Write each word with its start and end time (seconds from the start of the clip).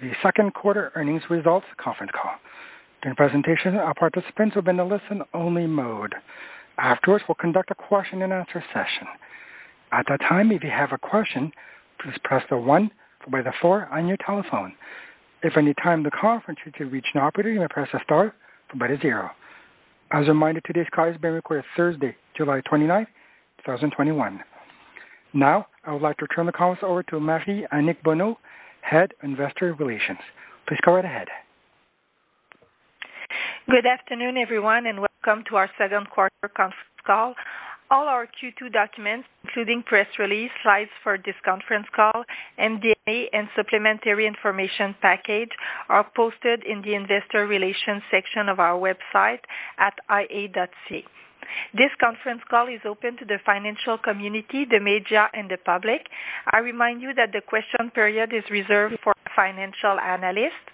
the 0.00 0.12
second 0.22 0.54
quarter 0.54 0.92
earnings 0.94 1.22
results 1.28 1.66
conference 1.82 2.12
call. 2.14 2.32
During 3.02 3.14
the 3.14 3.16
presentation, 3.16 3.76
our 3.76 3.94
participants 3.94 4.54
will 4.54 4.62
be 4.62 4.70
in 4.70 4.80
a 4.80 4.84
listen-only 4.84 5.66
mode. 5.66 6.14
Afterwards, 6.78 7.24
we'll 7.28 7.34
conduct 7.36 7.70
a 7.70 7.74
question 7.74 8.22
and 8.22 8.32
answer 8.32 8.62
session. 8.72 9.06
At 9.92 10.06
that 10.08 10.20
time, 10.20 10.52
if 10.52 10.62
you 10.62 10.70
have 10.70 10.92
a 10.92 10.98
question, 10.98 11.52
please 12.00 12.16
press 12.24 12.42
the 12.48 12.56
one 12.56 12.90
followed 13.20 13.32
by 13.32 13.42
the 13.42 13.52
four 13.60 13.86
on 13.92 14.06
your 14.06 14.16
telephone. 14.24 14.72
If 15.42 15.56
any 15.56 15.74
time 15.74 16.02
the 16.02 16.10
conference 16.10 16.60
you 16.64 16.72
to 16.72 16.84
reach 16.86 17.06
an 17.14 17.20
operator, 17.20 17.50
you 17.50 17.60
may 17.60 17.68
press 17.68 17.88
the 17.92 18.00
star 18.04 18.34
followed 18.68 18.80
by 18.80 18.88
the 18.88 19.00
zero. 19.00 19.30
As 20.12 20.24
a 20.26 20.28
reminder, 20.28 20.60
today's 20.62 20.86
call 20.94 21.08
is 21.08 21.16
being 21.18 21.34
recorded 21.34 21.64
Thursday, 21.76 22.16
July 22.36 22.60
29, 22.68 23.06
2021. 23.64 24.40
Now, 25.32 25.66
I 25.84 25.92
would 25.92 26.02
like 26.02 26.16
to 26.18 26.26
turn 26.34 26.46
the 26.46 26.52
conference 26.52 26.82
over 26.82 27.02
to 27.04 27.20
Marie-Annick 27.20 28.02
Bonneau, 28.02 28.38
Head 28.82 29.12
Investor 29.22 29.74
Relations. 29.74 30.18
Please 30.66 30.80
go 30.84 30.94
right 30.94 31.04
ahead. 31.04 31.28
Good 33.70 33.86
afternoon, 33.86 34.36
everyone, 34.36 34.86
and 34.86 34.98
welcome 34.98 35.44
to 35.48 35.56
our 35.56 35.70
second 35.78 36.10
quarter 36.10 36.32
conference 36.56 36.74
call. 37.06 37.34
All 37.90 38.06
our 38.06 38.26
Q2 38.26 38.72
documents, 38.72 39.26
including 39.44 39.82
press 39.82 40.06
release, 40.18 40.50
slides 40.62 40.90
for 41.02 41.18
this 41.18 41.34
conference 41.44 41.86
call, 41.94 42.24
MD&A, 42.58 43.28
and 43.32 43.48
supplementary 43.56 44.26
information 44.26 44.94
package, 45.02 45.50
are 45.88 46.06
posted 46.14 46.62
in 46.64 46.82
the 46.82 46.94
investor 46.94 47.46
relations 47.48 48.02
section 48.10 48.48
of 48.48 48.60
our 48.60 48.78
website 48.78 49.40
at 49.78 49.94
ia.ca. 50.08 51.04
This 51.74 51.90
conference 52.00 52.42
call 52.48 52.68
is 52.68 52.80
open 52.84 53.16
to 53.18 53.24
the 53.24 53.38
financial 53.44 53.98
community, 53.98 54.64
the 54.68 54.80
media, 54.80 55.28
and 55.32 55.50
the 55.50 55.58
public. 55.58 56.08
I 56.52 56.58
remind 56.58 57.02
you 57.02 57.14
that 57.14 57.32
the 57.32 57.40
question 57.40 57.90
period 57.94 58.32
is 58.32 58.44
reserved 58.50 58.98
for 59.02 59.14
financial 59.34 59.98
analysts. 60.00 60.70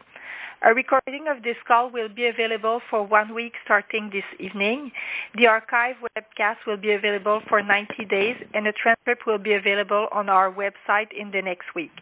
A 0.65 0.73
recording 0.73 1.27
of 1.29 1.43
this 1.43 1.57
call 1.69 1.91
will 1.91 2.09
be 2.09 2.27
available 2.29 2.81
for 2.89 3.07
one 3.07 3.35
week 3.35 3.53
starting 3.65 4.09
this 4.11 4.25
evening. 4.41 4.91
The 5.37 5.47
archive 5.47 5.97
webcast 6.17 6.65
will 6.67 6.79
be 6.79 6.93
available 6.93 7.43
for 7.47 7.63
90 7.63 8.07
days, 8.07 8.37
and 8.55 8.67
a 8.67 8.73
transcript 8.73 9.27
will 9.27 9.39
be 9.39 9.53
available 9.53 10.09
on 10.13 10.31
our 10.31 10.51
website 10.51 11.13
in 11.13 11.31
the 11.31 11.43
next 11.43 11.67
week. 11.75 11.93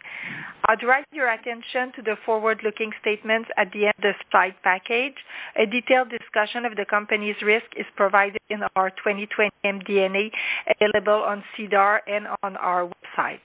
I'll 0.66 0.76
direct 0.76 1.12
your 1.12 1.28
attention 1.30 1.92
to 1.96 2.02
the 2.02 2.14
forward-looking 2.24 2.92
statements 3.00 3.50
at 3.58 3.72
the 3.72 3.86
end 3.86 3.94
of 3.98 4.02
the 4.02 4.14
slide 4.30 4.54
package. 4.62 5.18
A 5.58 5.66
detailed 5.66 6.10
discussion 6.10 6.64
of 6.64 6.76
the 6.76 6.84
company's 6.88 7.36
risk 7.44 7.66
is 7.76 7.86
provided 7.96 8.40
in 8.50 8.60
our 8.76 8.90
2020 8.90 9.50
MD&A 9.66 10.30
available 10.78 11.24
on 11.26 11.42
SEDAR 11.56 12.02
and 12.06 12.28
on 12.44 12.56
our 12.58 12.86
website. 12.86 13.42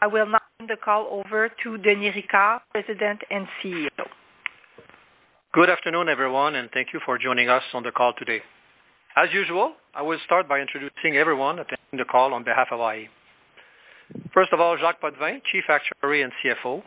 I 0.00 0.08
will 0.08 0.26
now 0.26 0.42
turn 0.58 0.66
the 0.66 0.76
call 0.82 1.06
over 1.10 1.48
to 1.62 1.78
Denis 1.78 2.16
Ricard, 2.16 2.60
President 2.72 3.20
and 3.30 3.46
CEO. 3.62 4.08
Good 5.54 5.68
afternoon, 5.68 6.08
everyone, 6.08 6.54
and 6.54 6.70
thank 6.72 6.94
you 6.94 7.00
for 7.04 7.18
joining 7.18 7.50
us 7.50 7.62
on 7.74 7.82
the 7.82 7.90
call 7.90 8.14
today. 8.18 8.38
As 9.16 9.28
usual, 9.34 9.74
I 9.94 10.00
will 10.00 10.16
start 10.24 10.48
by 10.48 10.60
introducing 10.60 11.18
everyone 11.18 11.58
attending 11.58 11.98
the 11.98 12.06
call 12.10 12.32
on 12.32 12.42
behalf 12.42 12.68
of 12.72 12.80
iA. 12.80 13.08
First 14.32 14.54
of 14.54 14.60
all, 14.60 14.78
Jacques 14.78 15.02
Potvin, 15.02 15.42
Chief 15.52 15.64
Actuary 15.68 16.22
and 16.22 16.32
CFO. 16.40 16.82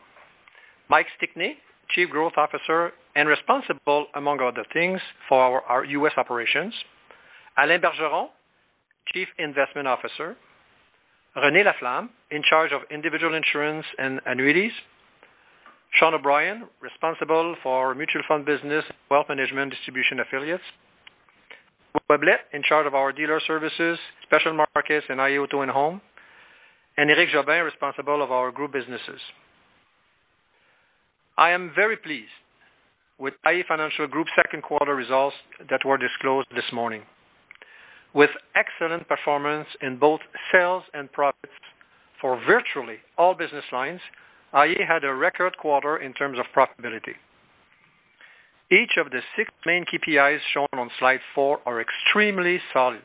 Mike 0.89 1.05
Stickney, 1.15 1.57
Chief 1.93 2.09
Growth 2.09 2.33
Officer 2.37 2.91
and 3.15 3.29
responsible, 3.29 4.07
among 4.15 4.39
other 4.41 4.65
things, 4.73 4.99
for 5.29 5.61
our 5.69 5.85
U.S. 5.85 6.13
operations. 6.17 6.73
Alain 7.59 7.81
Bergeron, 7.81 8.29
Chief 9.13 9.27
Investment 9.37 9.87
Officer. 9.87 10.35
Renée 11.37 11.63
Laflamme, 11.63 12.09
in 12.31 12.41
charge 12.49 12.71
of 12.71 12.81
individual 12.89 13.35
insurance 13.35 13.85
and 13.99 14.21
annuities. 14.25 14.71
Sean 15.99 16.13
O'Brien, 16.13 16.67
responsible 16.81 17.55
for 17.63 17.95
mutual 17.95 18.21
fund 18.27 18.45
business, 18.45 18.83
wealth 19.09 19.27
management 19.29 19.71
distribution 19.71 20.19
affiliates. 20.19 20.63
Blais, 22.09 22.37
in 22.51 22.61
charge 22.67 22.85
of 22.85 22.93
our 22.93 23.13
dealer 23.13 23.39
services, 23.47 23.97
special 24.23 24.53
markets, 24.53 25.05
and 25.07 25.19
iA 25.19 25.41
Auto 25.41 25.61
and 25.61 25.71
Home. 25.71 26.01
And 26.97 27.09
Éric 27.09 27.33
Jobin, 27.33 27.63
responsible 27.63 28.21
of 28.21 28.31
our 28.31 28.51
group 28.51 28.73
businesses. 28.73 29.21
I 31.37 31.51
am 31.51 31.71
very 31.73 31.95
pleased 31.95 32.29
with 33.17 33.33
iA 33.45 33.63
Financial 33.65 34.07
Group's 34.07 34.31
second 34.35 34.63
quarter 34.63 34.95
results 34.95 35.35
that 35.69 35.85
were 35.85 35.97
disclosed 35.97 36.47
this 36.53 36.71
morning. 36.73 37.03
With 38.13 38.29
excellent 38.55 39.07
performance 39.07 39.67
in 39.81 39.97
both 39.97 40.19
sales 40.51 40.83
and 40.93 41.11
profits 41.11 41.53
for 42.19 42.39
virtually 42.45 42.97
all 43.17 43.33
business 43.33 43.65
lines, 43.71 44.01
iA 44.55 44.85
had 44.87 45.03
a 45.03 45.13
record 45.13 45.57
quarter 45.57 45.97
in 45.97 46.13
terms 46.13 46.37
of 46.39 46.45
profitability. 46.55 47.15
Each 48.71 48.93
of 48.97 49.11
the 49.11 49.19
six 49.35 49.51
main 49.65 49.85
KPIs 49.85 50.39
shown 50.53 50.67
on 50.73 50.89
slide 50.97 51.19
four 51.35 51.59
are 51.65 51.81
extremely 51.81 52.59
solid. 52.73 53.01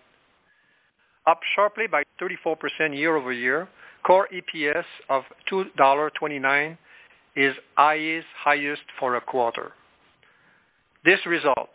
Up 1.27 1.41
sharply 1.55 1.87
by 1.87 2.05
34% 2.21 2.57
year-over-year, 2.97 3.69
core 4.07 4.29
EPS 4.33 4.85
of 5.11 5.25
$2.29 5.53 6.79
is 7.37 7.55
iA's 7.79 8.25
highest 8.43 8.83
for 8.99 9.17
a 9.17 9.21
quarter. 9.21 9.73
This 11.05 11.19
result, 11.27 11.71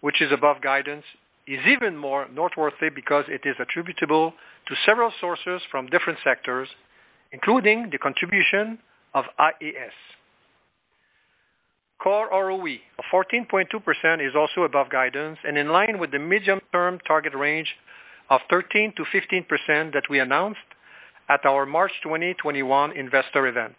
which 0.00 0.20
is 0.20 0.32
above 0.32 0.60
guidance, 0.60 1.04
is 1.46 1.60
even 1.66 1.96
more 1.96 2.26
noteworthy 2.34 2.90
because 2.94 3.24
it 3.28 3.42
is 3.44 3.56
attributable 3.60 4.32
to 4.66 4.74
several 4.86 5.12
sources 5.20 5.60
from 5.70 5.86
different 5.86 6.18
sectors, 6.24 6.68
including 7.32 7.88
the 7.90 7.98
contribution 7.98 8.78
of 9.14 9.24
IAS. 9.38 9.96
Core 12.02 12.28
ROE 12.32 12.76
of 12.98 13.04
14.2% 13.12 14.26
is 14.26 14.34
also 14.34 14.62
above 14.62 14.88
guidance 14.90 15.38
and 15.44 15.58
in 15.58 15.68
line 15.68 15.98
with 15.98 16.12
the 16.12 16.18
medium-term 16.18 16.98
target 17.06 17.34
range 17.34 17.68
of 18.30 18.40
13%-15% 18.50 19.92
that 19.92 20.04
we 20.08 20.18
announced 20.18 20.60
at 21.28 21.44
our 21.44 21.66
March 21.66 21.92
2021 22.02 22.96
investor 22.96 23.46
event. 23.46 23.74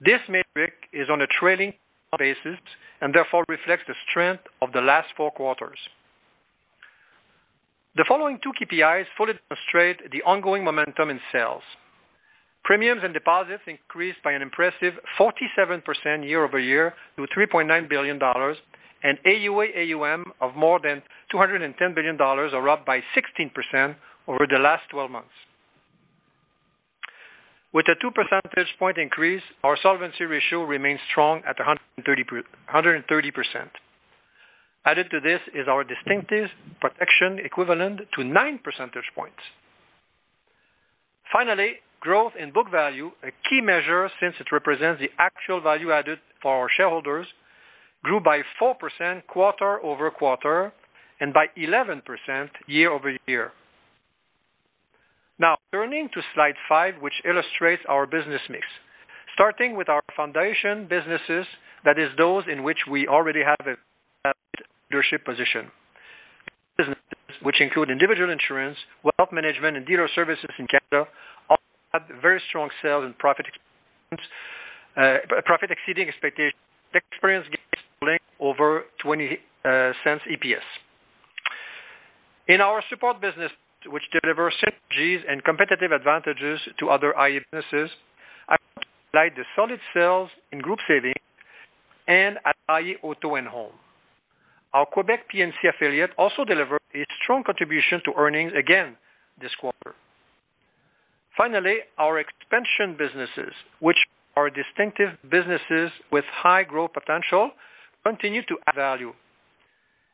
This 0.00 0.20
metric 0.28 0.74
is 0.92 1.08
on 1.10 1.20
a 1.20 1.26
trailing 1.38 1.74
basis 2.18 2.58
and 3.00 3.14
therefore 3.14 3.44
reflects 3.48 3.84
the 3.86 3.94
strength 4.08 4.44
of 4.62 4.72
the 4.72 4.80
last 4.80 5.08
four 5.16 5.30
quarters. 5.30 5.78
The 7.96 8.04
following 8.08 8.38
two 8.42 8.52
KPIs 8.52 9.04
fully 9.16 9.34
demonstrate 9.48 10.10
the 10.10 10.22
ongoing 10.22 10.64
momentum 10.64 11.10
in 11.10 11.20
sales. 11.30 11.62
Premiums 12.64 13.02
and 13.04 13.12
deposits 13.12 13.62
increased 13.66 14.22
by 14.24 14.32
an 14.32 14.40
impressive 14.40 14.94
47% 15.20 16.26
year-over-year 16.26 16.94
to 17.16 17.26
$3.9 17.36 17.88
billion, 17.90 18.18
and 19.02 19.18
AUA/AUM 19.26 20.24
of 20.40 20.56
more 20.56 20.80
than 20.82 21.02
$210 21.32 21.94
billion 21.94 22.18
are 22.20 22.68
up 22.70 22.86
by 22.86 23.00
16% 23.14 23.94
over 24.26 24.46
the 24.50 24.58
last 24.58 24.82
12 24.90 25.10
months. 25.10 25.28
With 27.74 27.86
a 27.88 27.96
two 28.00 28.12
percentage 28.12 28.72
point 28.78 28.98
increase, 28.98 29.42
our 29.62 29.76
solvency 29.82 30.24
ratio 30.24 30.62
remains 30.62 31.00
strong 31.10 31.42
at 31.46 31.56
130%. 31.58 31.82
Added 34.86 35.10
to 35.10 35.20
this 35.20 35.40
is 35.54 35.66
our 35.68 35.82
distinctive 35.82 36.48
protection 36.80 37.40
equivalent 37.44 38.00
to 38.16 38.24
nine 38.24 38.60
percentage 38.62 39.10
points. 39.14 39.42
Finally, 41.32 41.74
growth 42.04 42.34
in 42.38 42.52
book 42.52 42.70
value, 42.70 43.10
a 43.24 43.32
key 43.48 43.60
measure 43.62 44.08
since 44.20 44.34
it 44.38 44.52
represents 44.52 45.00
the 45.00 45.10
actual 45.18 45.60
value 45.60 45.90
added 45.90 46.18
for 46.42 46.52
our 46.54 46.68
shareholders, 46.76 47.26
grew 48.04 48.20
by 48.20 48.40
4% 48.60 49.26
quarter-over-quarter 49.26 50.72
and 51.20 51.32
by 51.32 51.46
11% 51.56 52.02
year-over-year. 52.66 53.52
Now, 55.38 55.56
turning 55.72 56.08
to 56.14 56.20
slide 56.34 56.54
five, 56.68 56.94
which 57.00 57.14
illustrates 57.24 57.82
our 57.88 58.06
business 58.06 58.42
mix. 58.50 58.64
Starting 59.32 59.74
with 59.74 59.88
our 59.88 60.02
foundation 60.14 60.86
businesses, 60.86 61.46
that 61.84 61.98
is 61.98 62.10
those 62.16 62.44
in 62.52 62.62
which 62.62 62.78
we 62.88 63.08
already 63.08 63.42
have 63.42 63.66
a 63.66 64.32
leadership 64.90 65.24
position. 65.24 65.72
Businesses 66.76 67.02
which 67.42 67.60
include 67.60 67.90
individual 67.90 68.30
insurance, 68.30 68.76
wealth 69.02 69.30
management, 69.32 69.76
and 69.76 69.86
dealer 69.86 70.08
services 70.14 70.50
in 70.58 70.66
Canada 70.66 71.10
all 71.50 71.58
had 71.94 72.02
very 72.20 72.42
strong 72.48 72.68
sales 72.82 73.04
and 73.04 73.16
profit 73.18 73.46
uh, 74.96 75.16
profit 75.44 75.70
exceeding 75.70 76.08
expectations, 76.08 76.60
experienced 76.92 77.50
gains 77.50 78.20
over 78.40 78.84
20 79.02 79.38
uh, 79.64 79.92
cents 80.02 80.22
EPS. 80.30 80.66
In 82.48 82.60
our 82.60 82.82
support 82.90 83.20
business, 83.20 83.50
which 83.86 84.02
delivers 84.22 84.54
synergies 84.62 85.20
and 85.28 85.42
competitive 85.44 85.92
advantages 85.92 86.60
to 86.78 86.90
other 86.90 87.14
iA 87.16 87.40
businesses, 87.50 87.90
I 88.48 88.56
to 88.56 88.86
highlight 89.12 89.36
the 89.36 89.44
solid 89.56 89.80
sales 89.94 90.30
in 90.52 90.58
group 90.60 90.78
savings 90.86 91.14
and 92.06 92.38
at 92.44 92.56
iA 92.68 92.96
Auto 93.02 93.36
and 93.36 93.48
Home. 93.48 93.72
Our 94.74 94.86
Quebec 94.86 95.28
P&C 95.28 95.68
affiliate 95.68 96.10
also 96.18 96.44
delivered 96.44 96.80
a 96.94 97.04
strong 97.22 97.44
contribution 97.44 98.02
to 98.04 98.12
earnings 98.16 98.52
again 98.58 98.96
this 99.40 99.52
quarter. 99.60 99.94
Finally, 101.36 101.78
our 101.98 102.18
expansion 102.18 102.96
businesses, 102.96 103.52
which 103.80 103.96
are 104.36 104.50
distinctive 104.50 105.10
businesses 105.30 105.90
with 106.12 106.24
high 106.30 106.62
growth 106.62 106.92
potential, 106.92 107.50
continue 108.04 108.42
to 108.46 108.56
add 108.68 108.74
value. 108.76 109.12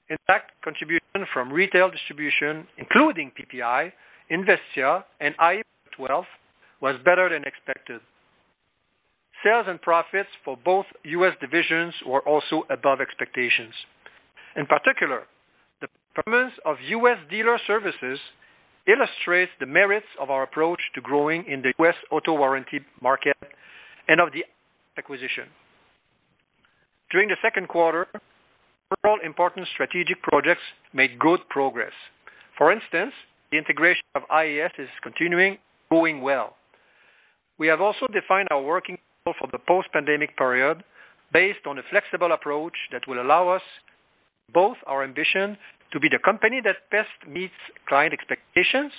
In 0.08 0.16
fact, 0.26 0.52
contribution 0.64 1.26
from 1.32 1.52
retail 1.52 1.90
distribution, 1.90 2.66
including 2.78 3.32
PPI, 3.32 3.92
Investia, 4.30 5.04
and 5.20 5.34
iA 5.40 5.62
Wealth, 5.98 6.26
was 6.80 6.96
better 7.04 7.28
than 7.28 7.44
expected. 7.44 8.00
Sales 9.44 9.66
and 9.68 9.80
profits 9.80 10.28
for 10.44 10.56
both 10.64 10.86
U.S. 11.04 11.34
divisions 11.40 11.94
were 12.06 12.20
also 12.26 12.64
above 12.70 13.00
expectations. 13.00 13.74
In 14.56 14.66
particular, 14.66 15.24
the 15.80 15.88
performance 16.14 16.52
of 16.64 16.76
U.S. 16.80 17.18
dealer 17.30 17.58
services 17.66 18.18
illustrates 18.86 19.52
the 19.60 19.66
merits 19.66 20.06
of 20.20 20.30
our 20.30 20.42
approach 20.42 20.80
to 20.94 21.00
growing 21.00 21.44
in 21.46 21.62
the 21.62 21.72
U.S. 21.78 21.94
auto 22.10 22.34
warranty 22.34 22.80
market 23.00 23.36
and 24.08 24.20
of 24.20 24.32
the 24.32 24.44
acquisition. 24.96 25.48
During 27.10 27.28
the 27.28 27.36
second 27.42 27.68
quarter, 27.68 28.06
several 28.94 29.18
important 29.24 29.68
strategic 29.72 30.22
projects 30.22 30.62
made 30.92 31.18
good 31.18 31.40
progress. 31.48 31.92
For 32.56 32.72
instance, 32.72 33.12
the 33.50 33.58
integration 33.58 34.04
of 34.14 34.22
IAS 34.30 34.70
is 34.78 34.88
continuing, 35.02 35.58
going 35.90 36.22
well. 36.22 36.56
We 37.58 37.66
have 37.66 37.80
also 37.80 38.06
defined 38.12 38.48
our 38.50 38.62
working 38.62 38.98
model 39.26 39.38
for 39.40 39.48
the 39.50 39.58
post-pandemic 39.58 40.36
period 40.36 40.82
based 41.32 41.66
on 41.66 41.78
a 41.78 41.82
flexible 41.90 42.32
approach 42.32 42.74
that 42.92 43.06
will 43.06 43.20
allow 43.20 43.48
us 43.48 43.62
both 44.52 44.76
our 44.86 45.04
ambition 45.04 45.56
to 45.92 46.00
be 46.00 46.08
the 46.08 46.18
company 46.24 46.60
that 46.64 46.76
best 46.90 47.08
meets 47.28 47.54
client 47.88 48.12
expectations 48.12 48.92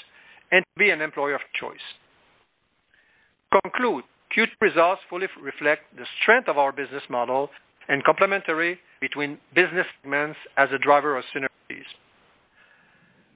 and 0.51 0.63
to 0.63 0.79
be 0.79 0.89
an 0.89 1.01
employer 1.01 1.35
of 1.35 1.41
choice. 1.59 1.85
Conclude, 3.63 4.03
Q2 4.35 4.47
results 4.61 5.01
fully 5.09 5.27
reflect 5.41 5.83
the 5.97 6.05
strength 6.21 6.47
of 6.47 6.57
our 6.57 6.71
business 6.71 7.03
model 7.09 7.49
and 7.89 8.03
complementary 8.03 8.79
between 9.01 9.37
business 9.55 9.85
segments 10.01 10.39
as 10.57 10.69
a 10.73 10.77
driver 10.77 11.17
of 11.17 11.23
synergies. 11.35 11.87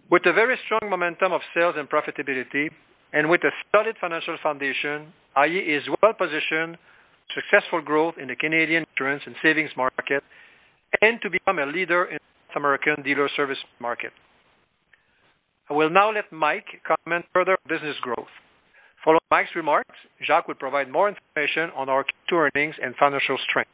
With 0.09 0.25
a 0.25 0.33
very 0.33 0.57
strong 0.65 0.89
momentum 0.89 1.33
of 1.33 1.41
sales 1.53 1.75
and 1.77 1.89
profitability, 1.89 2.69
and 3.11 3.29
with 3.29 3.41
a 3.43 3.51
solid 3.71 3.95
financial 3.99 4.37
foundation, 4.43 5.11
iA 5.37 5.77
is 5.77 5.83
well 6.01 6.13
positioned 6.13 6.77
for 7.33 7.41
successful 7.41 7.81
growth 7.81 8.15
in 8.21 8.27
the 8.27 8.35
Canadian 8.35 8.85
insurance 8.91 9.23
and 9.25 9.35
savings 9.41 9.71
market 9.75 10.23
and 11.01 11.21
to 11.21 11.29
become 11.29 11.59
a 11.59 11.65
leader 11.65 12.05
in 12.05 12.17
the 12.17 12.59
North 12.59 12.79
American 12.81 13.03
dealer 13.03 13.29
service 13.35 13.57
market. 13.79 14.11
I 15.69 15.73
will 15.73 15.89
now 15.89 16.11
let 16.13 16.31
Mike 16.31 16.81
comment 16.85 17.25
further 17.33 17.53
on 17.53 17.57
business 17.67 17.95
growth. 18.01 18.29
Following 19.03 19.19
Mike's 19.31 19.55
remarks, 19.55 19.95
Jacques 20.25 20.47
will 20.47 20.55
provide 20.55 20.89
more 20.89 21.09
information 21.09 21.69
on 21.75 21.89
our 21.89 22.03
Q2 22.03 22.49
earnings 22.55 22.75
and 22.81 22.95
financial 22.95 23.37
strength. 23.49 23.71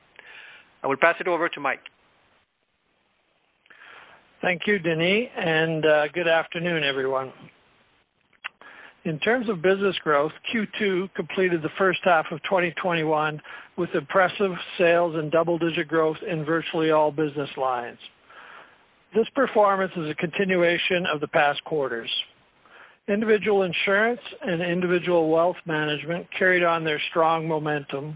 I 0.83 0.87
will 0.87 0.97
pass 0.97 1.15
it 1.19 1.27
over 1.27 1.47
to 1.49 1.59
Mike. 1.59 1.79
Thank 4.41 4.63
you, 4.65 4.79
Denis, 4.79 5.29
and 5.37 5.85
uh, 5.85 6.07
good 6.13 6.27
afternoon, 6.27 6.83
everyone. 6.83 7.31
In 9.03 9.17
terms 9.19 9.49
of 9.49 9.63
business 9.63 9.95
growth, 10.03 10.31
Q2 10.53 11.15
completed 11.15 11.63
the 11.63 11.71
first 11.75 11.99
half 12.03 12.25
of 12.31 12.41
2021 12.43 13.41
with 13.75 13.89
impressive 13.95 14.51
sales 14.77 15.15
and 15.15 15.31
double-digit 15.31 15.87
growth 15.87 16.17
in 16.29 16.45
virtually 16.45 16.91
all 16.91 17.11
business 17.11 17.49
lines. 17.57 17.97
This 19.15 19.25
performance 19.33 19.91
is 19.97 20.07
a 20.07 20.15
continuation 20.15 21.07
of 21.11 21.19
the 21.19 21.27
past 21.29 21.63
quarters. 21.63 22.09
Individual 23.07 23.63
insurance 23.63 24.21
and 24.41 24.61
individual 24.61 25.31
wealth 25.31 25.57
management 25.65 26.27
carried 26.37 26.63
on 26.63 26.83
their 26.83 27.01
strong 27.09 27.47
momentum, 27.47 28.15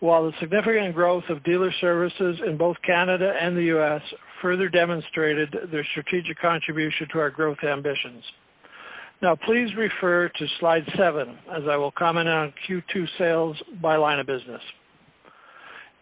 while 0.00 0.24
the 0.24 0.32
significant 0.40 0.94
growth 0.94 1.24
of 1.28 1.44
dealer 1.44 1.72
services 1.82 2.38
in 2.46 2.56
both 2.56 2.76
Canada 2.86 3.34
and 3.38 3.54
the 3.54 3.64
U.S. 3.64 4.00
further 4.40 4.70
demonstrated 4.70 5.54
their 5.70 5.86
strategic 5.92 6.38
contribution 6.40 7.08
to 7.12 7.18
our 7.18 7.30
growth 7.30 7.58
ambitions. 7.62 8.24
Now, 9.24 9.38
please 9.46 9.70
refer 9.78 10.28
to 10.28 10.46
slide 10.60 10.82
seven 10.98 11.38
as 11.50 11.62
I 11.66 11.78
will 11.78 11.92
comment 11.92 12.28
on 12.28 12.52
Q2 12.68 13.06
sales 13.16 13.56
by 13.80 13.96
line 13.96 14.18
of 14.18 14.26
business. 14.26 14.60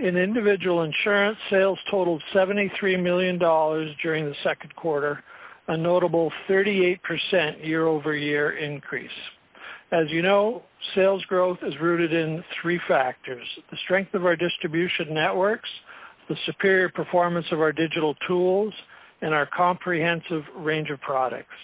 In 0.00 0.16
individual 0.16 0.82
insurance, 0.82 1.38
sales 1.48 1.78
totaled 1.88 2.20
$73 2.34 3.00
million 3.00 3.38
during 3.38 4.24
the 4.24 4.34
second 4.42 4.74
quarter, 4.74 5.22
a 5.68 5.76
notable 5.76 6.32
38% 6.50 6.98
year-over-year 7.64 8.58
increase. 8.58 9.08
As 9.92 10.06
you 10.08 10.22
know, 10.22 10.64
sales 10.96 11.24
growth 11.26 11.58
is 11.62 11.74
rooted 11.80 12.12
in 12.12 12.42
three 12.60 12.80
factors: 12.88 13.46
the 13.70 13.76
strength 13.84 14.14
of 14.14 14.26
our 14.26 14.34
distribution 14.34 15.14
networks, 15.14 15.70
the 16.28 16.34
superior 16.44 16.88
performance 16.88 17.46
of 17.52 17.60
our 17.60 17.70
digital 17.70 18.16
tools, 18.26 18.74
and 19.20 19.32
our 19.32 19.48
comprehensive 19.56 20.42
range 20.56 20.90
of 20.90 21.00
products. 21.02 21.54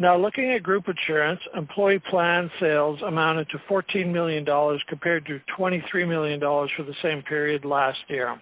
Now, 0.00 0.16
looking 0.16 0.52
at 0.52 0.62
group 0.62 0.84
insurance, 0.86 1.40
employee 1.56 2.00
plan 2.08 2.48
sales 2.60 3.00
amounted 3.04 3.48
to 3.50 3.58
$14 3.68 4.12
million 4.12 4.46
compared 4.88 5.26
to 5.26 5.40
$23 5.58 6.08
million 6.08 6.38
for 6.38 6.84
the 6.84 6.94
same 7.02 7.20
period 7.22 7.64
last 7.64 7.98
year. 8.06 8.40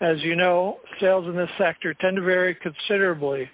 As 0.00 0.16
you 0.22 0.34
know, 0.34 0.78
sales 1.00 1.26
in 1.26 1.36
this 1.36 1.48
sector 1.58 1.94
tend 1.94 2.16
to 2.16 2.22
vary 2.22 2.56
considerably 2.56 3.48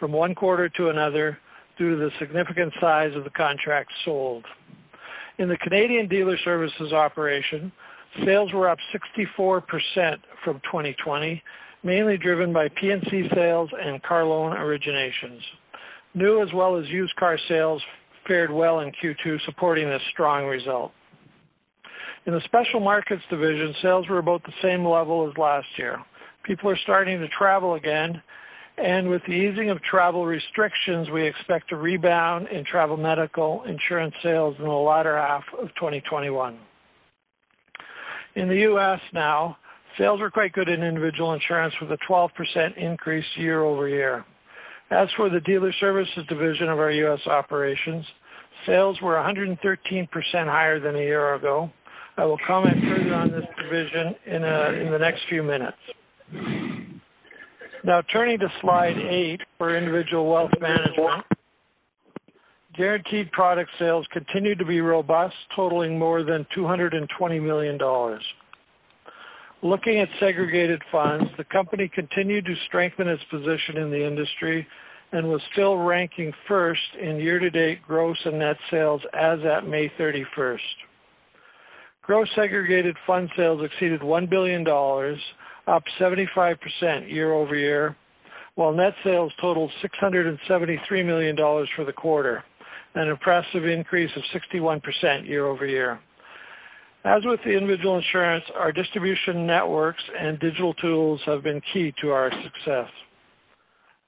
from 0.00 0.12
one 0.12 0.34
quarter 0.34 0.70
to 0.70 0.88
another 0.88 1.36
due 1.76 1.90
to 1.90 1.96
the 1.96 2.10
significant 2.18 2.72
size 2.80 3.12
of 3.14 3.24
the 3.24 3.30
contracts 3.30 3.92
sold. 4.06 4.44
In 5.38 5.50
the 5.50 5.58
Canadian 5.58 6.08
Dealer 6.08 6.38
Services 6.42 6.92
operation, 6.94 7.70
sales 8.24 8.50
were 8.54 8.70
up 8.70 8.78
64% 9.20 9.62
from 10.42 10.60
2020, 10.64 11.42
mainly 11.82 12.16
driven 12.16 12.50
by 12.50 12.68
P&C 12.80 13.28
sales 13.34 13.68
and 13.78 14.02
car 14.02 14.24
loan 14.24 14.56
originations. 14.56 15.40
New 16.14 16.42
as 16.42 16.48
well 16.54 16.78
as 16.78 16.86
used 16.88 17.14
car 17.16 17.38
sales 17.48 17.82
fared 18.26 18.50
well 18.50 18.80
in 18.80 18.92
Q2, 19.02 19.38
supporting 19.46 19.88
this 19.88 20.02
strong 20.12 20.46
result. 20.46 20.92
In 22.26 22.34
the 22.34 22.40
Special 22.44 22.78
Markets 22.78 23.22
division, 23.30 23.74
sales 23.82 24.08
were 24.08 24.18
about 24.18 24.42
the 24.44 24.52
same 24.62 24.86
level 24.86 25.28
as 25.28 25.36
last 25.36 25.66
year. 25.76 25.98
People 26.44 26.70
are 26.70 26.78
starting 26.84 27.18
to 27.18 27.28
travel 27.36 27.74
again, 27.74 28.22
and 28.78 29.08
with 29.08 29.22
the 29.26 29.32
easing 29.32 29.70
of 29.70 29.82
travel 29.82 30.24
restrictions, 30.24 31.10
we 31.10 31.26
expect 31.26 31.72
a 31.72 31.76
rebound 31.76 32.48
in 32.48 32.64
travel 32.64 32.96
medical 32.96 33.64
insurance 33.64 34.14
sales 34.22 34.54
in 34.58 34.64
the 34.64 34.70
latter 34.70 35.16
half 35.16 35.42
of 35.60 35.68
2021. 35.74 36.58
In 38.36 38.48
the 38.48 38.56
U.S. 38.56 39.00
now, 39.12 39.56
sales 39.98 40.20
were 40.20 40.30
quite 40.30 40.52
good 40.52 40.68
in 40.68 40.82
individual 40.82 41.34
insurance 41.34 41.74
with 41.80 41.90
a 41.90 41.98
12% 42.08 42.30
increase 42.76 43.26
year-over-year. 43.36 44.24
As 44.92 45.08
for 45.16 45.30
the 45.30 45.40
dealer 45.40 45.72
services 45.80 46.24
division 46.28 46.68
of 46.68 46.78
our 46.78 46.90
U.S. 46.90 47.20
operations, 47.26 48.04
sales 48.66 49.00
were 49.00 49.14
113% 49.14 49.56
higher 50.34 50.80
than 50.80 50.96
a 50.96 50.98
year 50.98 51.34
ago. 51.34 51.70
I 52.18 52.26
will 52.26 52.38
comment 52.46 52.76
further 52.82 53.14
on 53.14 53.30
this 53.30 53.44
division 53.56 54.14
in, 54.26 54.44
a, 54.44 54.84
in 54.84 54.92
the 54.92 54.98
next 54.98 55.22
few 55.30 55.42
minutes. 55.42 55.78
Now, 57.84 58.02
turning 58.12 58.38
to 58.40 58.48
slide 58.60 58.98
eight 58.98 59.40
for 59.56 59.76
individual 59.76 60.30
wealth 60.30 60.52
management. 60.60 61.24
Guaranteed 62.76 63.32
product 63.32 63.70
sales 63.78 64.06
continue 64.12 64.54
to 64.56 64.64
be 64.64 64.82
robust, 64.82 65.34
totaling 65.56 65.98
more 65.98 66.22
than 66.22 66.46
$220 66.56 67.42
million. 67.42 67.78
Looking 69.64 70.00
at 70.00 70.08
segregated 70.18 70.82
funds, 70.90 71.30
the 71.38 71.44
company 71.44 71.88
continued 71.94 72.44
to 72.46 72.54
strengthen 72.66 73.06
its 73.06 73.22
position 73.30 73.76
in 73.76 73.90
the 73.90 74.04
industry 74.04 74.66
and 75.12 75.28
was 75.28 75.40
still 75.52 75.76
ranking 75.76 76.32
first 76.48 76.80
in 77.00 77.16
year-to-date 77.16 77.82
gross 77.86 78.16
and 78.24 78.40
net 78.40 78.56
sales 78.72 79.02
as 79.14 79.38
at 79.44 79.68
May 79.68 79.88
31st. 80.00 80.58
Gross 82.02 82.26
segregated 82.34 82.96
fund 83.06 83.28
sales 83.36 83.62
exceeded 83.62 84.00
$1 84.00 84.28
billion, 84.28 84.66
up 85.68 85.84
75% 86.00 86.56
year-over-year, 87.08 87.96
while 88.56 88.72
net 88.72 88.94
sales 89.04 89.32
totaled 89.40 89.70
$673 90.02 91.06
million 91.06 91.36
for 91.76 91.84
the 91.84 91.92
quarter, 91.92 92.42
an 92.96 93.06
impressive 93.06 93.64
increase 93.64 94.10
of 94.16 94.40
61% 94.58 95.28
year-over-year. 95.28 96.00
As 97.04 97.22
with 97.24 97.40
the 97.44 97.50
individual 97.50 97.96
insurance, 97.96 98.44
our 98.54 98.70
distribution 98.70 99.44
networks 99.44 100.02
and 100.18 100.38
digital 100.38 100.72
tools 100.74 101.20
have 101.26 101.42
been 101.42 101.60
key 101.72 101.92
to 102.00 102.10
our 102.10 102.30
success. 102.44 102.88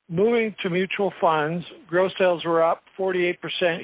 Moving 0.08 0.54
to 0.62 0.70
mutual 0.70 1.12
funds, 1.20 1.64
gross 1.88 2.12
sales 2.18 2.44
were 2.44 2.62
up 2.62 2.82
48% 2.96 3.34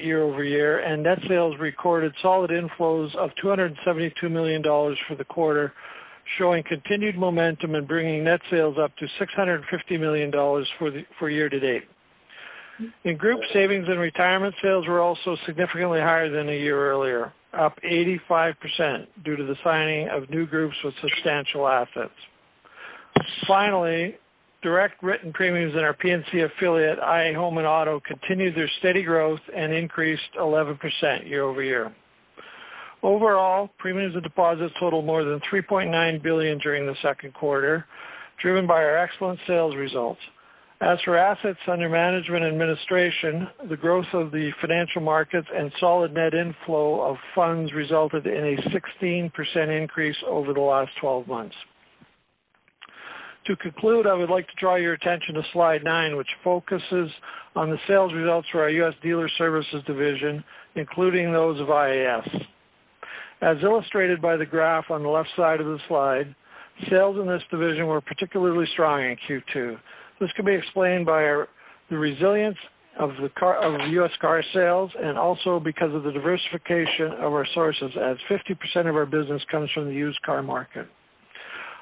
year-over-year, 0.03 0.79
and 0.79 1.03
net 1.03 1.17
sales 1.27 1.55
recorded 1.59 2.13
solid 2.21 2.51
inflows 2.51 3.13
of 3.15 3.31
$272 3.43 4.31
million 4.31 4.61
for 4.63 5.15
the 5.17 5.25
quarter, 5.25 5.73
showing 6.37 6.63
continued 6.63 7.17
momentum 7.17 7.75
and 7.75 7.87
bringing 7.87 8.23
net 8.23 8.39
sales 8.49 8.77
up 8.81 8.91
to 8.97 9.07
$650 9.19 9.99
million 9.99 10.31
for 10.31 10.91
the, 10.91 11.01
for 11.19 11.29
year 11.29 11.49
to 11.49 11.59
date. 11.59 11.83
In 13.03 13.17
group 13.17 13.41
savings 13.51 13.85
and 13.89 13.99
retirement, 13.99 14.55
sales 14.63 14.87
were 14.87 15.01
also 15.01 15.35
significantly 15.45 15.99
higher 15.99 16.29
than 16.29 16.49
a 16.49 16.57
year 16.57 16.91
earlier, 16.91 17.33
up 17.53 17.77
85% 17.83 19.07
due 19.23 19.35
to 19.35 19.43
the 19.43 19.55
signing 19.63 20.07
of 20.09 20.29
new 20.29 20.45
groups 20.45 20.75
with 20.83 20.93
substantial 21.01 21.67
assets. 21.67 22.13
Finally, 23.47 24.15
direct 24.61 25.01
written 25.03 25.33
premiums 25.33 25.73
in 25.73 25.79
our 25.79 25.93
P&C 25.93 26.39
affiliate, 26.39 26.97
iA 26.99 27.33
Home 27.35 27.57
and 27.57 27.67
Auto, 27.67 27.99
continued 28.05 28.55
their 28.55 28.69
steady 28.79 29.03
growth 29.03 29.39
and 29.55 29.73
increased 29.73 30.21
11% 30.39 30.77
year-over-year. 31.27 31.93
Overall, 33.03 33.69
premiums 33.79 34.13
and 34.13 34.23
deposits 34.23 34.73
totaled 34.79 35.05
more 35.05 35.23
than 35.23 35.39
3.9 35.51 36.21
billion 36.21 36.59
during 36.59 36.85
the 36.85 36.95
second 37.01 37.33
quarter, 37.33 37.85
driven 38.41 38.67
by 38.67 38.75
our 38.75 38.97
excellent 38.97 39.39
sales 39.47 39.75
results. 39.75 40.21
As 40.81 40.97
for 41.05 41.15
assets 41.15 41.59
under 41.67 41.87
management 41.87 42.43
administration, 42.43 43.47
the 43.69 43.77
growth 43.77 44.07
of 44.13 44.31
the 44.31 44.49
financial 44.59 45.01
markets 45.01 45.47
and 45.55 45.71
solid 45.79 46.11
net 46.11 46.33
inflow 46.33 47.01
of 47.01 47.17
funds 47.35 47.71
resulted 47.71 48.25
in 48.25 48.57
a 48.57 48.57
16% 48.71 49.31
increase 49.79 50.15
over 50.27 50.53
the 50.53 50.59
last 50.59 50.89
12 50.99 51.27
months. 51.27 51.55
To 53.45 53.55
conclude, 53.57 54.07
I 54.07 54.15
would 54.15 54.31
like 54.31 54.47
to 54.47 54.53
draw 54.59 54.75
your 54.75 54.93
attention 54.93 55.35
to 55.35 55.43
slide 55.53 55.83
nine, 55.83 56.17
which 56.17 56.27
focuses 56.43 57.11
on 57.55 57.69
the 57.69 57.77
sales 57.87 58.11
results 58.15 58.47
for 58.51 58.61
our 58.61 58.69
U.S. 58.71 58.95
Dealer 59.03 59.29
Services 59.37 59.83
division, 59.85 60.43
including 60.75 61.31
those 61.31 61.59
of 61.59 61.67
IAS. 61.67 62.27
As 63.41 63.57
illustrated 63.61 64.19
by 64.19 64.35
the 64.35 64.45
graph 64.47 64.89
on 64.89 65.03
the 65.03 65.09
left 65.09 65.29
side 65.35 65.59
of 65.59 65.67
the 65.67 65.79
slide, 65.87 66.35
sales 66.89 67.17
in 67.19 67.27
this 67.27 67.41
division 67.51 67.85
were 67.85 68.01
particularly 68.01 68.65
strong 68.73 69.01
in 69.03 69.15
Q2. 69.29 69.77
This 70.21 70.29
could 70.35 70.45
be 70.45 70.53
explained 70.53 71.07
by 71.07 71.21
the 71.89 71.97
resilience 71.97 72.57
of 72.99 73.09
the 73.21 73.29
car, 73.39 73.57
of 73.57 73.89
U.S. 73.91 74.11
car 74.21 74.43
sales 74.53 74.91
and 75.01 75.17
also 75.17 75.59
because 75.59 75.93
of 75.95 76.03
the 76.03 76.11
diversification 76.11 77.13
of 77.19 77.33
our 77.33 77.47
sources, 77.55 77.91
as 77.99 78.17
50% 78.29 78.87
of 78.87 78.95
our 78.95 79.07
business 79.07 79.41
comes 79.49 79.69
from 79.73 79.87
the 79.87 79.93
used 79.93 80.21
car 80.21 80.43
market. 80.43 80.87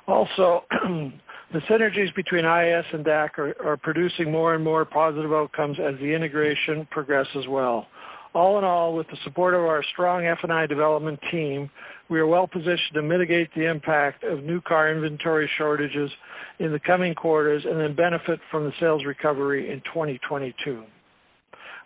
Also, 0.07 0.63
the 1.51 1.59
synergies 1.69 2.15
between 2.15 2.45
IAS 2.45 2.85
and 2.93 3.05
DAC 3.05 3.37
are 3.37 3.77
producing 3.77 4.31
more 4.31 4.55
and 4.55 4.63
more 4.63 4.85
positive 4.85 5.33
outcomes 5.33 5.77
as 5.77 5.99
the 5.99 6.13
integration 6.13 6.87
progresses 6.91 7.45
well. 7.49 7.87
All 8.35 8.59
in 8.59 8.63
all, 8.63 8.95
with 8.95 9.07
the 9.07 9.17
support 9.23 9.55
of 9.55 9.61
our 9.61 9.83
strong 9.91 10.25
F&I 10.25 10.67
development 10.67 11.19
team, 11.31 11.69
we 12.09 12.19
are 12.19 12.27
well 12.27 12.47
positioned 12.47 12.93
to 12.93 13.01
mitigate 13.01 13.49
the 13.55 13.65
impact 13.65 14.23
of 14.23 14.43
new 14.43 14.61
car 14.61 14.91
inventory 14.93 15.49
shortages 15.57 16.11
in 16.59 16.71
the 16.71 16.79
coming 16.79 17.15
quarters 17.15 17.63
and 17.65 17.79
then 17.79 17.95
benefit 17.95 18.39
from 18.51 18.65
the 18.65 18.71
sales 18.79 19.03
recovery 19.05 19.71
in 19.71 19.79
2022. 19.81 20.83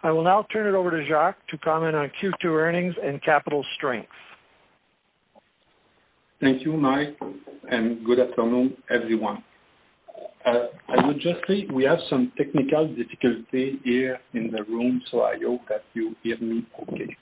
I 0.03 0.11
will 0.11 0.23
now 0.23 0.45
turn 0.51 0.67
it 0.67 0.77
over 0.77 0.91
to 0.91 1.07
Jacques 1.07 1.37
to 1.49 1.57
comment 1.59 1.95
on 1.95 2.11
Q2 2.21 2.45
earnings 2.45 2.93
and 3.01 3.23
capital 3.23 3.65
strength. 3.77 4.09
Thank 6.41 6.65
you, 6.65 6.73
Mike, 6.73 7.17
and 7.71 8.05
good 8.05 8.19
afternoon, 8.19 8.75
everyone. 8.89 9.43
I 10.45 11.07
would 11.07 11.19
just 11.19 11.39
say 11.47 11.65
we 11.73 11.83
have 11.85 11.99
some 12.09 12.31
technical 12.37 12.87
difficulty 12.87 13.79
here 13.83 14.19
in 14.33 14.51
the 14.51 14.63
room, 14.63 15.01
so 15.09 15.23
I 15.23 15.37
hope 15.43 15.61
that 15.69 15.83
you 15.93 16.15
hear 16.23 16.37
me 16.39 16.65
okay. 16.81 17.15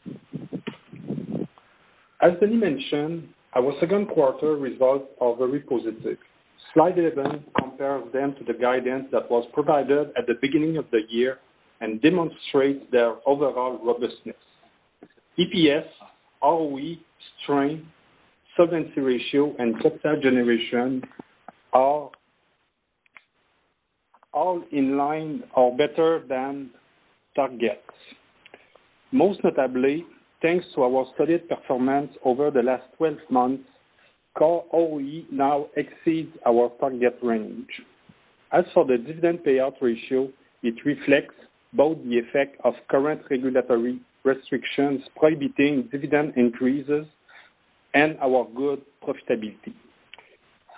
As 2.21 2.31
Denis 2.39 2.59
mentioned, 2.59 3.27
our 3.55 3.73
second 3.79 4.07
quarter 4.07 4.55
results 4.55 5.05
are 5.19 5.35
very 5.35 5.59
positive. 5.59 6.17
Slide 6.73 6.97
11 6.97 7.43
compares 7.59 8.13
them 8.13 8.35
to 8.35 8.43
the 8.45 8.57
guidance 8.57 9.07
that 9.11 9.29
was 9.29 9.45
provided 9.53 10.09
at 10.17 10.27
the 10.27 10.35
beginning 10.41 10.77
of 10.77 10.85
the 10.91 11.01
year 11.09 11.39
and 11.81 12.01
demonstrates 12.01 12.85
their 12.91 13.15
overall 13.25 13.79
robustness. 13.83 14.35
EPS, 15.39 15.85
ROE, 16.43 16.95
strength, 17.41 17.85
solvency 18.55 19.01
ratio, 19.01 19.55
and 19.57 19.81
capital 19.81 20.19
generation 20.21 21.03
are 21.73 22.09
all 24.33 24.61
in 24.71 24.97
line 24.97 25.43
or 25.55 25.75
better 25.75 26.23
than 26.27 26.69
targets. 27.35 27.81
Most 29.11 29.43
notably, 29.43 30.05
thanks 30.41 30.65
to 30.75 30.83
our 30.83 31.05
solid 31.17 31.47
performance 31.49 32.11
over 32.23 32.49
the 32.51 32.61
last 32.61 32.83
12 32.97 33.17
months, 33.29 33.63
core 34.37 34.65
ROE 34.71 35.23
now 35.31 35.67
exceeds 35.75 36.35
our 36.45 36.71
target 36.79 37.17
range. 37.21 37.67
As 38.51 38.65
for 38.73 38.85
the 38.85 38.97
dividend 38.97 39.39
payout 39.39 39.73
ratio, 39.81 40.29
it 40.63 40.75
reflects 40.85 41.35
both 41.73 41.97
the 42.03 42.19
effect 42.19 42.59
of 42.63 42.73
current 42.89 43.21
regulatory 43.29 43.99
restrictions 44.23 45.01
prohibiting 45.15 45.89
dividend 45.91 46.33
increases 46.35 47.05
and 47.93 48.17
our 48.21 48.47
good 48.55 48.81
profitability. 49.03 49.73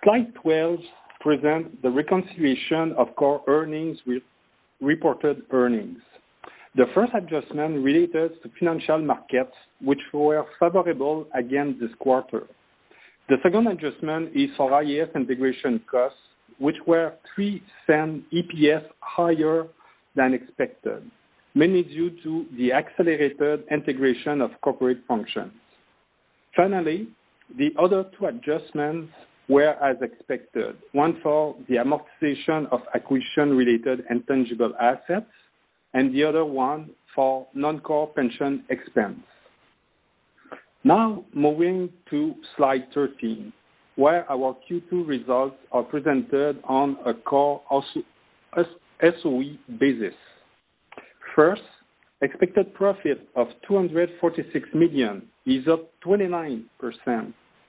Slide 0.03 0.33
12 0.41 0.79
presents 1.23 1.69
the 1.81 1.89
reconciliation 1.89 2.93
of 2.97 3.15
core 3.15 3.41
earnings 3.47 3.97
with 4.05 4.21
reported 4.81 5.41
earnings. 5.51 5.99
The 6.75 6.85
first 6.93 7.13
adjustment 7.15 7.83
related 7.83 8.31
to 8.43 8.49
financial 8.59 8.99
markets, 8.99 9.55
which 9.81 10.01
were 10.11 10.43
favorable 10.59 11.27
again 11.33 11.77
this 11.79 11.91
quarter. 11.99 12.43
The 13.29 13.37
second 13.41 13.67
adjustment 13.67 14.35
is 14.35 14.49
for 14.57 14.71
IAS 14.71 15.15
integration 15.15 15.79
costs, 15.89 16.19
which 16.59 16.75
were 16.85 17.13
$0.03 17.39 18.23
EPS 18.33 18.83
higher 18.99 19.67
than 20.15 20.33
expected, 20.33 21.09
mainly 21.55 21.83
due 21.83 22.11
to 22.23 22.45
the 22.57 22.73
accelerated 22.73 23.63
integration 23.71 24.41
of 24.41 24.51
corporate 24.61 24.99
functions. 25.07 25.53
Finally, 26.55 27.07
the 27.57 27.69
other 27.79 28.05
two 28.17 28.25
adjustments 28.25 29.11
were 29.49 29.71
as 29.83 29.97
expected, 30.01 30.75
one 30.93 31.19
for 31.21 31.55
the 31.67 31.75
amortization 31.75 32.71
of 32.71 32.81
acquisition-related 32.95 34.03
intangible 34.09 34.73
assets, 34.79 35.31
and 35.93 36.13
the 36.13 36.23
other 36.23 36.45
one 36.45 36.89
for 37.13 37.47
non-core 37.53 38.07
pension 38.13 38.63
expense. 38.69 39.19
Now, 40.83 41.23
moving 41.33 41.89
to 42.09 42.35
slide 42.57 42.85
13, 42.93 43.53
where 43.95 44.29
our 44.31 44.55
Q2 44.69 45.07
results 45.07 45.55
are 45.71 45.83
presented 45.83 46.59
on 46.63 46.97
a 47.05 47.13
core 47.13 47.61
SOE 49.01 49.43
basis. 49.79 50.15
First, 51.35 51.61
expected 52.21 52.73
profit 52.73 53.27
of 53.35 53.47
246 53.67 54.69
million 54.73 55.27
is 55.45 55.67
up 55.67 55.89
29% 56.05 56.63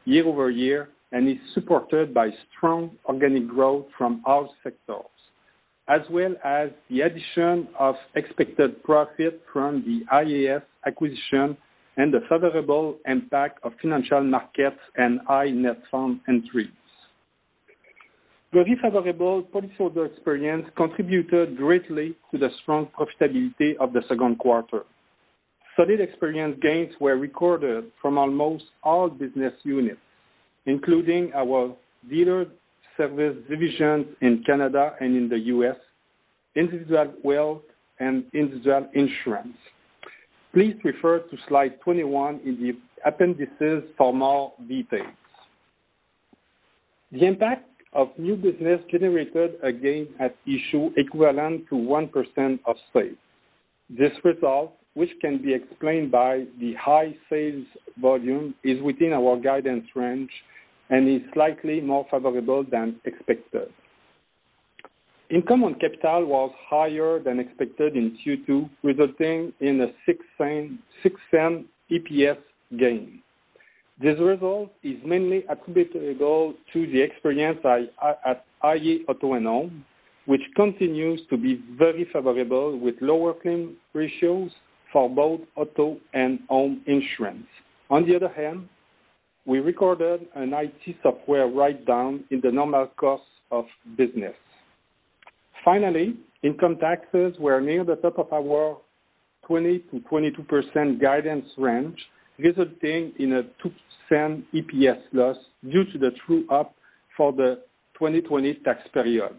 year-over-year 0.07 0.89
and 1.15 1.29
is 1.29 1.39
supported 1.55 2.13
by 2.13 2.29
strong 2.55 2.91
organic 3.07 3.49
growth 3.49 3.87
from 3.97 4.21
all 4.27 4.53
sectors, 4.65 5.07
as 5.89 6.01
well 6.11 6.35
as 6.45 6.71
the 6.91 7.03
addition 7.03 7.69
of 7.79 7.95
expected 8.17 8.83
profit 8.83 9.41
from 9.53 9.85
the 9.87 10.01
IAS 10.13 10.63
acquisition 10.85 11.57
and 11.97 12.13
the 12.13 12.19
favorable 12.29 12.99
impact 13.07 13.61
of 13.63 13.73
financial 13.81 14.25
markets 14.25 14.81
and 14.97 15.21
high 15.29 15.51
net 15.51 15.79
fund 15.89 16.19
entries. 16.29 16.67
Very 18.53 18.77
favorable 18.83 19.45
policyholder 19.55 20.11
experience 20.11 20.67
contributed 20.77 21.57
greatly 21.57 22.17
to 22.33 22.39
the 22.39 22.49
strong 22.63 22.89
profitability 22.99 23.77
of 23.79 23.93
the 23.93 24.03
second 24.09 24.41
quarter. 24.41 24.83
Solid 25.77 26.01
experience 26.01 26.59
gains 26.61 26.93
were 27.01 27.17
recorded 27.17 27.93
from 28.03 28.19
almost 28.19 28.65
all 28.83 29.09
business 29.09 29.53
units, 29.63 30.01
including 30.67 31.33
our 31.35 31.75
dealer 32.09 32.47
service 32.97 33.37
divisions 33.49 34.07
in 34.21 34.43
Canada 34.47 34.95
and 35.01 35.17
in 35.17 35.29
the 35.29 35.39
U.S., 35.39 35.77
individual 36.57 37.13
wealth, 37.23 37.63
and 38.01 38.25
individual 38.35 38.89
insurance. 38.95 39.57
Please 40.53 40.75
refer 40.85 41.19
to 41.19 41.37
slide 41.49 41.81
21 41.81 42.41
in 42.45 42.57
the 42.61 43.09
appendices 43.09 43.83
for 43.97 44.13
more 44.13 44.53
details. 44.69 45.07
The 47.13 47.27
impact 47.27 47.69
of 47.93 48.09
new 48.19 48.37
business 48.37 48.81
generated 48.91 49.53
a 49.63 49.73
gain 49.73 50.09
at 50.21 50.37
issue 50.47 50.91
equivalent 50.97 51.69
to 51.69 51.77
1% 51.77 52.61
of 52.67 52.77
sales. 52.93 53.17
This 53.89 54.13
result 54.25 54.73
which 54.95 55.11
can 55.21 55.43
be 55.43 55.53
explained 55.53 56.11
by 56.11 56.45
the 56.61 56.75
high 56.75 57.15
sales 57.29 57.67
volume, 58.01 58.55
is 58.65 58.81
within 58.83 59.13
our 59.13 59.37
guidance 59.39 59.85
range 59.95 60.31
and 60.91 61.09
is 61.09 61.23
slightly 61.33 61.81
more 61.81 62.07
favorable 62.11 62.65
than 62.71 62.97
expected. 63.05 63.69
Income 65.31 65.65
on 65.65 65.75
capital 65.75 66.27
was 66.27 66.53
higher 66.69 67.19
than 67.19 67.41
expected 67.41 67.97
in 67.97 68.17
Q2, 68.25 68.71
resulting 68.83 69.53
in 69.61 69.81
a 69.81 69.89
0.06 70.41 71.65
EPS 71.91 72.39
gain. 72.79 73.21
This 74.01 74.19
result 74.21 74.71
is 74.83 74.97
mainly 75.05 75.45
attributable 75.49 76.55
to 76.73 76.87
the 76.87 77.01
experience 77.01 77.59
at 77.65 78.45
iA 78.65 78.99
Auto 79.09 79.35
and 79.35 79.47
Home, 79.47 79.85
which 80.27 80.43
continues 80.57 81.21
to 81.31 81.37
be 81.37 81.63
very 81.79 82.05
favorable 82.13 82.79
with 82.79 82.95
lower 83.01 83.33
claim 83.33 83.77
ratios 83.93 84.51
for 84.95 85.11
both 85.11 85.41
auto 85.57 85.99
and 86.15 86.39
home 86.49 86.81
insurance. 86.87 87.49
On 87.91 88.07
the 88.07 88.15
other 88.15 88.29
hand, 88.29 88.69
we 89.45 89.59
recorded 89.59 90.27
an 90.37 90.55
IT 90.55 90.97
software 91.03 91.49
write-down 91.49 92.25
in 92.31 92.41
the 92.43 92.51
normal 92.51 92.87
course 92.97 93.21
of 93.51 93.65
business. 93.99 94.35
Finally, 95.65 96.17
income 96.45 96.79
taxes 96.81 97.35
were 97.41 97.61
near 97.61 97.85
the 97.85 97.97
top 97.97 98.19
of 98.21 98.33
our 98.33 98.79
20%-22% 99.51 101.03
guidance 101.03 101.47
range, 101.59 101.99
resulting 102.39 103.13
in 103.19 103.33
a 103.33 103.43
0.02 104.13 104.45
EPS 104.55 105.01
loss 105.13 105.37
due 105.65 105.85
to 105.93 105.99
the 105.99 106.11
true-up 106.25 106.73
for 107.17 107.33
the 107.33 107.61
2020 107.99 108.55
tax 108.65 108.79
period, 108.93 109.33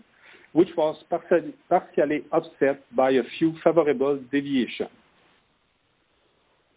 which 0.51 0.69
was 0.75 0.97
partially 1.09 2.25
offset 2.31 2.83
by 2.95 3.11
a 3.11 3.23
few 3.39 3.53
favorable 3.63 4.19
deviations. 4.31 4.89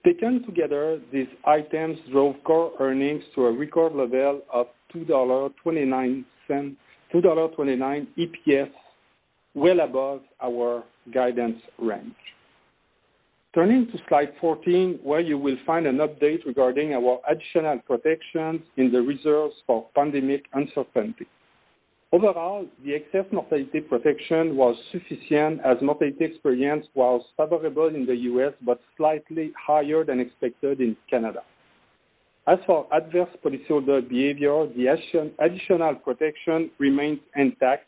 Taken 0.04 0.44
together, 0.46 1.00
these 1.12 1.26
items 1.44 1.98
drove 2.12 2.36
core 2.44 2.72
earnings 2.78 3.22
to 3.34 3.46
a 3.46 3.52
record 3.52 3.94
level 3.94 4.42
of 4.52 4.66
2.29 4.94 6.24
dollar 7.22 7.48
EPS, 8.16 8.70
well 9.54 9.80
above 9.80 10.20
our 10.42 10.84
guidance 11.12 11.60
range. 11.78 12.14
Turning 13.54 13.86
to 13.86 13.98
slide 14.08 14.32
14, 14.40 15.00
where 15.02 15.20
you 15.20 15.36
will 15.36 15.56
find 15.66 15.86
an 15.86 15.96
update 15.96 16.44
regarding 16.46 16.92
our 16.94 17.18
additional 17.28 17.78
protections 17.80 18.60
in 18.76 18.92
the 18.92 19.00
reserves 19.00 19.54
for 19.66 19.86
pandemic 19.96 20.44
uncertainty. 20.52 21.26
Overall, 22.10 22.66
the 22.84 22.94
excess 22.94 23.26
mortality 23.32 23.80
protection 23.80 24.56
was 24.56 24.74
sufficient 24.92 25.60
as 25.62 25.76
mortality 25.82 26.24
experience 26.24 26.86
was 26.94 27.22
favorable 27.36 27.88
in 27.88 28.06
the 28.06 28.16
U.S., 28.32 28.54
but 28.64 28.80
slightly 28.96 29.52
higher 29.66 30.04
than 30.04 30.18
expected 30.18 30.80
in 30.80 30.96
Canada. 31.10 31.40
As 32.46 32.58
for 32.66 32.86
adverse 32.94 33.28
policyholder 33.44 34.08
behavior, 34.08 34.66
the 34.74 34.86
additional 35.38 35.96
protection 35.96 36.70
remains 36.78 37.20
intact 37.36 37.84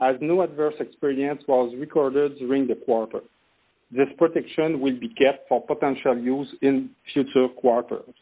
as 0.00 0.16
no 0.20 0.42
adverse 0.42 0.74
experience 0.80 1.40
was 1.46 1.72
recorded 1.78 2.38
during 2.38 2.66
the 2.66 2.74
quarter. 2.74 3.20
This 3.92 4.08
protection 4.18 4.80
will 4.80 4.98
be 4.98 5.10
kept 5.10 5.48
for 5.48 5.64
potential 5.64 6.18
use 6.18 6.48
in 6.62 6.90
future 7.12 7.46
quarters. 7.60 8.14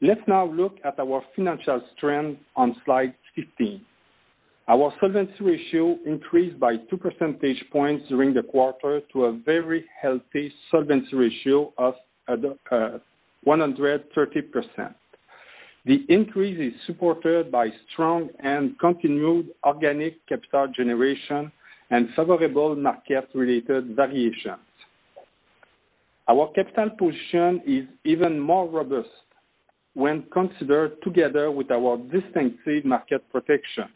Let's 0.00 0.20
now 0.28 0.46
look 0.46 0.76
at 0.84 1.00
our 1.00 1.24
financial 1.34 1.82
strength 1.96 2.40
on 2.54 2.76
slide 2.84 3.14
15. 3.34 3.80
Our 4.68 4.92
solvency 5.00 5.32
ratio 5.40 5.98
increased 6.04 6.60
by 6.60 6.76
2 6.90 6.96
percentage 6.98 7.64
points 7.72 8.06
during 8.08 8.34
the 8.34 8.42
quarter 8.42 9.00
to 9.14 9.24
a 9.24 9.32
very 9.32 9.86
healthy 10.00 10.52
solvency 10.70 11.16
ratio 11.16 11.72
of 11.78 11.94
130%. 12.28 13.00
Uh, 13.46 14.88
the 15.86 16.04
increase 16.10 16.74
is 16.74 16.78
supported 16.86 17.50
by 17.50 17.68
strong 17.90 18.28
and 18.40 18.78
continued 18.78 19.46
organic 19.64 20.26
capital 20.28 20.68
generation 20.76 21.50
and 21.90 22.10
favorable 22.14 22.76
market-related 22.76 23.96
variations. 23.96 24.58
Our 26.28 26.52
capital 26.52 26.90
position 26.90 27.62
is 27.66 27.84
even 28.04 28.38
more 28.38 28.68
robust 28.68 29.08
when 29.94 30.24
considered 30.30 31.00
together 31.02 31.50
with 31.50 31.70
our 31.70 31.96
distinctive 31.96 32.84
market 32.84 33.22
protection. 33.32 33.88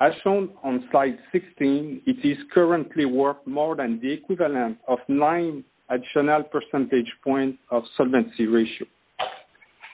As 0.00 0.12
shown 0.22 0.50
on 0.62 0.86
slide 0.92 1.18
16, 1.32 2.02
it 2.06 2.24
is 2.24 2.38
currently 2.54 3.04
worth 3.04 3.44
more 3.46 3.74
than 3.74 3.98
the 4.00 4.12
equivalent 4.12 4.78
of 4.86 4.98
9 5.08 5.64
additional 5.90 6.44
percentage 6.44 7.12
points 7.24 7.58
of 7.72 7.82
solvency 7.96 8.46
ratio. 8.46 8.86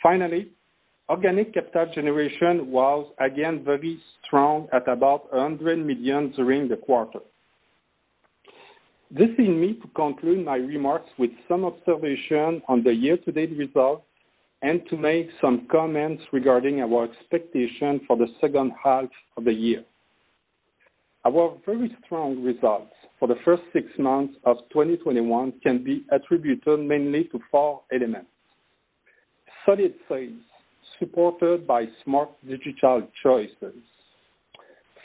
Finally, 0.02 0.50
organic 1.08 1.54
capital 1.54 1.86
generation 1.94 2.70
was 2.70 3.10
again 3.18 3.64
very 3.64 3.98
strong 4.26 4.68
at 4.74 4.86
about 4.88 5.32
100 5.32 5.78
million 5.78 6.30
during 6.36 6.68
the 6.68 6.76
quarter. 6.76 7.20
This 9.10 9.30
leads 9.38 9.50
me 9.50 9.78
to 9.80 9.88
conclude 9.94 10.44
my 10.44 10.56
remarks 10.56 11.08
with 11.18 11.30
some 11.48 11.64
observation 11.64 12.60
on 12.68 12.82
the 12.82 12.92
year-to-date 12.92 13.56
results 13.56 14.04
and 14.60 14.82
to 14.90 14.98
make 14.98 15.28
some 15.40 15.66
comments 15.70 16.22
regarding 16.30 16.82
our 16.82 17.04
expectation 17.04 18.00
for 18.06 18.18
the 18.18 18.26
second 18.40 18.72
half 18.82 19.04
of 19.38 19.44
the 19.44 19.52
year. 19.52 19.82
Our 21.26 21.56
very 21.64 21.96
strong 22.04 22.42
results 22.42 22.92
for 23.18 23.28
the 23.28 23.36
first 23.44 23.62
six 23.72 23.86
months 23.98 24.34
of 24.44 24.56
2021 24.72 25.54
can 25.62 25.82
be 25.82 26.04
attributed 26.12 26.80
mainly 26.80 27.24
to 27.32 27.40
four 27.50 27.80
elements. 27.92 28.28
Solid 29.64 29.94
sales 30.08 30.42
supported 30.98 31.66
by 31.66 31.84
smart 32.04 32.30
digital 32.46 33.08
choices. 33.22 33.82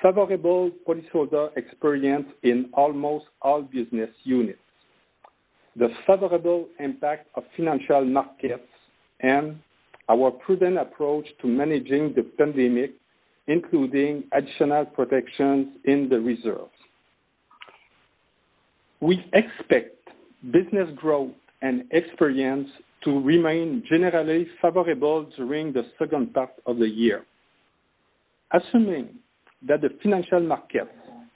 Favorable 0.01 0.71
policyholder 0.87 1.55
experience 1.57 2.27
in 2.43 2.69
almost 2.73 3.25
all 3.41 3.61
business 3.61 4.09
units. 4.23 4.59
The 5.75 5.89
favorable 6.05 6.67
impact 6.79 7.27
of 7.35 7.43
financial 7.55 8.03
markets 8.05 8.67
and 9.21 9.59
our 10.09 10.31
prudent 10.31 10.77
approach 10.77 11.25
to 11.41 11.47
managing 11.47 12.13
the 12.15 12.23
pandemic, 12.37 12.91
including 13.49 14.23
additional 14.31 14.85
protections 14.85 15.75
in 15.85 16.07
the 16.07 16.19
reserves. 16.19 16.69
We 19.01 19.25
expect 19.33 19.97
business 20.51 20.87
growth 20.95 21.31
and 21.63 21.83
experience 21.91 22.69
to 23.03 23.19
remain 23.21 23.83
generally 23.89 24.47
favorable 24.61 25.27
during 25.35 25.73
the 25.73 25.83
second 25.97 26.31
part 26.33 26.51
of 26.67 26.77
the 26.77 26.87
year. 26.87 27.25
Assuming 28.51 29.15
that 29.67 29.81
the 29.81 29.89
financial 30.03 30.41
markets 30.41 30.91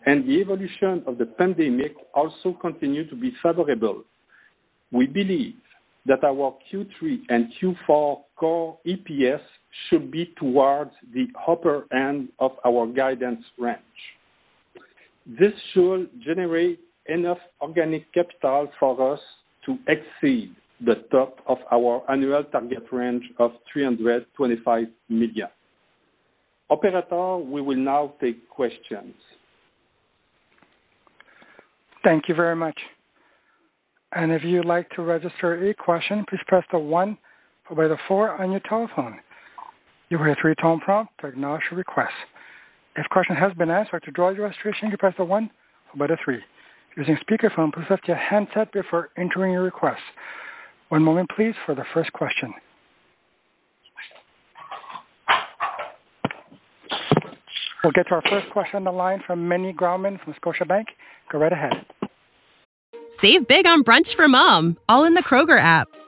and 0.06 0.24
the 0.28 0.40
evolution 0.40 1.04
of 1.08 1.18
the 1.18 1.26
pandemic 1.26 1.96
also 2.14 2.56
continue 2.62 3.10
to 3.10 3.16
be 3.16 3.34
favorable, 3.42 4.04
we 4.92 5.08
believe 5.08 5.56
that 6.06 6.24
our 6.24 6.56
Q3 6.72 7.22
and 7.30 7.48
Q4 7.60 8.18
core 8.36 8.78
EPS 8.86 9.42
should 9.90 10.12
be 10.12 10.34
towards 10.38 10.92
the 11.14 11.28
upper 11.48 11.86
end 11.94 12.30
of 12.40 12.52
our 12.66 12.88
guidance 12.88 13.44
range. 13.58 13.80
This 15.26 15.54
should 15.74 16.10
generate 16.24 16.80
enough 17.08 17.38
organic 17.62 18.12
capital 18.14 18.70
for 18.80 19.14
us 19.14 19.20
to 19.66 19.78
exceed 19.88 20.56
the 20.86 20.96
top 21.12 21.38
of 21.48 21.58
our 21.72 22.04
annual 22.12 22.44
target 22.46 22.84
range 22.92 23.24
of 23.40 23.52
325 23.72 24.86
million. 25.10 25.48
Operator, 26.70 27.38
we 27.38 27.62
will 27.62 27.78
now 27.78 28.14
take 28.20 28.50
questions. 28.50 29.14
Thank 32.04 32.28
you 32.28 32.36
very 32.36 32.56
much. 32.56 32.78
And 34.12 34.32
if 34.32 34.44
you'd 34.44 34.66
like 34.66 34.90
to 34.92 35.02
register 35.02 35.70
a 35.70 35.74
question, 35.74 36.26
please 36.30 36.42
press 36.48 36.64
the 36.72 36.80
one 36.80 37.18
followed 37.68 37.84
by 37.84 37.88
the 37.88 37.98
four 38.08 38.42
on 38.42 38.52
your 38.52 38.62
telephone. 38.68 39.20
You 40.14 40.20
will 40.20 40.26
hear 40.26 40.34
a 40.34 40.38
three-tone 40.40 40.80
prompt 40.82 41.12
to 41.22 41.28
acknowledge 41.28 41.64
your 41.72 41.80
request. 41.80 42.14
If 42.96 43.10
question 43.10 43.36
has 43.36 43.52
been 43.54 43.72
answered, 43.72 44.04
to 44.04 44.12
draw 44.12 44.30
your 44.30 44.44
registration, 44.44 44.92
you 44.92 44.98
press 44.98 45.16
the 45.18 45.26
one 45.26 45.50
or 46.00 46.08
the 46.08 46.18
three. 46.24 46.40
Using 46.96 47.18
speakerphone, 47.18 47.74
please 47.74 47.88
lift 47.90 48.08
your 48.08 48.18
handset 48.18 48.72
before 48.72 49.10
entering 49.18 49.54
your 49.54 49.64
request. 49.64 50.04
One 50.90 51.02
moment, 51.02 51.32
please, 51.36 51.56
for 51.66 51.74
the 51.74 51.84
first 51.96 52.14
question. 52.14 52.54
We'll 57.84 57.94
get 57.94 58.08
to 58.10 58.14
our 58.14 58.24
first 58.30 58.52
question 58.52 58.76
on 58.76 58.84
the 58.84 58.92
line 58.92 59.24
from 59.26 59.48
Meny 59.48 59.74
Grauman 59.74 60.24
from 60.24 60.36
Scotiabank. 60.36 60.86
Go 61.32 61.40
right 61.40 61.52
ahead. 61.52 61.88
Save 63.10 63.48
big 63.48 63.66
on 63.66 63.84
brunch 63.84 64.14
for 64.14 64.28
mom, 64.28 64.78
all 64.88 65.06
in 65.06 65.16
the 65.16 65.24
Kroger 65.24 65.58
app. 65.58 65.88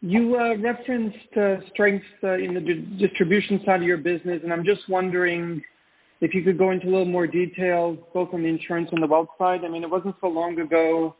You 0.00 0.36
uh, 0.36 0.56
referenced 0.58 1.36
uh, 1.36 1.56
strengths 1.72 2.06
uh, 2.22 2.34
in 2.34 2.54
the 2.54 2.60
d- 2.60 2.98
distribution 3.00 3.60
side 3.66 3.80
of 3.80 3.86
your 3.86 3.96
business, 3.96 4.40
and 4.44 4.52
I'm 4.52 4.64
just 4.64 4.88
wondering 4.88 5.60
if 6.20 6.34
you 6.34 6.42
could 6.44 6.56
go 6.56 6.70
into 6.70 6.86
a 6.86 6.90
little 6.90 7.04
more 7.04 7.26
detail, 7.26 7.96
both 8.14 8.28
on 8.32 8.42
the 8.42 8.48
insurance 8.48 8.88
and 8.92 9.02
the 9.02 9.08
wealth 9.08 9.28
side. 9.38 9.60
I 9.64 9.68
mean, 9.68 9.82
it 9.82 9.90
wasn't 9.90 10.14
so 10.20 10.28
long 10.28 10.58
ago 10.60 11.16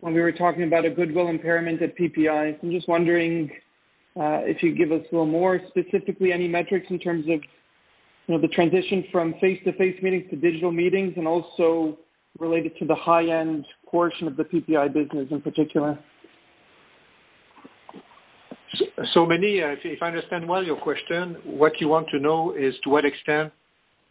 when 0.00 0.14
we 0.14 0.20
were 0.20 0.32
talking 0.32 0.64
about 0.64 0.84
a 0.84 0.90
goodwill 0.90 1.28
impairment 1.28 1.80
at 1.80 1.96
PPI. 1.96 2.60
So 2.60 2.66
I'm 2.66 2.72
just 2.72 2.88
wondering 2.88 3.50
uh, 4.16 4.42
if 4.42 4.64
you 4.64 4.74
give 4.74 4.90
us 4.90 5.06
a 5.12 5.14
little 5.14 5.26
more 5.26 5.60
specifically 5.68 6.32
any 6.32 6.48
metrics 6.48 6.86
in 6.90 6.98
terms 6.98 7.24
of 7.26 7.40
you 8.26 8.34
know 8.34 8.40
the 8.40 8.48
transition 8.48 9.04
from 9.12 9.34
face-to-face 9.40 10.02
meetings 10.02 10.24
to 10.30 10.36
digital 10.36 10.72
meetings, 10.72 11.14
and 11.16 11.28
also 11.28 11.96
related 12.40 12.76
to 12.78 12.84
the 12.84 12.96
high-end 12.96 13.64
portion 13.88 14.26
of 14.26 14.36
the 14.36 14.42
PPI 14.42 14.92
business 14.92 15.28
in 15.30 15.40
particular. 15.40 15.96
So, 19.12 19.26
Meny, 19.26 19.62
uh, 19.62 19.76
if 19.84 20.02
I 20.02 20.06
understand 20.06 20.48
well 20.48 20.62
your 20.62 20.76
question, 20.76 21.36
what 21.44 21.80
you 21.80 21.88
want 21.88 22.08
to 22.10 22.18
know 22.18 22.54
is 22.54 22.74
to 22.84 22.90
what 22.90 23.04
extent 23.04 23.52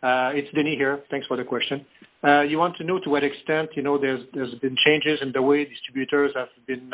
uh, 0.03 0.32
it's 0.34 0.47
Denis 0.53 0.75
here. 0.77 1.01
Thanks 1.10 1.27
for 1.27 1.38
the 1.38 1.43
question. 1.43 1.86
Uh, 2.23 2.41
you 2.41 2.58
want 2.58 2.75
to 2.77 2.84
know 2.84 2.99
to 2.99 3.10
what 3.10 3.23
extent, 3.23 3.69
you 3.75 3.84
know, 3.84 3.97
there's 3.97 4.23
been 4.62 4.75
changes 4.86 5.19
in 5.21 5.32
the 5.32 5.41
way 5.41 5.65
distributors 5.65 6.32
have 6.36 6.49
been 6.65 6.91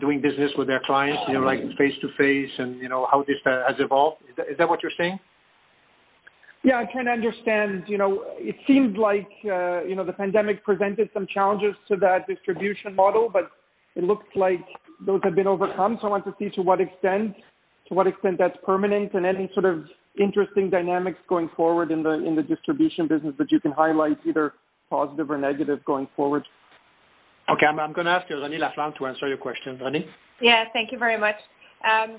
doing 0.00 0.20
business 0.20 0.50
with 0.56 0.66
their 0.66 0.80
clients, 0.86 1.22
you 1.28 1.34
know, 1.34 1.40
like 1.40 1.60
face-to-face 1.76 2.50
and, 2.58 2.78
you 2.80 2.88
know, 2.88 3.06
how 3.10 3.22
this 3.26 3.36
has 3.44 3.76
evolved. 3.78 4.22
Is 4.28 4.56
that 4.58 4.68
what 4.68 4.82
you're 4.82 4.92
saying? 4.98 5.18
Yeah, 6.62 6.76
I'm 6.76 6.88
trying 6.92 7.06
to 7.06 7.12
understand. 7.12 7.84
You 7.86 7.96
know, 7.96 8.24
it 8.38 8.56
seems 8.66 8.96
like, 8.96 9.28
you 9.42 9.94
know, 9.94 10.04
the 10.04 10.12
pandemic 10.12 10.64
presented 10.64 11.08
some 11.14 11.26
challenges 11.26 11.74
to 11.88 11.96
that 11.96 12.26
distribution 12.26 12.94
model, 12.94 13.30
but 13.32 13.50
it 13.96 14.04
looks 14.04 14.26
like 14.36 14.60
those 15.06 15.20
have 15.24 15.34
been 15.34 15.46
overcome. 15.46 15.98
So 16.00 16.08
I 16.08 16.10
want 16.10 16.24
to 16.24 16.34
see 16.38 16.50
to 16.50 16.62
what 16.62 16.80
extent 16.80 17.34
to 17.88 17.94
what 17.94 18.06
extent 18.06 18.36
that's 18.38 18.56
permanent 18.64 19.14
and 19.14 19.26
any 19.26 19.50
sort 19.52 19.66
of 19.66 19.84
interesting 20.20 20.70
dynamics 20.70 21.18
going 21.28 21.50
forward 21.56 21.90
in 21.90 22.02
the 22.02 22.10
in 22.10 22.36
the 22.36 22.42
distribution 22.42 23.08
business 23.08 23.34
that 23.38 23.50
you 23.50 23.60
can 23.60 23.72
highlight, 23.72 24.18
either 24.26 24.54
positive 24.88 25.30
or 25.30 25.38
negative 25.38 25.84
going 25.84 26.08
forward? 26.16 26.44
Okay. 27.48 27.66
I'm 27.66 27.92
going 27.92 28.06
to 28.06 28.12
ask 28.12 28.28
you, 28.30 28.36
Renée 28.36 28.58
Laflamme 28.58 28.96
to 28.98 29.06
answer 29.06 29.26
your 29.28 29.38
question. 29.38 29.78
Renée? 29.78 30.06
Yeah. 30.40 30.64
Thank 30.72 30.92
you 30.92 30.98
very 30.98 31.18
much. 31.18 31.36
Um, 31.84 32.18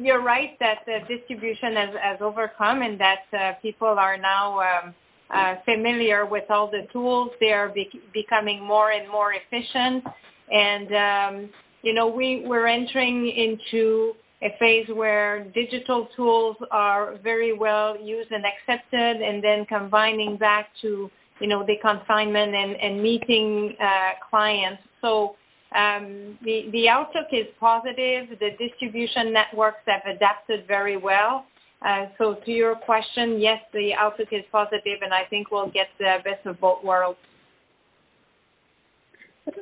you're 0.00 0.22
right 0.22 0.58
that 0.58 0.78
the 0.86 1.00
distribution 1.06 1.74
has 1.74 2.18
overcome 2.20 2.82
and 2.82 2.98
that 2.98 3.20
uh, 3.38 3.52
people 3.60 3.88
are 3.88 4.16
now 4.16 4.60
um, 4.60 4.94
uh, 5.30 5.56
familiar 5.64 6.24
with 6.26 6.44
all 6.50 6.70
the 6.70 6.86
tools. 6.92 7.30
They 7.40 7.52
are 7.52 7.72
becoming 8.12 8.62
more 8.62 8.92
and 8.92 9.10
more 9.10 9.34
efficient. 9.34 10.04
And, 10.50 10.88
um, 10.94 11.50
you 11.86 11.94
know, 11.94 12.08
we, 12.08 12.42
we're 12.44 12.66
entering 12.66 13.28
into 13.28 14.14
a 14.42 14.48
phase 14.58 14.88
where 14.92 15.44
digital 15.54 16.08
tools 16.16 16.56
are 16.72 17.16
very 17.22 17.56
well 17.56 17.96
used 17.96 18.32
and 18.32 18.44
accepted, 18.44 19.22
and 19.22 19.42
then 19.42 19.64
combining 19.66 20.36
that 20.40 20.66
to 20.82 21.08
you 21.40 21.46
know 21.46 21.64
the 21.64 21.76
consignment 21.80 22.54
and, 22.54 22.72
and 22.76 23.00
meeting 23.00 23.76
uh, 23.80 24.10
clients. 24.28 24.82
So 25.00 25.36
um, 25.76 26.36
the 26.44 26.68
the 26.72 26.88
outlook 26.88 27.28
is 27.30 27.46
positive. 27.60 28.36
The 28.40 28.50
distribution 28.58 29.32
networks 29.32 29.82
have 29.86 30.02
adapted 30.12 30.66
very 30.66 30.96
well. 30.96 31.46
Uh, 31.86 32.06
so 32.18 32.34
to 32.44 32.50
your 32.50 32.74
question, 32.74 33.40
yes, 33.40 33.60
the 33.72 33.94
outlook 33.94 34.28
is 34.32 34.44
positive, 34.50 34.98
and 35.02 35.14
I 35.14 35.22
think 35.30 35.52
we'll 35.52 35.70
get 35.70 35.86
the 36.00 36.16
best 36.24 36.44
of 36.46 36.60
both 36.60 36.82
worlds. 36.82 37.18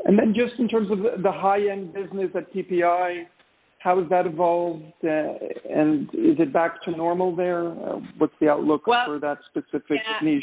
And 0.05 0.18
then 0.18 0.35
just 0.35 0.59
in 0.59 0.68
terms 0.68 0.90
of 0.90 0.99
the 1.23 1.33
high-end 1.33 1.92
business 1.92 2.31
at 2.35 2.53
PPI, 2.53 3.27
how 3.79 4.01
has 4.01 4.09
that 4.09 4.27
evolved, 4.27 4.83
uh, 5.05 5.09
and 5.70 6.09
is 6.14 6.38
it 6.38 6.53
back 6.55 6.83
to 6.85 6.90
normal 6.90 7.37
there? 7.37 7.68
Uh, 7.68 8.01
what's 8.16 8.33
the 8.40 8.49
outlook 8.49 8.85
for 8.85 9.18
that 9.20 9.38
specific 9.51 10.01
niche? 10.23 10.42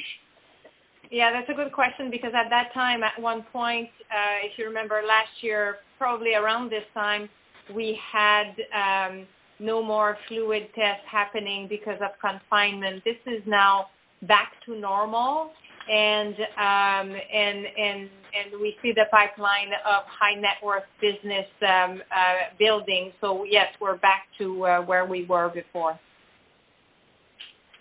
Yeah, 1.09 1.31
that's 1.33 1.49
a 1.49 1.53
good 1.53 1.73
question 1.73 2.11
because 2.11 2.33
at 2.35 2.49
that 2.51 2.71
time, 2.73 3.01
at 3.03 3.19
one 3.19 3.43
point, 3.51 3.89
uh, 4.11 4.45
if 4.45 4.57
you 4.57 4.65
remember 4.65 5.01
last 5.05 5.31
year, 5.41 5.77
probably 5.97 6.35
around 6.35 6.71
this 6.71 6.83
time, 6.93 7.27
we 7.75 7.99
had 8.13 8.53
um, 8.73 9.25
no 9.59 9.83
more 9.83 10.17
fluid 10.27 10.67
tests 10.75 11.03
happening 11.11 11.67
because 11.67 11.99
of 11.99 12.11
confinement. 12.21 13.03
This 13.03 13.17
is 13.25 13.41
now 13.47 13.87
back 14.27 14.53
to 14.67 14.79
normal 14.79 15.51
and 15.91 16.35
um, 16.57 17.15
and 17.33 17.65
and 17.77 18.09
and 18.33 18.61
we 18.61 18.75
see 18.81 18.93
the 18.95 19.05
pipeline 19.11 19.73
of 19.85 20.03
high 20.07 20.39
net 20.39 20.55
worth 20.63 20.83
business 21.01 21.45
um, 21.67 22.01
uh, 22.15 22.55
building. 22.57 23.11
So 23.19 23.43
yes, 23.43 23.67
we're 23.81 23.97
back 23.97 24.27
to 24.37 24.65
uh, 24.65 24.81
where 24.81 25.05
we 25.05 25.25
were 25.25 25.49
before. 25.49 25.99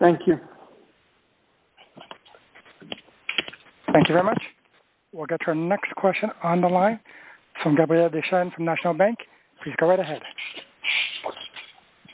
Thank 0.01 0.20
you. 0.27 0.37
Thank 3.92 4.09
you 4.09 4.14
very 4.14 4.25
much. 4.25 4.42
We'll 5.12 5.27
get 5.27 5.40
to 5.40 5.49
our 5.49 5.55
next 5.55 5.94
question 5.96 6.31
on 6.42 6.61
the 6.61 6.68
line 6.68 7.01
from 7.62 7.77
Gabriel 7.77 8.09
Dechaine 8.09 8.55
from 8.55 8.64
National 8.64 8.94
Bank. 8.94 9.18
Please 9.62 9.75
go 9.79 9.88
right 9.88 10.01
ahead. 10.01 10.23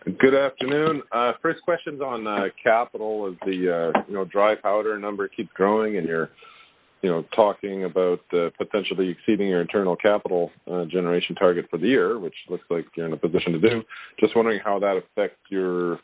Good 0.06 0.36
afternoon. 0.36 1.02
Uh, 1.10 1.32
first 1.42 1.60
question's 1.62 2.00
on 2.00 2.28
uh, 2.28 2.44
capital. 2.62 3.26
As 3.28 3.36
the 3.44 3.92
uh, 3.96 4.02
you 4.06 4.14
know 4.14 4.24
dry 4.24 4.54
powder 4.54 4.96
number 5.00 5.26
keeps 5.26 5.50
growing, 5.52 5.96
and 5.96 6.06
you're 6.06 6.30
you 7.02 7.10
know 7.10 7.24
talking 7.34 7.82
about 7.84 8.20
uh, 8.32 8.50
potentially 8.56 9.08
exceeding 9.08 9.48
your 9.48 9.60
internal 9.60 9.96
capital 9.96 10.52
uh, 10.70 10.84
generation 10.84 11.34
target 11.34 11.66
for 11.68 11.78
the 11.78 11.88
year, 11.88 12.20
which 12.20 12.36
looks 12.48 12.62
like 12.70 12.84
you're 12.96 13.06
in 13.06 13.14
a 13.14 13.16
position 13.16 13.52
to 13.54 13.58
do. 13.58 13.82
Just 14.20 14.36
wondering 14.36 14.60
how 14.64 14.78
that 14.78 14.96
affects 14.96 15.40
your 15.50 15.94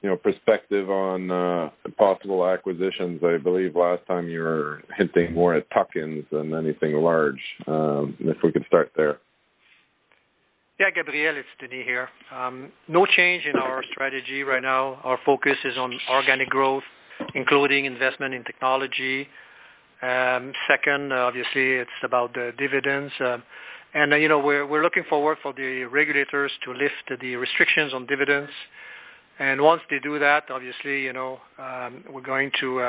you 0.00 0.08
know 0.08 0.16
perspective 0.16 0.88
on 0.88 1.30
uh, 1.30 1.68
possible 1.98 2.48
acquisitions. 2.48 3.20
I 3.22 3.36
believe 3.36 3.76
last 3.76 4.06
time 4.06 4.26
you 4.26 4.40
were 4.40 4.80
hinting 4.96 5.34
more 5.34 5.54
at 5.54 5.70
tuck-ins 5.70 6.24
than 6.32 6.54
anything 6.54 6.94
large. 6.94 7.40
Um, 7.66 8.16
if 8.20 8.38
we 8.42 8.52
could 8.52 8.64
start 8.68 8.92
there. 8.96 9.18
Yeah, 10.80 10.90
Gabriel, 10.90 11.36
it's 11.36 11.46
Denis 11.60 11.86
here. 11.86 12.08
Um, 12.34 12.72
no 12.88 13.06
change 13.06 13.44
in 13.46 13.54
our 13.54 13.84
strategy 13.92 14.42
right 14.42 14.60
now. 14.60 14.98
Our 15.04 15.20
focus 15.24 15.54
is 15.64 15.78
on 15.78 15.96
organic 16.10 16.48
growth, 16.48 16.82
including 17.36 17.84
investment 17.84 18.34
in 18.34 18.42
technology. 18.42 19.28
Um, 20.02 20.52
second, 20.68 21.12
obviously, 21.12 21.74
it's 21.74 21.98
about 22.02 22.34
the 22.34 22.50
dividends. 22.58 23.12
Um, 23.20 23.44
and 23.94 24.14
uh, 24.14 24.16
you 24.16 24.28
know, 24.28 24.40
we're 24.40 24.66
we're 24.66 24.82
looking 24.82 25.04
forward 25.08 25.38
for 25.44 25.52
the 25.52 25.84
regulators 25.84 26.50
to 26.64 26.72
lift 26.72 27.20
the 27.20 27.36
restrictions 27.36 27.94
on 27.94 28.06
dividends. 28.06 28.50
And 29.38 29.62
once 29.62 29.82
they 29.90 30.00
do 30.02 30.18
that, 30.18 30.50
obviously, 30.50 31.02
you 31.02 31.12
know, 31.12 31.38
um, 31.56 32.02
we're 32.10 32.20
going 32.20 32.50
to 32.60 32.82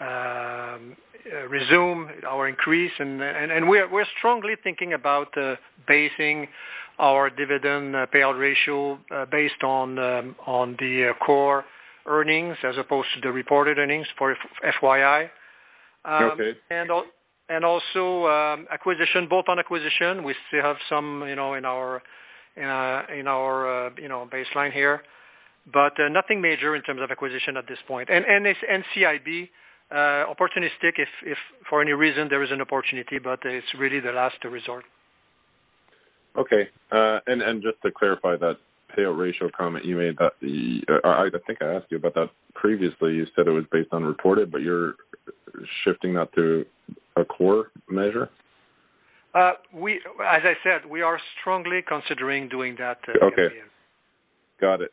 um, 0.00 0.96
uh, 1.32 1.48
resume 1.48 2.08
our 2.26 2.48
increase, 2.48 2.92
and 2.98 3.20
and, 3.22 3.50
and 3.50 3.68
we're 3.68 3.90
we're 3.90 4.06
strongly 4.18 4.54
thinking 4.62 4.92
about 4.92 5.36
uh, 5.36 5.56
basing 5.88 6.46
our 6.98 7.30
dividend 7.30 7.96
uh, 7.96 8.06
payout 8.14 8.38
ratio 8.38 8.98
uh, 9.10 9.24
based 9.30 9.62
on 9.64 9.98
um, 9.98 10.36
on 10.46 10.76
the 10.78 11.10
uh, 11.10 11.24
core 11.24 11.64
earnings 12.06 12.56
as 12.62 12.74
opposed 12.78 13.08
to 13.14 13.20
the 13.22 13.32
reported 13.32 13.78
earnings 13.78 14.06
for 14.16 14.36
FYI. 14.82 15.28
Um, 16.04 16.24
okay. 16.32 16.52
And 16.70 16.90
and 17.48 17.64
also 17.64 18.26
um, 18.26 18.66
acquisition, 18.72 19.26
both 19.28 19.46
on 19.48 19.58
acquisition, 19.58 20.24
we 20.24 20.34
still 20.48 20.62
have 20.62 20.76
some, 20.88 21.24
you 21.28 21.36
know, 21.36 21.54
in 21.54 21.64
our 21.64 22.02
in, 22.56 22.62
in 22.62 23.26
our 23.26 23.92
you 24.00 24.08
know 24.08 24.28
baseline 24.32 24.72
here, 24.72 25.02
but 25.72 25.98
uh, 25.98 26.08
nothing 26.08 26.40
major 26.40 26.76
in 26.76 26.82
terms 26.82 27.00
of 27.02 27.10
acquisition 27.10 27.56
at 27.56 27.66
this 27.66 27.78
point. 27.88 28.10
And 28.10 28.24
and 28.24 28.46
NCIB. 28.46 29.48
Uh, 29.88 30.26
opportunistic 30.26 30.98
if, 30.98 31.08
if 31.24 31.38
for 31.70 31.80
any 31.80 31.92
reason 31.92 32.26
there 32.28 32.42
is 32.42 32.50
an 32.50 32.60
opportunity, 32.60 33.18
but 33.22 33.38
it's 33.44 33.66
really 33.78 34.00
the 34.00 34.10
last 34.10 34.36
resort. 34.44 34.84
Okay. 36.36 36.68
Uh, 36.90 37.20
and 37.26 37.40
and 37.40 37.62
just 37.62 37.80
to 37.82 37.90
clarify 37.92 38.36
that 38.36 38.56
payout 38.96 39.18
ratio 39.18 39.48
comment 39.56 39.84
you 39.84 39.96
made, 39.96 40.16
that 40.18 40.32
the 40.40 40.82
uh, 40.88 41.06
I, 41.06 41.26
I 41.26 41.30
think 41.46 41.62
I 41.62 41.74
asked 41.74 41.86
you 41.90 41.98
about 41.98 42.14
that 42.14 42.30
previously. 42.54 43.14
You 43.14 43.26
said 43.36 43.46
it 43.46 43.50
was 43.50 43.64
based 43.70 43.90
on 43.92 44.04
reported, 44.04 44.50
but 44.50 44.62
you're 44.62 44.94
shifting 45.84 46.14
that 46.14 46.34
to 46.34 46.64
a 47.16 47.24
core 47.24 47.70
measure. 47.88 48.28
Uh, 49.34 49.52
we, 49.72 49.96
as 49.96 50.42
I 50.44 50.54
said, 50.64 50.88
we 50.88 51.02
are 51.02 51.20
strongly 51.40 51.80
considering 51.86 52.48
doing 52.48 52.74
that. 52.78 52.98
Uh, 53.06 53.26
okay. 53.26 53.48
Got 54.60 54.80
it. 54.80 54.92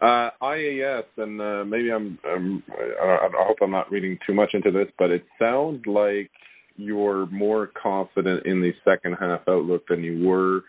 Uh, 0.00 0.30
IAS, 0.42 1.04
and 1.18 1.40
uh, 1.40 1.64
maybe 1.64 1.92
I'm, 1.92 2.18
I'm 2.26 2.62
I, 3.02 3.26
I 3.26 3.44
hope 3.46 3.58
I'm 3.62 3.70
not 3.70 3.90
reading 3.90 4.18
too 4.26 4.32
much 4.32 4.50
into 4.54 4.70
this, 4.70 4.86
but 4.98 5.10
it 5.10 5.24
sounds 5.38 5.82
like 5.84 6.30
you're 6.76 7.26
more 7.26 7.70
confident 7.80 8.46
in 8.46 8.62
the 8.62 8.72
second 8.82 9.16
half 9.20 9.40
outlook 9.46 9.82
than 9.88 10.02
you 10.02 10.26
were 10.26 10.62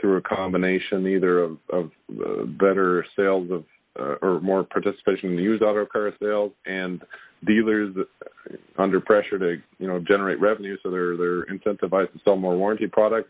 through 0.00 0.16
a 0.16 0.22
combination 0.22 1.06
either 1.06 1.40
of, 1.40 1.58
of 1.70 1.90
uh, 2.12 2.44
better 2.44 3.04
sales 3.14 3.50
of 3.50 3.64
uh, 3.98 4.14
or 4.22 4.40
more 4.40 4.64
participation 4.64 5.32
in 5.32 5.38
used 5.38 5.62
auto 5.62 5.84
car 5.84 6.12
sales 6.22 6.52
and 6.66 7.02
dealers 7.46 7.94
under 8.78 9.00
pressure 9.00 9.38
to 9.38 9.56
you 9.78 9.86
know 9.86 9.98
generate 9.98 10.40
revenue, 10.40 10.76
so 10.82 10.90
they're 10.90 11.16
they're 11.16 11.44
incentivized 11.46 12.12
to 12.12 12.20
sell 12.24 12.36
more 12.36 12.56
warranty 12.56 12.86
products. 12.86 13.28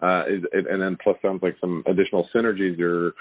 Uh, 0.00 0.24
is, 0.28 0.42
and 0.52 0.80
then 0.80 0.96
plus 1.02 1.16
sounds 1.22 1.42
like 1.42 1.56
some 1.60 1.82
additional 1.86 2.28
synergies 2.34 2.76
you're 2.76 3.12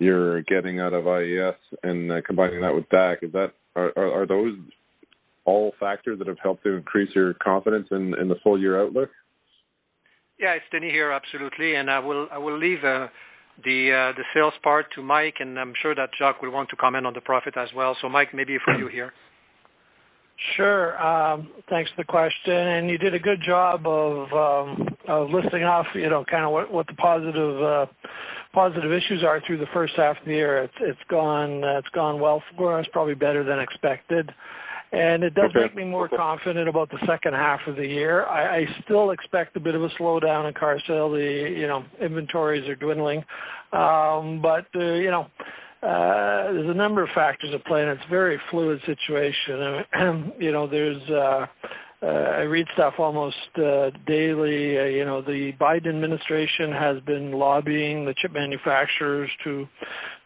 you're 0.00 0.42
getting 0.42 0.80
out 0.80 0.94
of 0.94 1.04
IAS 1.04 1.54
and 1.82 2.10
uh, 2.10 2.20
combining 2.26 2.62
that 2.62 2.74
with 2.74 2.88
DAC. 2.88 3.22
Is 3.22 3.32
that 3.32 3.52
are, 3.76 3.92
are, 3.96 4.22
are 4.22 4.26
those 4.26 4.54
all 5.44 5.72
factors 5.78 6.18
that 6.18 6.26
have 6.26 6.38
helped 6.42 6.64
to 6.64 6.74
increase 6.74 7.14
your 7.14 7.34
confidence 7.34 7.86
in, 7.90 8.14
in 8.20 8.28
the 8.28 8.36
full 8.42 8.58
year 8.58 8.80
outlook? 8.80 9.10
Yeah, 10.38 10.52
it's 10.52 10.64
Denis 10.72 10.90
here, 10.90 11.12
absolutely. 11.12 11.74
And 11.74 11.90
I 11.90 11.98
will 11.98 12.26
I 12.32 12.38
will 12.38 12.58
leave 12.58 12.82
uh, 12.82 13.08
the 13.62 13.92
uh, 13.92 14.16
the 14.16 14.24
sales 14.34 14.54
part 14.62 14.86
to 14.94 15.02
Mike, 15.02 15.36
and 15.40 15.58
I'm 15.58 15.74
sure 15.82 15.94
that 15.94 16.08
Jacques 16.18 16.40
will 16.40 16.50
want 16.50 16.70
to 16.70 16.76
comment 16.76 17.06
on 17.06 17.12
the 17.12 17.20
profit 17.20 17.56
as 17.58 17.68
well. 17.76 17.94
So, 18.00 18.08
Mike, 18.08 18.28
maybe 18.32 18.56
for 18.64 18.74
you 18.74 18.88
here. 18.88 19.12
Sure. 20.56 20.98
Um, 20.98 21.50
thanks 21.68 21.90
for 21.90 22.02
the 22.02 22.06
question, 22.06 22.54
and 22.54 22.88
you 22.88 22.96
did 22.96 23.14
a 23.14 23.18
good 23.18 23.40
job 23.46 23.86
of 23.86 24.32
um, 24.32 24.88
of 25.06 25.28
listing 25.28 25.64
off, 25.64 25.86
you 25.94 26.08
know, 26.08 26.24
kind 26.24 26.46
of 26.46 26.52
what 26.52 26.72
what 26.72 26.86
the 26.86 26.94
positive 26.94 27.62
uh, 27.62 27.86
positive 28.52 28.92
issues 28.92 29.22
are 29.24 29.40
through 29.46 29.58
the 29.58 29.66
first 29.72 29.94
half 29.96 30.18
of 30.18 30.24
the 30.24 30.32
year. 30.32 30.64
It's 30.64 30.74
it's 30.80 31.00
gone 31.08 31.64
uh, 31.64 31.78
it's 31.78 31.88
gone 31.88 32.20
well 32.20 32.42
for 32.56 32.78
us, 32.78 32.86
probably 32.92 33.14
better 33.14 33.44
than 33.44 33.58
expected. 33.58 34.30
And 34.92 35.22
it 35.22 35.34
does 35.34 35.50
okay. 35.50 35.60
make 35.60 35.76
me 35.76 35.84
more 35.84 36.08
confident 36.08 36.68
about 36.68 36.90
the 36.90 36.98
second 37.06 37.34
half 37.34 37.60
of 37.68 37.76
the 37.76 37.86
year. 37.86 38.26
I, 38.26 38.58
I 38.58 38.64
still 38.84 39.12
expect 39.12 39.56
a 39.56 39.60
bit 39.60 39.76
of 39.76 39.84
a 39.84 39.88
slowdown 39.90 40.48
in 40.48 40.54
car 40.54 40.78
sales. 40.86 41.12
The 41.12 41.54
you 41.56 41.68
know 41.68 41.84
inventories 42.00 42.68
are 42.68 42.74
dwindling, 42.74 43.18
um, 43.72 44.40
but 44.42 44.66
uh, 44.74 44.94
you 44.94 45.12
know 45.12 45.28
uh, 45.82 46.52
there's 46.52 46.68
a 46.68 46.74
number 46.74 47.02
of 47.02 47.08
factors 47.14 47.50
at 47.54 47.64
play, 47.64 47.80
and 47.80 47.90
it's 47.90 48.02
a 48.06 48.10
very 48.10 48.40
fluid 48.50 48.80
situation. 48.86 49.84
You 50.40 50.52
know, 50.52 50.66
there's 50.66 51.02
uh, 51.10 51.46
uh, 52.02 52.06
I 52.06 52.40
read 52.42 52.66
stuff 52.72 52.94
almost 52.98 53.36
uh, 53.58 53.90
daily. 54.06 54.78
Uh, 54.78 54.84
you 54.84 55.04
know, 55.04 55.20
the 55.20 55.52
Biden 55.60 55.88
administration 55.88 56.72
has 56.72 56.98
been 57.00 57.32
lobbying 57.32 58.06
the 58.06 58.14
chip 58.20 58.32
manufacturers 58.32 59.30
to 59.44 59.66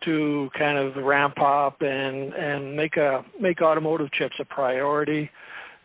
to 0.05 0.51
kind 0.57 0.79
of 0.79 1.03
ramp 1.03 1.41
up 1.41 1.83
and 1.83 2.33
and 2.35 2.77
make 2.77 2.97
a 2.97 3.25
make 3.41 3.61
automotive 3.61 4.13
chips 4.13 4.35
a 4.41 4.45
priority. 4.45 5.29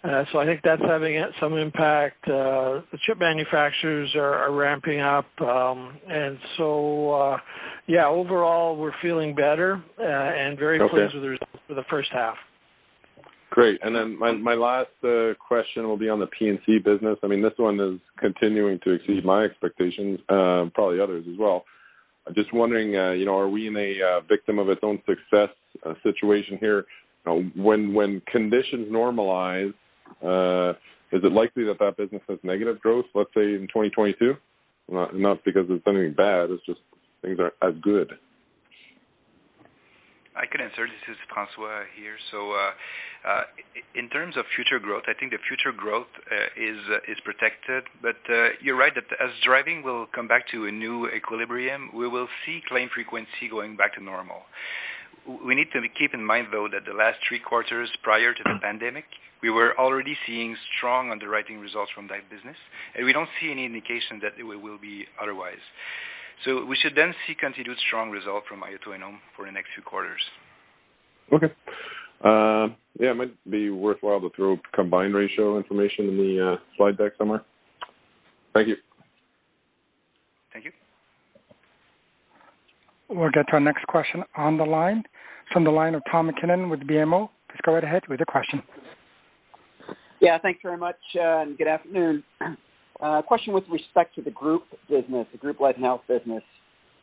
Uh, 0.04 0.24
so 0.32 0.40
I 0.40 0.46
think 0.46 0.62
that's 0.64 0.82
having 0.84 1.22
some 1.42 1.58
impact. 1.58 2.24
Uh, 2.26 2.82
the 2.92 2.98
chip 3.06 3.20
manufacturers 3.20 4.10
are, 4.16 4.36
are 4.36 4.54
ramping 4.54 5.02
up, 5.02 5.26
um, 5.42 5.98
and 6.08 6.38
so 6.56 7.12
uh, 7.12 7.38
yeah, 7.88 8.08
overall 8.08 8.78
we're 8.78 8.94
feeling 9.02 9.36
better 9.36 9.84
uh, 10.00 10.04
and 10.04 10.58
very 10.58 10.80
okay. 10.80 10.90
pleased 10.90 11.16
with 11.16 11.24
the 11.24 11.30
results 11.30 11.52
for 11.68 11.74
the 11.74 11.84
first 11.90 12.10
half. 12.14 12.38
Great. 13.52 13.80
And 13.84 13.96
then 13.96 14.18
my 14.20 14.32
my 14.34 14.54
last 14.54 14.92
uh, 15.04 15.34
question 15.46 15.88
will 15.88 15.98
be 15.98 16.10
on 16.10 16.20
the 16.20 16.28
P&C 16.28 16.80
business. 16.80 17.18
I 17.24 17.28
mean, 17.28 17.42
this 17.42 17.54
one 17.58 17.80
is 17.80 18.00
continuing 18.20 18.80
to 18.84 18.92
exceed 18.92 19.26
my 19.26 19.44
expectations, 19.44 20.20
uh, 20.30 20.66
probably 20.76 21.00
others 21.00 21.26
as 21.32 21.38
well. 21.38 21.64
I'm 22.28 22.36
just 22.36 22.54
wondering, 22.54 22.96
uh, 22.96 23.12
you 23.12 23.26
know, 23.26 23.38
are 23.38 23.50
we 23.50 23.68
in 23.68 23.76
a 23.76 23.96
uh, 24.04 24.22
victim 24.30 24.60
of 24.60 24.70
its 24.70 24.82
own 24.84 25.02
success 25.08 25.50
uh, 25.84 25.94
situation 26.04 26.58
here? 26.60 26.86
When 27.56 27.94
when 27.94 28.22
conditions 28.32 28.92
normalize, 28.92 29.74
uh, 30.24 30.72
is 31.12 31.24
it 31.24 31.32
likely 31.32 31.64
that 31.66 31.80
that 31.80 31.98
business 31.98 32.22
has 32.30 32.38
negative 32.44 32.80
growth? 32.80 33.06
Let's 33.16 33.30
say 33.36 33.56
in 33.56 33.68
2022, 33.68 34.36
not 34.90 35.16
not 35.16 35.44
because 35.44 35.66
it's 35.70 35.84
anything 35.88 36.14
bad. 36.14 36.52
It's 36.52 36.66
just 36.66 36.80
things 37.24 37.40
aren't 37.40 37.54
as 37.64 37.82
good. 37.82 38.12
I 40.36 40.46
can 40.46 40.62
answer. 40.62 40.86
This 40.86 41.16
is 41.16 41.18
François 41.34 41.86
here. 41.98 42.16
So, 42.32 42.54
uh, 42.54 42.72
uh, 43.26 43.44
in 43.96 44.10
terms 44.10 44.38
of 44.38 44.46
future 44.56 44.80
growth, 44.80 45.04
I 45.08 45.14
think 45.18 45.32
the 45.32 45.42
future 45.48 45.76
growth 45.76 46.12
uh, 46.30 46.54
is 46.56 46.78
uh, 46.90 47.12
is 47.12 47.18
protected. 47.26 47.84
But 48.02 48.22
uh, 48.30 48.54
you're 48.62 48.78
right 48.78 48.94
that 48.94 49.10
as 49.20 49.32
driving 49.44 49.82
will 49.82 50.06
come 50.14 50.28
back 50.28 50.48
to 50.52 50.68
a 50.68 50.72
new 50.72 51.08
equilibrium, 51.10 51.90
we 51.94 52.08
will 52.08 52.28
see 52.46 52.62
claim 52.68 52.90
frequency 52.94 53.50
going 53.50 53.76
back 53.76 53.96
to 53.96 54.04
normal. 54.04 54.46
We 55.26 55.54
need 55.56 55.68
to 55.74 55.82
keep 55.98 56.14
in 56.14 56.24
mind, 56.26 56.48
though, 56.52 56.68
that 56.72 56.86
the 56.86 56.94
last 56.96 57.20
three 57.28 57.40
quarters 57.40 57.90
prior 58.04 58.34
to 58.34 58.44
the 58.44 58.58
pandemic, 58.62 59.06
we 59.42 59.50
were 59.50 59.78
already 59.78 60.16
seeing 60.26 60.56
strong 60.78 61.12
underwriting 61.12 61.60
results 61.60 61.92
from 61.94 62.08
that 62.08 62.30
business, 62.30 62.58
and 62.96 63.06
we 63.06 63.14
don't 63.14 63.30
see 63.42 63.52
any 63.52 63.66
indication 63.66 64.22
that 64.22 64.34
it 64.38 64.44
will 64.44 64.78
be 64.78 65.06
otherwise. 65.22 65.64
So 66.46 66.66
we 66.66 66.78
should 66.78 66.96
then 66.96 67.14
see 67.28 67.36
continued 67.36 67.78
strong 67.88 68.10
result 68.10 68.44
from 68.48 68.62
iAuto 68.62 68.94
and 68.94 69.04
Home 69.04 69.20
for 69.36 69.46
the 69.46 69.52
next 69.52 69.70
few 69.76 69.84
quarters. 69.84 70.22
Okay. 71.34 71.48
Uh, 72.24 72.74
yeah, 73.00 73.12
it 73.12 73.18
might 73.18 73.50
be 73.50 73.70
worthwhile 73.70 74.20
to 74.22 74.30
throw 74.36 74.58
combined 74.74 75.16
ratio 75.16 75.58
information 75.58 76.10
in 76.10 76.18
the 76.18 76.54
uh, 76.54 76.56
slide 76.78 76.98
deck 76.98 77.14
somewhere. 77.18 77.44
Thank 78.54 78.68
you. 78.68 78.76
Thank 80.52 80.66
you. 80.66 80.72
We'll 83.10 83.32
get 83.32 83.48
to 83.48 83.54
our 83.54 83.60
next 83.60 83.86
question 83.88 84.24
on 84.36 84.58
the 84.58 84.66
line. 84.66 85.04
From 85.54 85.64
the 85.64 85.72
line 85.72 85.96
of 85.96 86.04
Tom 86.12 86.28
MacKinnon 86.28 86.70
with 86.70 86.82
BMO. 86.82 87.30
Please 87.50 87.60
go 87.66 87.74
right 87.74 87.84
ahead 87.84 88.04
with 88.08 88.20
your 88.20 88.28
question. 88.28 88.62
Yeah, 90.22 90.38
thanks 90.38 90.60
very 90.62 90.78
much, 90.78 90.98
uh, 91.16 91.40
and 91.40 91.58
good 91.58 91.68
afternoon. 91.68 92.24
Uh, 93.02 93.22
question 93.22 93.54
with 93.54 93.64
respect 93.70 94.14
to 94.16 94.22
the 94.22 94.32
group 94.32 94.64
business, 94.90 95.26
the 95.32 95.38
group 95.38 95.60
life 95.60 95.76
and 95.76 95.86
health 95.86 96.02
business. 96.08 96.44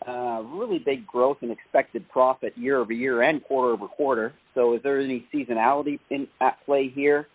Uh, 0.06 0.42
really 0.42 0.78
big 0.78 1.06
growth 1.06 1.38
in 1.40 1.50
expected 1.50 2.06
profit 2.10 2.52
year 2.56 2.78
over 2.78 2.92
year 2.92 3.22
and 3.22 3.42
quarter 3.44 3.72
over 3.72 3.88
quarter. 3.88 4.34
So, 4.54 4.74
is 4.74 4.82
there 4.82 5.00
any 5.00 5.26
seasonality 5.34 5.98
in, 6.10 6.28
at 6.40 6.58
play 6.66 6.90
here? 6.94 7.28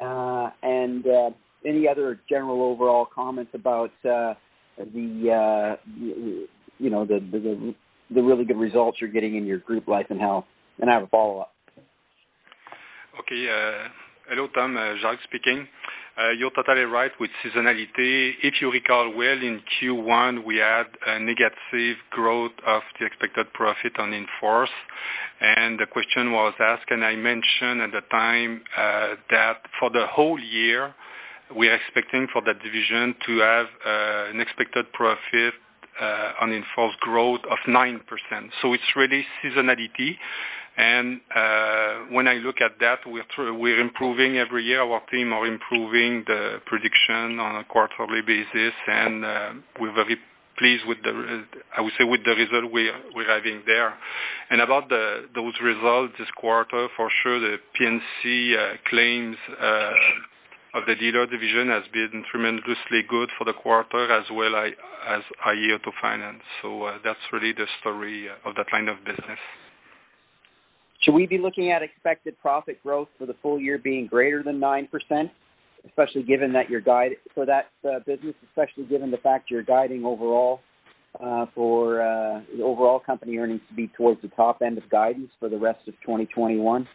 Uh, 0.00 0.50
and 0.62 1.06
uh, 1.06 1.30
any 1.66 1.88
other 1.88 2.20
general 2.28 2.62
overall 2.62 3.06
comments 3.06 3.52
about 3.54 3.92
uh, 4.04 4.34
the 4.76 5.76
uh, 5.80 5.90
you 6.78 6.90
know 6.90 7.06
the, 7.06 7.18
the 7.32 7.74
the 8.14 8.22
really 8.22 8.44
good 8.44 8.58
results 8.58 8.98
you're 9.00 9.10
getting 9.10 9.36
in 9.36 9.46
your 9.46 9.58
group 9.58 9.88
life 9.88 10.06
and 10.10 10.20
health? 10.20 10.44
And 10.80 10.90
I 10.90 10.94
have 10.94 11.04
a 11.04 11.06
follow 11.06 11.40
up. 11.40 11.52
Okay. 13.20 13.46
Uh, 13.48 13.88
hello, 14.28 14.48
Tom. 14.54 14.76
Uh, 14.76 14.94
Jacques 15.00 15.22
speaking. 15.24 15.66
Uh, 16.18 16.30
you're 16.30 16.50
totally 16.50 16.82
right 16.82 17.12
with 17.18 17.30
seasonality. 17.42 18.32
If 18.42 18.60
you 18.60 18.70
recall 18.70 19.14
well, 19.16 19.32
in 19.32 19.62
Q1, 19.80 20.44
we 20.44 20.56
had 20.56 20.84
a 21.06 21.18
negative 21.18 21.96
growth 22.10 22.52
of 22.66 22.82
the 23.00 23.06
expected 23.06 23.50
profit 23.54 23.98
on 23.98 24.12
in-force, 24.12 24.68
and 25.40 25.80
the 25.80 25.86
question 25.86 26.32
was 26.32 26.52
asked, 26.60 26.90
and 26.90 27.02
I 27.02 27.16
mentioned 27.16 27.80
at 27.80 27.92
the 27.92 28.02
time 28.10 28.60
uh, 28.76 29.14
that 29.30 29.64
for 29.80 29.88
the 29.88 30.04
whole 30.06 30.38
year, 30.38 30.94
we're 31.50 31.74
expecting 31.74 32.26
for 32.30 32.42
that 32.44 32.60
division 32.62 33.14
to 33.26 33.38
have 33.40 33.66
uh, 33.80 34.30
an 34.32 34.40
expected 34.40 34.92
profit 34.92 35.54
on 36.40 36.50
in-force 36.52 36.94
growth 37.00 37.40
of 37.50 37.58
9%. 37.68 38.00
So 38.60 38.72
It's 38.72 38.96
really 38.96 39.24
seasonality. 39.42 40.16
And 40.76 41.20
uh, 41.34 42.14
when 42.14 42.26
I 42.26 42.34
look 42.34 42.56
at 42.64 42.80
that, 42.80 43.00
we're 43.06 43.80
improving 43.80 44.38
every 44.38 44.64
year. 44.64 44.80
Our 44.80 45.02
team 45.10 45.32
are 45.32 45.46
improving 45.46 46.24
the 46.26 46.58
prediction 46.64 47.38
on 47.38 47.56
a 47.60 47.64
quarterly 47.64 48.22
basis, 48.26 48.72
and 48.86 49.24
uh, 49.24 49.50
we're 49.78 49.92
very 49.92 50.16
pleased 50.58 50.84
with 50.86 50.98
the, 51.02 51.44
I 51.76 51.80
would 51.80 51.92
say, 51.98 52.04
with 52.04 52.24
the 52.24 52.32
result 52.32 52.72
we're 52.72 53.28
having 53.28 53.62
there. 53.66 53.92
And 54.50 54.62
about 54.62 54.88
those 54.88 55.54
results 55.62 56.14
this 56.18 56.28
quarter, 56.36 56.88
for 56.96 57.10
sure, 57.22 57.38
the 57.38 57.56
P&C 57.78 58.56
uh, 58.56 58.76
claims 58.88 59.36
of 60.74 60.84
the 60.86 60.94
dealer 60.94 61.26
division 61.26 61.68
has 61.68 61.84
been 61.92 62.24
tremendously 62.30 63.04
good 63.08 63.28
for 63.36 63.44
the 63.44 63.52
quarter, 63.52 64.10
as 64.10 64.24
well 64.32 64.56
as 64.56 65.20
iA 65.44 65.76
Auto 65.76 65.92
Finance. 66.00 66.42
So 66.62 66.88
that's 67.04 67.20
really 67.30 67.52
the 67.52 67.66
story 67.80 68.28
of 68.46 68.54
that 68.56 68.66
line 68.72 68.88
of 68.88 68.96
business. 69.04 69.38
Should 71.02 71.14
we 71.14 71.26
be 71.26 71.38
looking 71.38 71.72
at 71.72 71.82
expected 71.82 72.38
profit 72.40 72.82
growth 72.82 73.08
for 73.18 73.26
the 73.26 73.34
full 73.42 73.60
year 73.60 73.78
being 73.78 74.06
greater 74.06 74.42
than 74.42 74.60
9%, 74.60 74.88
especially 75.86 76.22
given 76.22 76.52
that 76.52 76.70
your 76.70 76.80
guide 76.80 77.12
for 77.34 77.44
that 77.44 77.70
uh, 77.84 77.98
business, 78.06 78.34
especially 78.48 78.84
given 78.84 79.10
the 79.10 79.16
fact 79.16 79.50
you're 79.50 79.64
guiding 79.64 80.04
overall 80.04 80.60
uh, 81.20 81.46
for 81.54 82.00
uh, 82.00 82.40
the 82.56 82.62
overall 82.62 83.00
company 83.00 83.36
earnings 83.36 83.60
to 83.68 83.74
be 83.74 83.88
towards 83.96 84.22
the 84.22 84.28
top 84.28 84.62
end 84.62 84.78
of 84.78 84.88
guidance 84.90 85.30
for 85.40 85.48
the 85.48 85.58
rest 85.58 85.80
of 85.88 85.94
2021? 86.02 86.86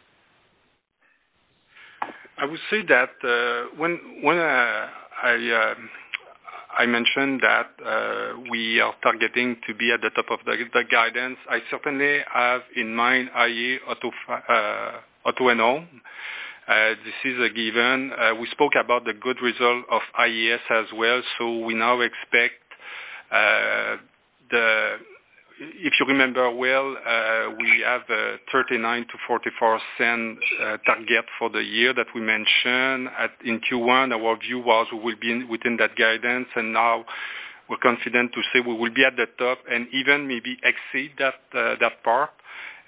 I 2.38 2.44
would 2.44 2.60
say 2.70 2.78
that 2.88 3.68
when 3.76 3.98
I 4.38 5.68
I 6.78 6.86
mentioned 6.86 7.42
that 7.42 7.70
uh, 7.84 8.38
we 8.50 8.80
are 8.80 8.94
targeting 9.02 9.56
to 9.66 9.74
be 9.74 9.90
at 9.92 10.00
the 10.00 10.10
top 10.14 10.30
of 10.30 10.38
the 10.46 10.54
guidance. 10.88 11.36
I 11.50 11.58
certainly 11.70 12.20
have 12.32 12.62
in 12.76 12.94
mind 12.94 13.30
iA 13.34 13.78
Auto 13.88 14.12
uh, 14.28 15.00
and 15.26 15.60
Home. 15.60 15.88
This 17.04 17.18
is 17.24 17.36
a 17.40 17.48
given. 17.48 18.12
We 18.40 18.46
spoke 18.52 18.72
about 18.78 19.04
the 19.04 19.12
good 19.12 19.38
result 19.42 19.86
of 19.90 20.02
IAS 20.20 20.62
as 20.70 20.86
well, 20.94 21.20
so 21.38 21.58
we 21.66 21.74
now 21.74 22.00
expect 22.00 22.62
the 24.50 24.96
if 25.60 25.92
you 25.98 26.06
remember 26.06 26.50
well, 26.50 26.96
we 27.58 27.82
have 27.84 28.02
a 28.10 28.36
39-44 28.54 29.78
cent 29.98 30.38
target 30.86 31.24
for 31.38 31.50
the 31.50 31.62
year 31.62 31.92
that 31.94 32.06
we 32.14 32.20
mentioned. 32.20 33.08
In 33.44 33.60
Q1, 33.60 34.12
our 34.12 34.38
view 34.38 34.60
was 34.60 34.86
we 34.92 34.98
will 35.00 35.20
be 35.20 35.44
within 35.44 35.76
that 35.78 35.96
guidance, 35.96 36.48
and 36.54 36.72
now 36.72 37.04
we're 37.68 37.76
confident 37.78 38.32
to 38.32 38.40
say 38.52 38.60
we 38.66 38.72
will 38.74 38.94
be 38.94 39.04
at 39.04 39.16
the 39.16 39.26
top 39.38 39.58
and 39.70 39.86
even 39.92 40.26
maybe 40.26 40.56
exceed 40.62 41.12
that 41.18 41.40
uh 41.54 41.74
that 41.80 42.02
part. 42.02 42.30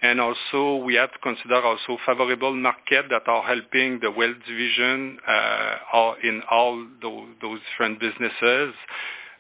And 0.03 0.19
also, 0.19 0.77
we 0.83 0.95
have 0.95 1.13
to 1.13 1.19
consider 1.19 1.61
also 1.63 1.99
favorable 2.07 2.55
market 2.57 3.05
that 3.11 3.29
are 3.29 3.43
helping 3.43 4.01
the 4.01 4.11
wealth 4.11 4.41
division 4.49 5.19
uh 5.29 6.15
in 6.23 6.43
all 6.51 6.87
those 7.03 7.61
different 7.71 8.01
businesses. 8.01 8.75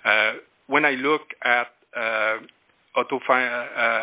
Uh 0.04 0.32
when 0.66 0.84
I 0.84 0.92
look 0.92 1.22
at 1.44 1.68
Uh, 2.96 3.06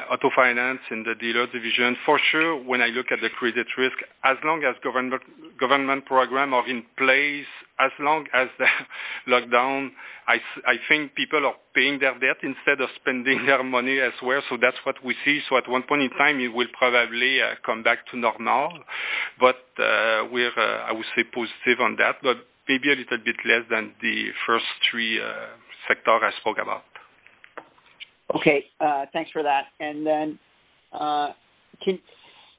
auto 0.09 0.29
finance 0.33 0.79
in 0.91 1.03
the 1.03 1.13
dealer 1.19 1.45
division, 1.47 1.97
for 2.05 2.17
sure, 2.31 2.55
when 2.55 2.81
I 2.81 2.87
look 2.87 3.07
at 3.11 3.19
the 3.21 3.27
credit 3.29 3.67
risk, 3.77 3.97
as 4.23 4.37
long 4.45 4.63
as 4.63 4.75
government 4.81 6.05
program 6.05 6.53
are 6.53 6.65
in 6.69 6.83
place, 6.97 7.51
as 7.81 7.91
long 7.99 8.27
as 8.33 8.47
the 8.57 8.65
lockdown, 9.27 9.91
I 10.27 10.39
think 10.87 11.15
people 11.15 11.45
are 11.45 11.55
paying 11.75 11.99
their 11.99 12.17
debt 12.17 12.37
instead 12.43 12.79
of 12.79 12.87
spending 12.95 13.45
their 13.45 13.61
money 13.61 13.99
elsewhere. 13.99 14.41
So 14.49 14.55
that's 14.55 14.77
what 14.85 15.03
we 15.03 15.15
see. 15.25 15.41
So 15.49 15.57
at 15.57 15.67
one 15.67 15.83
point 15.83 16.03
in 16.03 16.09
time, 16.11 16.39
it 16.39 16.53
will 16.53 16.71
probably 16.77 17.41
uh, 17.41 17.55
come 17.65 17.83
back 17.83 18.07
to 18.11 18.17
normal. 18.17 18.71
But 19.37 19.67
uh 19.83 20.31
we're, 20.31 20.55
uh, 20.55 20.87
I 20.87 20.93
would 20.93 21.05
say, 21.13 21.23
positive 21.27 21.83
on 21.83 21.97
that, 21.99 22.23
but 22.23 22.37
maybe 22.69 22.87
a 22.87 22.95
little 22.95 23.19
bit 23.19 23.35
less 23.43 23.67
than 23.69 23.91
the 24.01 24.31
first 24.47 24.65
three 24.89 25.19
sector 25.87 26.11
I 26.11 26.31
spoke 26.39 26.57
about. 26.61 26.83
Okay. 28.35 28.65
Uh, 28.79 29.05
thanks 29.13 29.31
for 29.31 29.43
that. 29.43 29.65
And 29.79 30.05
then, 30.05 30.39
uh, 30.93 31.29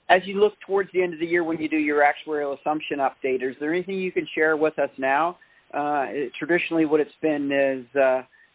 as 0.08 0.22
you 0.24 0.40
look 0.40 0.54
towards 0.66 0.90
the 0.92 1.02
end 1.02 1.12
of 1.12 1.20
the 1.20 1.26
year 1.26 1.44
when 1.44 1.58
you 1.58 1.68
do 1.68 1.76
your 1.76 2.02
actuarial 2.02 2.58
assumption 2.58 2.98
update, 2.98 3.42
is 3.42 3.56
there 3.60 3.74
anything 3.74 3.96
you 3.96 4.12
can 4.12 4.26
share 4.34 4.56
with 4.56 4.78
us 4.78 4.90
now? 4.96 5.36
Uh, 5.74 6.06
traditionally, 6.38 6.86
what 6.86 7.00
it's 7.00 7.10
been 7.20 7.52
is 7.52 7.84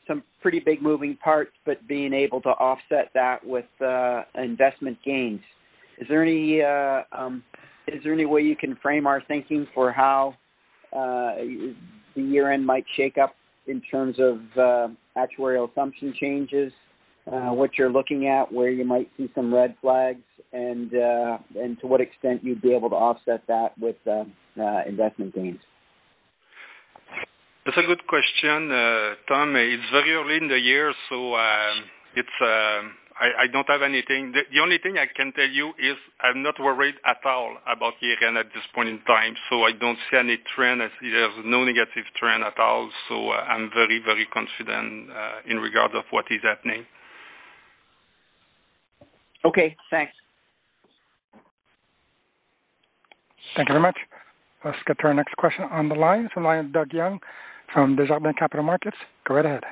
some 0.07 0.23
pretty 0.41 0.59
big 0.59 0.81
moving 0.81 1.15
parts, 1.23 1.51
but 1.65 1.87
being 1.87 2.11
able 2.11 2.41
to 2.41 2.49
offset 2.49 3.09
that 3.13 3.45
with 3.45 3.65
investment 4.35 4.97
gains. 5.05 5.41
Um, 6.01 7.43
is 7.87 8.01
there 8.03 8.13
any 8.13 8.25
way 8.25 8.41
you 8.41 8.55
can 8.55 8.75
frame 8.77 9.05
our 9.05 9.21
thinking 9.27 9.67
for 9.75 9.91
how 9.91 10.35
the 10.91 11.75
year-end 12.15 12.65
might 12.65 12.85
shake 12.97 13.19
up 13.19 13.35
in 13.67 13.79
terms 13.91 14.17
of 14.19 14.39
actuarial 15.15 15.71
assumption 15.71 16.13
changes, 16.19 16.73
Uh, 17.25 17.51
what 17.51 17.77
you're 17.77 17.91
looking 17.91 18.27
at, 18.27 18.51
where 18.51 18.69
you 18.69 18.83
might 18.83 19.09
see 19.15 19.31
some 19.33 19.53
red 19.53 19.73
flags, 19.79 20.23
and 20.51 20.93
uh, 20.93 21.37
and 21.55 21.79
to 21.79 21.87
what 21.87 22.01
extent 22.01 22.43
you'd 22.43 22.61
be 22.61 22.75
able 22.75 22.89
to 22.89 22.97
offset 22.97 23.41
that 23.47 23.71
with 23.79 23.95
uh, 24.05 24.25
investment 24.85 25.33
gains? 25.33 25.59
That's 27.65 27.77
a 27.77 27.87
good 27.87 28.05
question, 28.07 28.67
Tom. 29.29 29.55
It's 29.55 29.89
very 29.89 30.11
early 30.11 30.35
in 30.35 30.49
the 30.49 30.59
year, 30.59 30.93
so 31.07 31.35
um, 31.35 31.83
it's 32.13 32.37
um, 32.41 32.91
I 33.15 33.47
don't 33.47 33.69
have 33.69 33.81
anything. 33.81 34.33
The 34.33 34.59
only 34.59 34.79
thing 34.83 34.97
I 34.97 35.07
can 35.07 35.31
tell 35.31 35.47
you 35.47 35.69
is 35.79 35.95
I'm 36.19 36.43
not 36.43 36.59
worried 36.59 36.95
at 37.05 37.23
all 37.23 37.55
about 37.71 37.93
year-end 38.01 38.37
at 38.37 38.47
this 38.53 38.63
point 38.75 38.89
in 38.89 38.99
time. 39.07 39.35
So 39.49 39.63
I 39.63 39.71
don't 39.71 39.97
see 40.11 40.17
any 40.17 40.39
trend. 40.53 40.81
There's 40.81 41.39
no 41.45 41.63
negative 41.63 42.03
trend 42.19 42.43
at 42.43 42.59
all. 42.59 42.89
So 43.07 43.31
I'm 43.31 43.69
very, 43.69 44.01
very 44.03 44.27
confident 44.27 45.07
in 45.47 45.57
regard 45.59 45.95
of 45.95 46.03
what 46.11 46.25
is 46.29 46.41
happening. 46.43 46.85
Okay, 49.45 49.75
thanks. 49.89 50.13
Thank 53.55 53.69
you 53.69 53.73
very 53.73 53.81
much. 53.81 53.97
Let's 54.63 54.77
get 54.87 54.97
to 54.99 55.07
our 55.07 55.13
next 55.13 55.35
question 55.37 55.65
on 55.65 55.89
the 55.89 55.95
line. 55.95 56.29
From 56.33 56.43
the 56.43 56.49
line, 56.49 56.71
Doug 56.71 56.93
Young 56.93 57.19
from 57.73 57.95
Desjardins 57.95 58.35
Capital 58.37 58.63
Markets. 58.63 58.97
Go 59.27 59.35
right 59.35 59.45
ahead. 59.45 59.63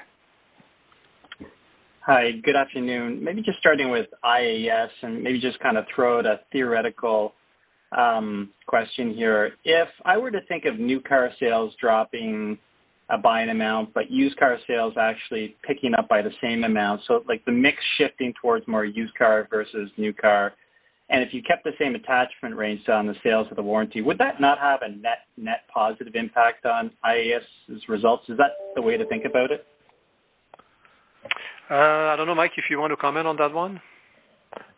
Hi, 2.01 2.31
good 2.43 2.55
afternoon. 2.55 3.23
Maybe 3.23 3.41
just 3.41 3.59
starting 3.59 3.91
with 3.91 4.07
IAS 4.25 4.89
and 5.03 5.23
maybe 5.23 5.39
just 5.39 5.59
kind 5.59 5.77
of 5.77 5.85
throw 5.93 6.19
out 6.19 6.25
a 6.25 6.41
theoretical 6.51 7.33
um, 7.97 8.49
question 8.65 9.13
here. 9.13 9.53
If 9.63 9.87
I 10.03 10.17
were 10.17 10.31
to 10.31 10.41
think 10.47 10.65
of 10.65 10.79
new 10.79 10.99
car 10.99 11.29
sales 11.39 11.73
dropping 11.79 12.57
by 13.17 13.41
an 13.41 13.49
amount, 13.49 13.93
but 13.93 14.09
used 14.09 14.37
car 14.37 14.57
sales 14.67 14.93
actually 14.99 15.55
picking 15.67 15.93
up 15.93 16.07
by 16.07 16.21
the 16.21 16.31
same 16.41 16.63
amount, 16.63 17.01
so 17.07 17.23
like 17.27 17.43
the 17.45 17.51
mix 17.51 17.77
shifting 17.97 18.33
towards 18.41 18.67
more 18.67 18.85
used 18.85 19.13
car 19.15 19.47
versus 19.49 19.89
new 19.97 20.13
car, 20.13 20.53
and 21.09 21.21
if 21.21 21.33
you 21.33 21.43
kept 21.43 21.65
the 21.65 21.73
same 21.77 21.95
attachment 21.95 22.55
rates 22.55 22.83
on 22.87 23.05
the 23.05 23.15
sales 23.21 23.47
of 23.51 23.57
the 23.57 23.63
warranty, 23.63 24.01
would 24.01 24.17
that 24.19 24.39
not 24.39 24.57
have 24.59 24.79
a 24.81 24.89
net 24.89 25.25
net 25.35 25.63
positive 25.73 26.15
impact 26.15 26.65
on 26.65 26.89
IAS's 27.05 27.81
results? 27.89 28.23
Is 28.29 28.37
that 28.37 28.51
the 28.75 28.81
way 28.81 28.95
to 28.95 29.05
think 29.07 29.25
about 29.25 29.51
it? 29.51 29.65
I 31.69 32.15
don't 32.17 32.27
know, 32.27 32.35
Mike, 32.35 32.51
if 32.57 32.65
you 32.69 32.79
want 32.79 32.91
to 32.91 32.97
comment 32.97 33.27
on 33.27 33.37
that 33.37 33.53
one. 33.53 33.79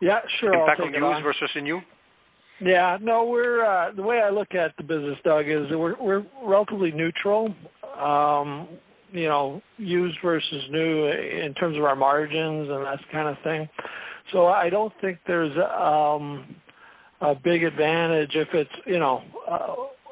Yeah, 0.00 0.20
sure. 0.40 0.54
Impact 0.54 0.80
on 0.80 0.92
used 0.92 1.24
versus 1.24 1.50
new. 1.62 1.80
Yeah. 2.60 2.98
No, 3.00 3.24
we're 3.24 3.64
uh, 3.64 3.92
the 3.92 4.02
way 4.02 4.20
I 4.20 4.30
look 4.30 4.54
at 4.54 4.76
the 4.76 4.84
business, 4.84 5.18
Doug, 5.24 5.48
is 5.48 5.70
we're 5.70 6.00
we're 6.00 6.24
relatively 6.42 6.92
neutral, 6.92 7.54
used 9.78 10.18
versus 10.22 10.62
new 10.70 11.06
in 11.06 11.54
terms 11.54 11.76
of 11.76 11.84
our 11.84 11.96
margins 11.96 12.68
and 12.68 12.84
that 12.84 12.98
kind 13.12 13.28
of 13.28 13.36
thing. 13.44 13.68
So 14.32 14.46
I 14.46 14.70
don't 14.70 14.92
think 15.00 15.18
there's 15.26 15.56
a 15.56 17.34
big 17.42 17.62
advantage 17.62 18.32
if 18.34 18.48
it's 18.52 18.70
you 18.86 18.98
know, 18.98 19.22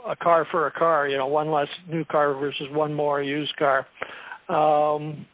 a 0.06 0.16
car 0.16 0.46
for 0.50 0.66
a 0.66 0.72
car, 0.72 1.08
you 1.08 1.16
know, 1.16 1.26
one 1.26 1.50
less 1.50 1.68
new 1.88 2.04
car 2.04 2.34
versus 2.34 2.66
one 2.72 2.92
more 2.92 3.22
used 3.22 3.54
car. 3.56 3.86
Um, 4.48 5.26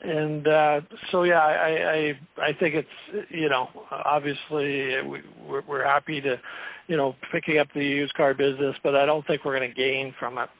and 0.00 0.46
uh, 0.46 0.80
so, 1.10 1.22
yeah, 1.22 1.40
I 1.40 2.12
I 2.38 2.48
I 2.48 2.52
think 2.60 2.74
it's 2.74 3.26
you 3.30 3.48
know 3.48 3.68
obviously 3.90 5.00
we, 5.02 5.20
we're 5.66 5.84
happy 5.84 6.20
to 6.20 6.36
you 6.88 6.96
know 6.96 7.14
picking 7.32 7.58
up 7.58 7.68
the 7.74 7.84
used 7.84 8.12
car 8.14 8.34
business, 8.34 8.76
but 8.82 8.94
I 8.94 9.06
don't 9.06 9.26
think 9.26 9.44
we're 9.44 9.58
going 9.58 9.70
to 9.70 9.74
gain 9.74 10.14
from 10.18 10.38
it. 10.38 10.50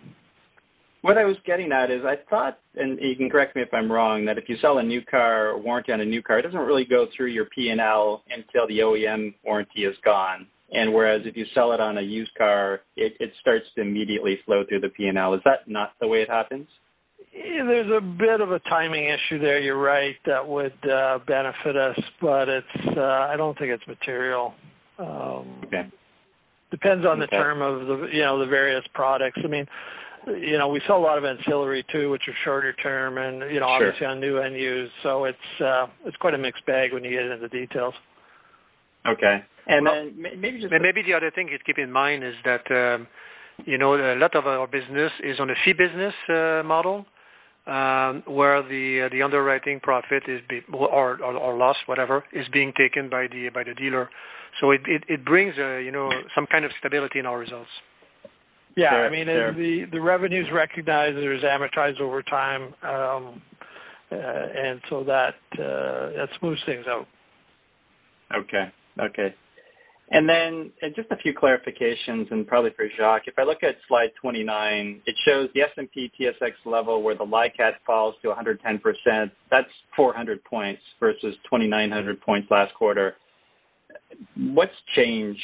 What 1.04 1.18
I 1.18 1.26
was 1.26 1.36
getting 1.44 1.70
at 1.70 1.90
is 1.90 2.00
I 2.02 2.14
thought, 2.30 2.58
and 2.76 2.98
you 2.98 3.14
can 3.14 3.28
correct 3.28 3.54
me 3.54 3.60
if 3.60 3.68
I'm 3.74 3.92
wrong, 3.92 4.24
that 4.24 4.38
if 4.38 4.48
you 4.48 4.56
sell 4.62 4.78
a 4.78 4.82
new 4.82 5.02
car 5.02 5.50
or 5.50 5.58
warranty 5.58 5.92
on 5.92 6.00
a 6.00 6.04
new 6.04 6.22
car, 6.22 6.38
it 6.38 6.42
doesn't 6.44 6.58
really 6.58 6.86
go 6.86 7.06
through 7.14 7.26
your 7.26 7.44
P&L 7.54 8.22
until 8.30 8.66
the 8.66 8.78
OEM 8.78 9.34
warranty 9.44 9.84
is 9.84 9.94
gone. 10.02 10.46
And 10.72 10.94
whereas 10.94 11.20
if 11.26 11.36
you 11.36 11.44
sell 11.52 11.72
it 11.72 11.80
on 11.80 11.98
a 11.98 12.00
used 12.00 12.34
car, 12.38 12.80
it 12.96 13.32
starts 13.42 13.66
to 13.74 13.82
immediately 13.82 14.38
flow 14.46 14.64
through 14.66 14.80
the 14.80 14.88
P&L. 14.88 15.34
Is 15.34 15.42
that 15.44 15.68
not 15.68 15.92
the 16.00 16.08
way 16.08 16.22
it 16.22 16.30
happens? 16.30 16.66
There's 17.34 17.92
a 17.94 18.00
bit 18.00 18.40
of 18.40 18.52
a 18.52 18.58
timing 18.60 19.04
issue 19.04 19.38
there, 19.38 19.60
you're 19.60 19.78
right, 19.78 20.16
that 20.24 20.48
would 20.48 20.72
uh, 20.90 21.18
benefit 21.26 21.76
us, 21.76 22.00
but 22.22 22.48
it's 22.48 22.96
uh, 22.96 23.02
I 23.02 23.34
don't 23.36 23.58
think 23.58 23.72
it's 23.72 23.86
material. 23.86 24.54
Um, 24.98 25.60
okay. 25.66 25.86
Depends 26.70 27.04
on 27.04 27.18
the 27.18 27.26
term 27.26 27.60
of 27.60 27.86
the 27.86 28.08
you 28.10 28.22
know 28.22 28.38
the 28.38 28.46
various 28.46 28.84
products. 28.94 29.38
You 30.26 30.58
know, 30.58 30.68
we 30.68 30.80
sell 30.86 30.98
a 30.98 31.06
lot 31.08 31.18
of 31.18 31.24
ancillary 31.24 31.84
too, 31.92 32.10
which 32.10 32.22
are 32.28 32.34
shorter 32.44 32.72
term 32.74 33.18
and 33.18 33.52
you 33.52 33.60
know, 33.60 33.66
sure. 33.66 33.88
obviously 33.88 34.06
on 34.06 34.20
new 34.20 34.38
and 34.38 34.54
used. 34.56 34.92
So 35.02 35.24
it's 35.24 35.60
uh, 35.60 35.86
it's 36.06 36.16
quite 36.16 36.34
a 36.34 36.38
mixed 36.38 36.64
bag 36.66 36.92
when 36.92 37.04
you 37.04 37.10
get 37.10 37.22
into 37.22 37.38
the 37.38 37.48
details. 37.48 37.94
Okay. 39.06 39.44
And 39.66 39.84
well, 39.84 39.94
then 39.94 40.40
maybe 40.40 40.60
just 40.60 40.72
maybe 40.80 41.02
the 41.02 41.14
other 41.14 41.30
thing 41.30 41.48
to 41.48 41.58
keep 41.64 41.78
in 41.78 41.92
mind 41.92 42.24
is 42.24 42.34
that 42.44 42.64
um, 42.70 43.06
you 43.64 43.78
know, 43.78 43.94
a 43.94 44.16
lot 44.16 44.34
of 44.34 44.46
our 44.46 44.66
business 44.66 45.12
is 45.22 45.38
on 45.40 45.50
a 45.50 45.54
fee 45.64 45.74
business 45.74 46.14
uh, 46.28 46.62
model, 46.64 47.06
Um, 47.66 48.22
where 48.26 48.60
the 48.62 49.08
the 49.14 49.22
underwriting 49.22 49.80
profit 49.80 50.24
is 50.28 50.40
be, 50.50 50.60
or 50.70 51.16
or, 51.26 51.32
or 51.44 51.56
loss, 51.56 51.78
whatever, 51.86 52.16
is 52.30 52.46
being 52.52 52.72
taken 52.76 53.08
by 53.08 53.26
the 53.26 53.48
by 53.56 53.64
the 53.64 53.72
dealer. 53.72 54.10
So 54.60 54.70
it 54.76 54.82
it, 54.86 55.02
it 55.08 55.24
brings 55.24 55.54
uh, 55.56 55.78
you 55.86 55.90
know 55.90 56.10
some 56.34 56.46
kind 56.52 56.64
of 56.66 56.72
stability 56.78 57.18
in 57.20 57.26
our 57.26 57.38
results. 57.38 57.70
Yeah. 58.76 58.94
I 58.94 59.10
mean 59.10 59.26
the 59.26 59.86
the 59.92 60.00
revenue's 60.00 60.46
recognized, 60.52 61.16
is 61.16 61.42
amortized 61.42 62.00
over 62.00 62.22
time. 62.22 62.74
Um, 62.82 63.42
uh, 64.12 64.16
and 64.16 64.80
so 64.90 65.02
that 65.04 65.34
uh, 65.54 66.16
that 66.16 66.28
smooths 66.38 66.60
things 66.66 66.84
out. 66.88 67.06
Okay. 68.34 68.70
Okay. 69.00 69.34
And 70.10 70.28
then 70.28 70.70
uh, 70.82 70.88
just 70.94 71.10
a 71.10 71.16
few 71.16 71.32
clarifications, 71.32 72.30
and 72.30 72.46
probably 72.46 72.70
for 72.76 72.86
Jacques. 72.96 73.26
If 73.26 73.38
I 73.38 73.42
look 73.42 73.62
at 73.62 73.76
slide 73.88 74.10
29, 74.20 75.00
it 75.06 75.14
shows 75.26 75.48
the 75.54 75.62
S&P/TSX 75.62 76.52
level 76.66 77.02
where 77.02 77.16
the 77.16 77.24
LICAT 77.24 77.72
falls 77.86 78.14
to 78.22 78.28
110%. 78.28 79.30
That's 79.50 79.66
400 79.96 80.44
points 80.44 80.82
versus 81.00 81.34
2,900 81.44 82.20
points 82.20 82.48
last 82.50 82.74
quarter. 82.74 83.16
What's 84.36 84.74
changed? 84.94 85.40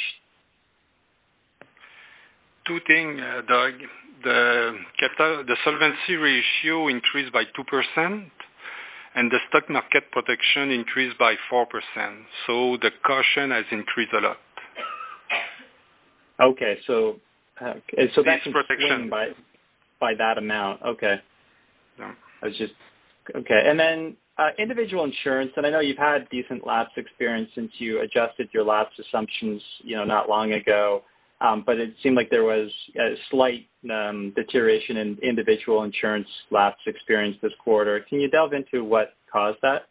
Two 2.70 2.78
things, 2.86 3.20
Doug. 3.48 3.74
Uh, 4.22 4.76
the 5.18 5.56
solvency 5.64 6.14
ratio 6.14 6.88
increased 6.88 7.32
by 7.32 7.42
2%, 7.44 8.30
and 9.14 9.30
the 9.30 9.38
stock 9.48 9.68
market 9.70 10.04
protection 10.12 10.70
increased 10.70 11.18
by 11.18 11.34
4%. 11.50 11.64
So 12.46 12.76
the 12.82 12.90
caution 13.04 13.50
has 13.50 13.64
increased 13.72 14.12
a 14.12 14.20
lot. 14.20 14.36
Okay. 16.40 16.78
So 16.86 17.16
uh, 17.60 17.74
that's 17.96 18.46
protection 18.52 19.10
by 19.10 20.14
that 20.14 20.38
amount. 20.38 20.82
Okay. 20.82 21.16
Yeah. 21.98 22.12
Okay. 22.44 23.62
And 23.66 23.78
then 23.78 24.16
uh, 24.38 24.48
individual 24.58 25.04
insurance, 25.04 25.50
and 25.56 25.66
I 25.66 25.70
know 25.70 25.80
you've 25.80 25.98
had 25.98 26.28
decent 26.30 26.66
lapse 26.66 26.92
experience 26.96 27.50
since 27.54 27.72
you 27.78 28.00
adjusted 28.00 28.48
your 28.52 28.64
lapse 28.64 28.92
assumptions 28.98 29.62
you 29.82 29.96
know, 29.96 30.04
not 30.04 30.28
long 30.28 30.52
ago. 30.52 31.02
Um, 31.40 31.62
but 31.64 31.78
it 31.78 31.94
seemed 32.02 32.16
like 32.16 32.28
there 32.30 32.44
was 32.44 32.70
a 32.98 33.14
slight 33.30 33.66
um, 33.90 34.32
deterioration 34.36 34.98
in 34.98 35.18
individual 35.22 35.84
insurance 35.84 36.28
lapse 36.50 36.80
experience 36.86 37.36
this 37.40 37.52
quarter. 37.64 38.00
Can 38.08 38.20
you 38.20 38.28
delve 38.28 38.52
into 38.52 38.84
what 38.84 39.14
caused 39.32 39.58
that? 39.62 39.86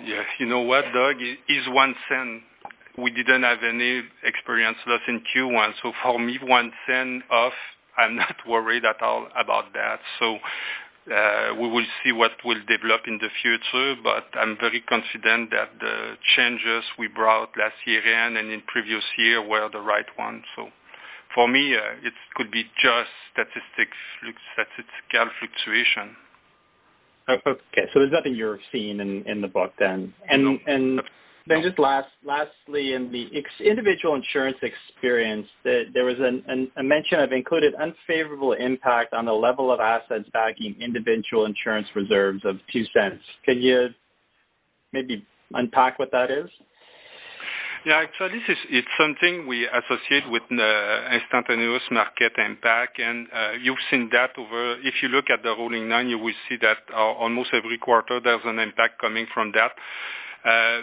Yeah. 0.00 0.22
You 0.38 0.46
know 0.46 0.60
what, 0.60 0.84
Doug? 0.92 1.16
It's 1.20 1.68
$0.01. 1.68 2.40
We 2.98 3.10
didn't 3.10 3.44
have 3.44 3.58
any 3.68 4.02
experience 4.24 4.76
loss 4.86 5.00
in 5.08 5.22
Q1. 5.34 5.70
So 5.82 5.92
for 6.02 6.18
me, 6.18 6.38
$0.01 6.42 7.20
off, 7.30 7.52
I'm 7.96 8.16
not 8.16 8.36
worried 8.46 8.84
at 8.84 9.02
all 9.02 9.28
about 9.38 9.72
that. 9.74 10.00
Uh, 11.08 11.54
we 11.54 11.68
will 11.68 11.86
see 12.04 12.12
what 12.12 12.32
will 12.44 12.60
develop 12.68 13.02
in 13.06 13.18
the 13.18 13.32
future, 13.40 13.96
but 14.04 14.28
I'm 14.38 14.56
very 14.60 14.82
confident 14.82 15.50
that 15.50 15.80
the 15.80 16.14
changes 16.36 16.84
we 16.98 17.08
brought 17.08 17.56
last 17.56 17.76
year-end 17.86 18.36
and 18.36 18.50
in 18.52 18.60
previous 18.66 19.04
year 19.16 19.40
were 19.40 19.68
the 19.72 19.80
right 19.80 20.08
ones. 20.18 20.44
So 20.54 20.68
for 21.34 21.48
me, 21.48 21.74
uh, 21.74 22.06
it 22.06 22.12
could 22.34 22.50
be 22.50 22.64
just 22.76 23.10
statistical 23.32 25.30
fluctuation. 25.40 26.16
Uh, 27.28 27.36
okay. 27.46 27.88
So 27.92 28.00
there's 28.00 28.12
nothing 28.12 28.34
you're 28.34 28.58
seeing 28.72 29.00
in 29.00 29.22
in 29.26 29.40
the 29.40 29.48
book 29.48 29.72
then. 29.78 30.14
No. 30.30 31.02
Then 31.48 31.62
just 31.62 31.78
lastly, 31.78 32.92
in 32.92 33.10
the 33.10 33.26
ex- 33.34 33.60
individual 33.64 34.14
insurance 34.14 34.58
experience, 34.60 35.46
there 35.64 36.04
was 36.04 36.18
a 36.20 36.82
mention 36.82 37.20
of 37.20 37.32
included 37.32 37.74
unfavorable 37.80 38.52
impact 38.52 39.14
on 39.14 39.24
the 39.24 39.32
level 39.32 39.72
of 39.72 39.80
assets 39.80 40.28
backing 40.32 40.76
individual 40.80 41.46
insurance 41.46 41.88
reserves 41.94 42.44
of 42.44 42.56
$0.02. 42.74 43.18
Could 43.46 43.62
you 43.62 43.88
maybe 44.92 45.24
unpack 45.52 45.98
what 45.98 46.10
that 46.12 46.30
is? 46.30 46.50
Yeah. 47.86 48.02
Actually, 48.04 48.40
this 48.40 48.48
is, 48.48 48.58
it's 48.70 48.94
something 49.00 49.46
we 49.46 49.66
associate 49.66 50.28
with 50.28 50.42
uh, 50.50 51.14
instantaneous 51.14 51.82
market 51.90 52.32
impact. 52.36 52.98
And 52.98 53.26
uh, 53.32 53.52
you've 53.62 53.80
seen 53.90 54.10
that 54.12 54.36
over. 54.36 54.74
If 54.80 54.94
you 55.02 55.08
look 55.08 55.30
at 55.32 55.42
the 55.42 55.50
rolling 55.50 55.88
nine, 55.88 56.08
you 56.08 56.18
will 56.18 56.34
see 56.48 56.56
that 56.60 56.78
uh, 56.92 56.96
almost 56.96 57.50
every 57.54 57.78
quarter 57.78 58.20
there's 58.22 58.44
an 58.44 58.58
impact 58.58 59.00
coming 59.00 59.26
from 59.32 59.52
that. 59.54 59.72
Uh, 60.44 60.82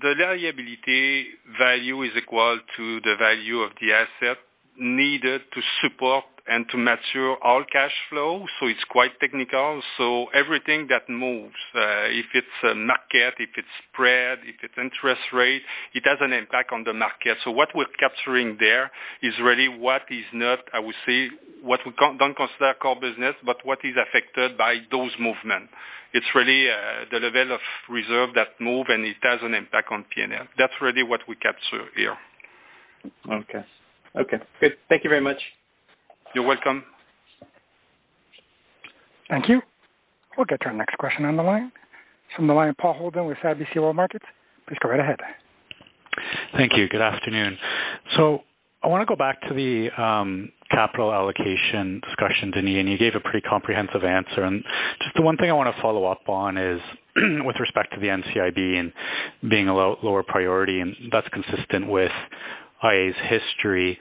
the 0.00 0.14
liability 0.18 1.26
value 1.58 2.02
is 2.02 2.10
equal 2.16 2.58
to 2.76 3.00
the 3.00 3.14
value 3.18 3.60
of 3.60 3.72
the 3.80 3.92
asset 3.92 4.38
needed 4.78 5.40
to 5.54 5.60
support 5.82 6.24
and 6.48 6.66
to 6.70 6.76
mature 6.78 7.36
all 7.42 7.64
cash 7.70 7.92
flow. 8.10 8.44
So 8.58 8.66
it's 8.66 8.84
quite 8.90 9.18
technical. 9.20 9.82
So 9.98 10.26
everything 10.34 10.86
that 10.88 11.08
moves, 11.08 11.58
uh, 11.74 12.06
if 12.10 12.26
it's 12.34 12.58
a 12.70 12.74
market, 12.74 13.34
if 13.38 13.50
it's 13.56 13.74
spread, 13.90 14.38
if 14.44 14.56
it's 14.62 14.74
interest 14.78 15.22
rate, 15.32 15.62
it 15.94 16.04
has 16.06 16.18
an 16.20 16.32
impact 16.32 16.72
on 16.72 16.84
the 16.84 16.92
market. 16.92 17.38
So 17.44 17.50
what 17.50 17.68
we're 17.74 17.90
capturing 17.98 18.56
there 18.60 18.90
is 19.22 19.34
really 19.42 19.68
what 19.68 20.02
is 20.10 20.26
not, 20.32 20.60
I 20.72 20.78
would 20.78 20.96
say, 21.06 21.28
what 21.62 21.80
we 21.84 21.92
don't 21.98 22.36
consider 22.36 22.74
core 22.80 22.96
business, 22.96 23.34
but 23.44 23.56
what 23.64 23.78
is 23.82 23.94
affected 23.98 24.56
by 24.56 24.76
those 24.90 25.10
movements. 25.18 25.72
It's 26.14 26.26
really 26.34 26.70
uh, 26.70 27.04
the 27.10 27.18
level 27.18 27.54
of 27.54 27.60
reserve 27.90 28.30
that 28.34 28.56
move, 28.60 28.86
and 28.88 29.04
it 29.04 29.16
has 29.22 29.40
an 29.42 29.52
impact 29.54 29.90
on 29.90 30.04
P&L. 30.14 30.30
That's 30.56 30.72
really 30.80 31.02
what 31.02 31.20
we 31.28 31.34
capture 31.36 31.90
here. 31.96 32.16
Okay. 33.26 33.64
Okay. 34.16 34.38
Good. 34.60 34.72
Thank 34.88 35.04
you 35.04 35.10
very 35.10 35.20
much. 35.20 35.38
You're 36.36 36.44
welcome. 36.44 36.84
Thank 39.30 39.48
you. 39.48 39.62
We'll 40.36 40.44
get 40.44 40.60
to 40.60 40.66
our 40.66 40.74
next 40.74 40.98
question 40.98 41.24
on 41.24 41.34
the 41.38 41.42
line. 41.42 41.72
From 42.36 42.46
the 42.46 42.52
line, 42.52 42.74
Paul 42.78 42.92
Holden 42.92 43.24
with 43.24 43.38
CIBC 43.38 43.76
World 43.76 43.96
Markets. 43.96 44.26
Please 44.68 44.76
go 44.82 44.90
right 44.90 45.00
ahead. 45.00 45.16
Thank 46.54 46.72
you. 46.76 46.90
Good 46.90 47.00
afternoon. 47.00 47.56
So 48.18 48.40
I 48.82 48.88
want 48.88 49.00
to 49.00 49.06
go 49.06 49.16
back 49.16 49.40
to 49.48 49.54
the 49.54 49.88
um, 49.96 50.52
capital 50.70 51.10
allocation 51.10 52.02
discussion, 52.06 52.50
Denis, 52.50 52.80
and 52.80 52.90
you 52.90 52.98
gave 52.98 53.14
a 53.14 53.20
pretty 53.20 53.40
comprehensive 53.40 54.04
answer. 54.04 54.42
And 54.42 54.62
just 55.02 55.16
the 55.16 55.22
one 55.22 55.38
thing 55.38 55.48
I 55.48 55.54
want 55.54 55.74
to 55.74 55.80
follow 55.80 56.04
up 56.04 56.28
on 56.28 56.58
is 56.58 56.80
with 57.16 57.56
respect 57.58 57.94
to 57.94 57.98
the 57.98 58.08
NCIB 58.08 58.78
and 58.78 58.92
being 59.50 59.68
a 59.68 59.74
lower 59.74 60.22
priority, 60.22 60.80
and 60.80 60.94
that's 61.10 61.28
consistent 61.28 61.88
with 61.88 62.12
iA's 62.84 63.16
history. 63.30 63.98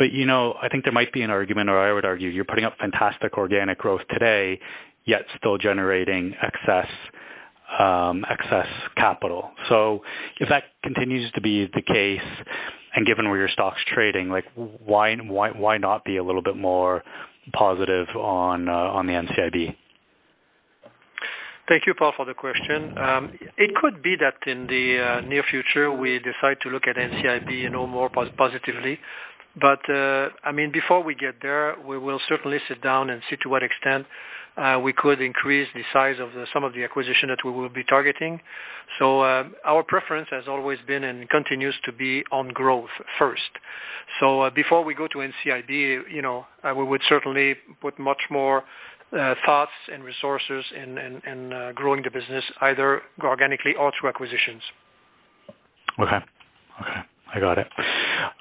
I 0.00 0.68
think 0.70 0.84
there 0.84 0.92
might 0.92 1.12
be 1.12 1.22
an 1.22 1.30
argument, 1.30 1.70
or 1.70 1.78
I 1.78 1.92
would 1.92 2.04
argue, 2.04 2.28
you're 2.28 2.44
putting 2.44 2.64
up 2.64 2.74
fantastic 2.78 3.36
organic 3.38 3.78
growth 3.78 4.02
today, 4.10 4.58
yet 5.04 5.22
still 5.36 5.58
generating 5.58 6.34
excess 6.42 6.88
um, 7.78 8.24
excess 8.30 8.66
capital. 8.96 9.50
So 9.68 10.00
if 10.38 10.48
that 10.48 10.64
continues 10.82 11.30
to 11.32 11.40
be 11.40 11.66
the 11.74 11.82
case, 11.82 12.46
and 12.94 13.06
given 13.06 13.28
where 13.28 13.38
your 13.38 13.48
stock's 13.48 13.80
trading, 13.92 14.28
like 14.28 14.44
why 14.54 15.16
why 15.16 15.50
why 15.50 15.78
not 15.78 16.04
be 16.04 16.16
a 16.16 16.24
little 16.24 16.42
bit 16.42 16.56
more 16.56 17.02
positive 17.52 18.06
on 18.16 18.68
uh, 18.68 18.72
on 18.72 19.06
the 19.06 19.12
NCIB? 19.12 19.74
Thank 21.66 21.86
you, 21.86 21.94
Paul, 21.94 22.12
for 22.14 22.26
the 22.26 22.34
question. 22.34 22.96
Um, 22.98 23.32
It 23.56 23.74
could 23.80 24.02
be 24.02 24.16
that 24.20 24.34
in 24.46 24.66
the 24.66 25.00
uh, 25.00 25.26
near 25.26 25.42
future, 25.50 25.90
we 25.90 26.18
decide 26.18 26.58
to 26.62 26.68
look 26.68 26.86
at 26.86 26.96
NCIB 26.96 27.50
you 27.50 27.70
know, 27.70 27.86
more 27.86 28.10
pos- 28.10 28.28
positively. 28.36 28.98
Uh, 29.62 30.28
before 30.72 31.02
we 31.02 31.14
get 31.14 31.36
there, 31.42 31.76
we 31.86 31.98
will 31.98 32.20
certainly 32.28 32.58
sit 32.68 32.82
down 32.82 33.10
and 33.10 33.22
see 33.30 33.36
to 33.42 33.48
what 33.48 33.62
extent 33.62 34.06
uh, 34.56 34.78
we 34.82 34.92
could 34.92 35.20
increase 35.20 35.68
the 35.74 35.82
size 35.92 36.16
of 36.20 36.28
some 36.52 36.64
of 36.64 36.72
the 36.74 36.84
acquisition 36.84 37.28
that 37.28 37.38
we 37.44 37.50
will 37.50 37.68
be 37.68 37.84
targeting. 37.84 38.40
So 38.98 39.20
uh, 39.20 39.44
our 39.64 39.82
preference 39.82 40.28
has 40.30 40.44
always 40.48 40.78
been 40.86 41.04
and 41.04 41.28
continues 41.28 41.74
to 41.84 41.92
be 41.92 42.24
on 42.30 42.48
growth 42.48 42.90
first. 43.18 43.42
So 44.20 44.42
uh, 44.42 44.50
Before 44.50 44.84
we 44.84 44.94
go 44.94 45.08
to 45.08 45.18
NCIB, 45.18 46.02
you 46.12 46.22
know, 46.22 46.46
we 46.76 46.84
would 46.84 47.02
certainly 47.08 47.54
put 47.80 47.98
much 47.98 48.20
more 48.30 48.64
thoughts 49.46 49.72
and 49.92 50.02
resources 50.02 50.64
in 50.76 51.72
growing 51.74 52.02
the 52.02 52.10
business, 52.10 52.44
either 52.60 53.02
organically 53.22 53.74
or 53.78 53.92
through 53.98 54.08
acquisitions. 54.08 54.62
Okay. 56.00 56.18
Okay. 56.80 57.00
I 57.34 57.40
got 57.40 57.58
it. 57.58 57.68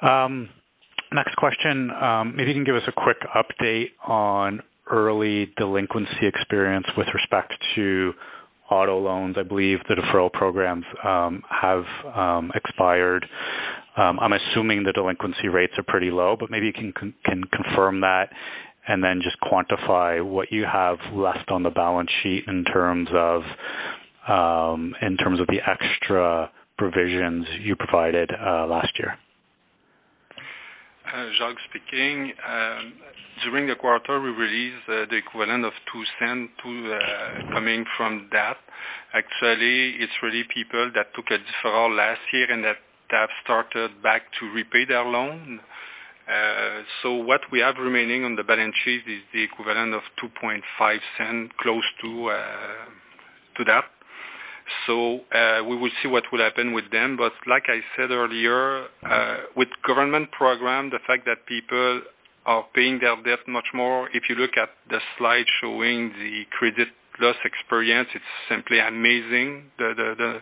Um, 0.01 0.49
Next 1.13 1.35
question. 1.35 1.91
Um, 1.91 2.35
maybe 2.35 2.49
you 2.49 2.55
can 2.55 2.63
give 2.63 2.75
us 2.75 2.87
a 2.87 2.91
quick 2.91 3.17
update 3.35 3.89
on 4.07 4.61
early 4.91 5.51
delinquency 5.57 6.25
experience 6.27 6.87
with 6.97 7.07
respect 7.13 7.53
to 7.75 8.13
auto 8.71 8.99
loans. 8.99 9.35
I 9.37 9.43
believe 9.43 9.77
the 9.87 9.95
deferral 9.95 10.31
programs 10.31 10.85
um, 11.03 11.43
have 11.49 11.83
um, 12.15 12.51
expired. 12.55 13.25
I'm 13.95 14.33
assuming 14.33 14.83
the 14.83 14.91
delinquency 14.91 15.49
rates 15.49 15.73
are 15.77 15.83
pretty 15.83 16.09
low, 16.09 16.35
but 16.39 16.49
maybe 16.49 16.65
you 16.65 16.73
can 16.73 16.91
can 17.23 17.43
confirm 17.43 18.01
that 18.01 18.29
and 18.87 19.03
then 19.03 19.21
just 19.23 19.37
quantify 19.41 20.23
what 20.25 20.51
you 20.51 20.65
have 20.65 20.97
left 21.13 21.49
on 21.49 21.63
the 21.63 21.69
balance 21.69 22.09
sheet 22.23 22.43
in 22.47 22.63
terms 22.65 23.07
of 23.13 23.43
um 24.27 24.95
in 25.01 25.15
terms 25.17 25.39
of 25.39 25.45
the 25.47 25.59
extra 25.69 26.49
provisions 26.77 27.45
you 27.61 27.75
provided 27.75 28.31
uh, 28.31 28.65
last 28.65 28.97
year. 28.97 29.15
Jacques 31.11 31.59
speaking. 31.69 32.33
During 33.43 33.67
the 33.67 33.75
quarter, 33.75 34.21
we 34.21 34.29
released 34.29 34.87
the 34.87 35.15
equivalent 35.15 35.65
of 35.65 35.73
$0.02 35.93 37.49
coming 37.53 37.85
from 37.97 38.29
that. 38.31 38.57
Actually, 39.13 39.95
it's 39.99 40.13
really 40.21 40.43
people 40.53 40.91
that 40.95 41.13
took 41.15 41.25
a 41.29 41.37
deferral 41.37 41.95
last 41.95 42.21
year 42.31 42.51
and 42.51 42.63
that 42.63 42.77
have 43.09 43.29
started 43.43 44.01
back 44.01 44.23
to 44.39 44.49
repay 44.51 44.85
their 44.87 45.03
loan. 45.05 45.59
Uh 46.27 46.81
so 47.01 47.13
what 47.13 47.41
we 47.51 47.59
have 47.59 47.75
remaining 47.77 48.23
on 48.23 48.35
the 48.35 48.43
balance 48.43 48.73
sheet 48.83 49.03
is 49.05 49.21
the 49.33 49.43
equivalent 49.43 49.93
of 49.93 50.01
$0.025, 50.23 51.49
close 51.59 51.83
to 52.01 52.29
uh 52.29 52.85
to 53.57 53.63
that. 53.65 53.85
So 54.87 55.19
uh 55.33 55.63
we 55.63 55.75
will 55.77 55.91
see 56.01 56.07
what 56.07 56.23
will 56.31 56.41
happen 56.41 56.73
with 56.73 56.91
them. 56.91 57.17
But 57.17 57.33
like 57.47 57.65
I 57.67 57.79
said 57.95 58.11
earlier, 58.11 58.85
uh 59.03 59.37
with 59.55 59.69
government 59.85 60.31
program, 60.31 60.89
the 60.89 60.99
fact 61.07 61.25
that 61.25 61.45
people 61.45 62.01
are 62.45 62.65
paying 62.75 62.99
their 62.99 63.15
debt 63.23 63.47
much 63.47 63.67
more, 63.73 64.09
if 64.13 64.23
you 64.29 64.35
look 64.35 64.57
at 64.57 64.69
the 64.89 64.99
slide 65.17 65.45
showing 65.61 66.09
the 66.09 66.43
credit 66.51 66.89
loss 67.19 67.35
experience, 67.45 68.09
it's 68.15 68.33
simply 68.49 68.79
amazing, 68.79 69.71
the 69.77 69.93
the 69.95 70.15
the, 70.17 70.39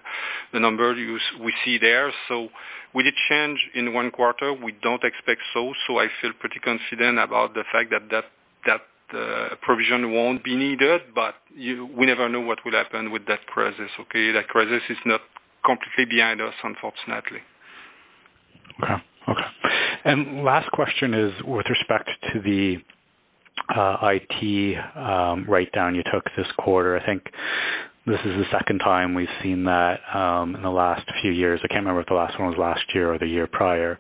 the 0.54 0.60
number 0.60 0.94
we 0.94 1.54
see 1.64 1.78
there. 1.78 2.12
So 2.28 2.48
will 2.94 3.08
it 3.08 3.14
change 3.30 3.60
in 3.76 3.94
one 3.94 4.10
quarter? 4.12 4.54
We 4.54 4.74
don't 4.82 5.04
expect 5.04 5.42
so. 5.54 5.74
So 5.88 6.00
I 6.00 6.08
feel 6.22 6.32
pretty 6.40 6.60
confident 6.60 7.20
about 7.20 7.54
the 7.54 7.64
fact 7.72 7.92
that 7.92 8.10
that 8.10 8.26
that 8.66 8.82
provision 9.62 10.12
won't 10.12 10.44
be 10.44 10.56
needed, 10.56 11.02
but 11.14 11.36
we 11.56 12.06
never 12.06 12.30
know 12.30 12.42
what 12.42 12.60
will 12.66 12.74
happen 12.74 13.12
with 13.12 13.26
that 13.28 13.46
crisis, 13.48 13.90
okay? 14.00 14.32
That 14.32 14.48
crisis 14.48 14.82
is 14.90 14.98
not 15.06 15.22
completely 15.66 16.06
behind 16.16 16.42
us, 16.42 16.54
unfortunately. 16.64 17.40
Okay. 18.84 19.04
Okay. 19.30 19.42
And 20.04 20.44
last 20.44 20.72
question 20.72 21.14
is 21.14 21.32
with 21.46 21.68
respect 21.70 22.10
to 22.34 22.42
the 22.42 22.78
uh, 23.76 23.98
IT 24.02 24.98
um, 24.98 25.46
write-down 25.48 25.96
you 25.96 26.04
took 26.12 26.26
this 26.36 26.48
quarter. 26.58 26.98
I 26.98 27.06
think 27.06 27.24
this 28.08 28.20
is 28.26 28.36
the 28.38 28.46
second 28.52 28.80
time 28.80 29.14
we've 29.14 29.28
seen 29.44 29.64
that 29.66 30.00
um, 30.14 30.56
in 30.56 30.64
the 30.64 30.72
last 30.72 31.04
few 31.22 31.32
years. 31.32 31.60
I 31.64 31.68
can't 31.68 31.82
remember 31.82 32.02
if 32.02 32.08
the 32.08 32.16
last 32.16 32.40
one 32.40 32.50
was 32.50 32.58
last 32.58 32.84
year 32.96 33.14
or 33.14 33.20
the 33.20 33.28
year 33.28 33.48
prior. 33.48 34.00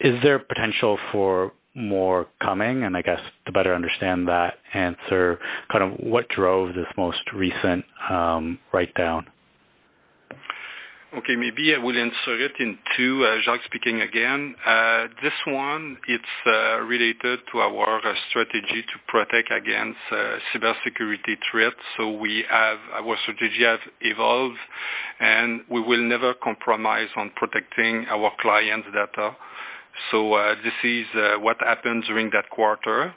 Is 0.00 0.22
there 0.22 0.38
potential 0.38 0.98
for 1.10 1.52
more 1.76 2.26
coming? 2.42 2.84
And 2.84 2.96
I 2.96 3.02
guess 3.02 3.20
to 3.46 3.52
better 3.52 3.74
understand 3.74 4.26
that 4.28 4.54
answer, 4.74 5.38
kind 5.70 5.84
of 5.84 5.92
what 6.00 6.28
drove 6.28 6.74
this 6.74 6.86
most 6.96 7.20
recent 7.34 7.84
um, 8.10 8.58
write-down? 8.72 9.26
Okay. 11.16 11.36
Maybe 11.36 11.74
I 11.74 11.78
will 11.78 11.96
answer 11.96 12.44
it 12.44 12.52
in 12.58 12.76
two. 12.94 13.24
Uh, 13.24 13.40
Jacques 13.42 13.64
speaking 13.64 14.02
again. 14.02 14.54
Uh, 14.66 15.06
this 15.22 15.32
one, 15.46 15.96
it's 16.08 16.24
uh, 16.46 16.80
related 16.80 17.38
to 17.52 17.58
our 17.60 18.02
strategy 18.28 18.82
to 18.82 18.96
protect 19.08 19.50
against 19.50 19.98
cybersecurity 20.52 21.38
threats. 21.50 21.76
So 21.96 22.10
we 22.10 22.44
have 22.50 22.78
our 22.92 23.16
strategy 23.22 23.64
has 23.64 23.78
evolved, 24.02 24.58
and 25.20 25.62
we 25.70 25.80
will 25.80 26.02
never 26.02 26.34
compromise 26.34 27.08
on 27.16 27.30
protecting 27.36 28.04
our 28.10 28.30
clients' 28.42 28.88
data. 28.92 29.36
Uh, 30.12 30.54
this 30.62 30.74
is 30.84 31.06
uh, 31.14 31.38
what 31.40 31.56
happened 31.60 32.04
during 32.06 32.30
that 32.30 32.50
quarter. 32.50 33.14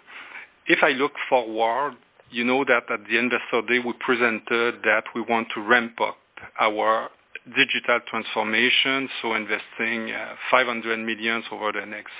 If 0.67 0.79
I 0.83 0.89
look 0.89 1.13
forward, 1.29 1.95
you 2.31 2.43
know 2.43 2.63
that 2.65 2.91
at 2.91 3.05
the 3.07 3.17
the 3.17 3.61
day, 3.67 3.79
we 3.79 3.93
presented 3.99 4.81
that 4.83 5.03
we 5.15 5.21
want 5.21 5.47
to 5.55 5.61
ramp 5.61 5.99
up 6.01 6.17
our 6.59 7.09
digital 7.45 7.99
transformation, 8.09 9.09
so 9.21 9.33
investing 9.33 10.11
uh, 10.11 10.35
500 10.51 10.97
million 10.97 11.41
over 11.51 11.71
the 11.71 11.85
next 11.85 12.13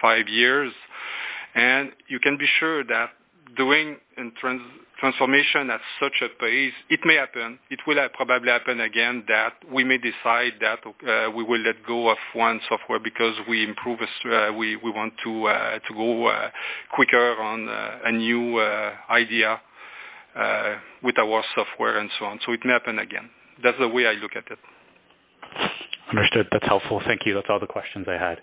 five 0.00 0.28
years. 0.28 0.72
And 1.54 1.92
you 2.08 2.18
can 2.18 2.36
be 2.36 2.46
sure 2.60 2.84
that 2.84 3.10
doing 3.56 3.96
transformation 5.02 5.68
at 5.68 5.80
such 5.98 6.22
a 6.22 6.28
pace, 6.38 6.72
it 6.88 7.00
may 7.04 7.16
happen, 7.16 7.58
it 7.70 7.80
will 7.88 7.98
probably 8.14 8.50
happen 8.50 8.80
again, 8.80 9.24
that 9.26 9.54
we 9.70 9.82
may 9.82 9.98
decide 9.98 10.52
that 10.60 10.78
uh, 10.86 11.28
we 11.32 11.42
will 11.42 11.58
let 11.58 11.74
go 11.84 12.08
of 12.08 12.16
one 12.34 12.60
software 12.68 13.00
because 13.02 13.34
we 13.48 13.64
improve, 13.64 13.98
uh, 14.00 14.52
we 14.56 14.76
want 14.84 15.12
to 15.24 15.48
uh, 15.48 15.78
go 15.92 16.30
quicker 16.94 17.34
on 17.42 17.68
a 18.04 18.12
new 18.12 18.60
idea 19.10 19.60
with 21.02 21.18
our 21.18 21.42
software 21.56 21.98
and 21.98 22.08
so 22.20 22.26
on. 22.26 22.38
So 22.46 22.52
it 22.52 22.60
may 22.64 22.72
happen 22.72 23.00
again. 23.00 23.28
That's 23.62 23.78
the 23.80 23.88
way 23.88 24.06
I 24.06 24.12
look 24.12 24.32
at 24.36 24.44
it. 24.52 24.58
Understood. 26.10 26.46
That's 26.52 26.64
helpful. 26.66 27.02
Thank 27.06 27.22
you. 27.26 27.34
That's 27.34 27.48
all 27.50 27.58
the 27.58 27.66
questions 27.66 28.06
I 28.08 28.18
had. 28.22 28.38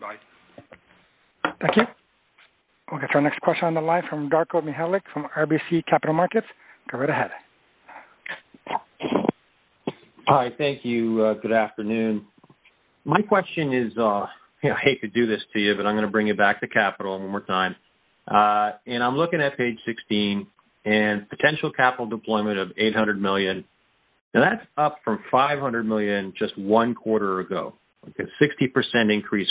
Bye. 0.00 0.16
Thank 1.60 1.76
you. 1.76 1.84
We'll 2.92 3.00
get 3.00 3.08
to 3.12 3.14
our 3.14 3.20
next 3.22 3.40
question 3.40 3.64
on 3.64 3.72
the 3.72 3.80
line 3.80 4.02
from 4.10 4.28
Darko 4.28 4.62
Mihelic 4.62 5.02
from 5.14 5.26
RBC 5.34 5.86
Capital 5.86 6.14
Markets. 6.14 6.46
Go 6.90 6.98
right 6.98 7.08
ahead. 7.08 7.30
Hi. 10.26 10.50
Thank 10.58 10.84
you. 10.84 11.22
Uh, 11.22 11.34
good 11.40 11.52
afternoon. 11.52 12.26
My 13.06 13.22
question 13.22 13.72
is, 13.72 13.96
uh, 13.96 14.02
I 14.02 14.28
hate 14.82 15.00
to 15.00 15.08
do 15.08 15.26
this 15.26 15.40
to 15.54 15.58
you, 15.58 15.74
but 15.74 15.86
I'm 15.86 15.94
going 15.94 16.04
to 16.04 16.10
bring 16.10 16.26
you 16.26 16.34
back 16.34 16.60
to 16.60 16.68
capital 16.68 17.18
one 17.18 17.30
more 17.30 17.40
time. 17.40 17.76
Uh, 18.28 18.72
and 18.86 19.02
I'm 19.02 19.16
looking 19.16 19.40
at 19.40 19.56
page 19.56 19.78
16 19.86 20.46
and 20.84 21.26
potential 21.30 21.72
capital 21.72 22.04
deployment 22.04 22.58
of 22.58 22.72
800 22.76 23.18
million. 23.18 23.64
Now 24.34 24.50
That's 24.50 24.66
up 24.76 24.98
from 25.02 25.20
500 25.30 25.84
million 25.86 26.34
just 26.38 26.58
one 26.58 26.94
quarter 26.94 27.40
ago, 27.40 27.74
like 28.04 28.16
a 28.18 28.44
60% 28.44 29.14
increase 29.14 29.48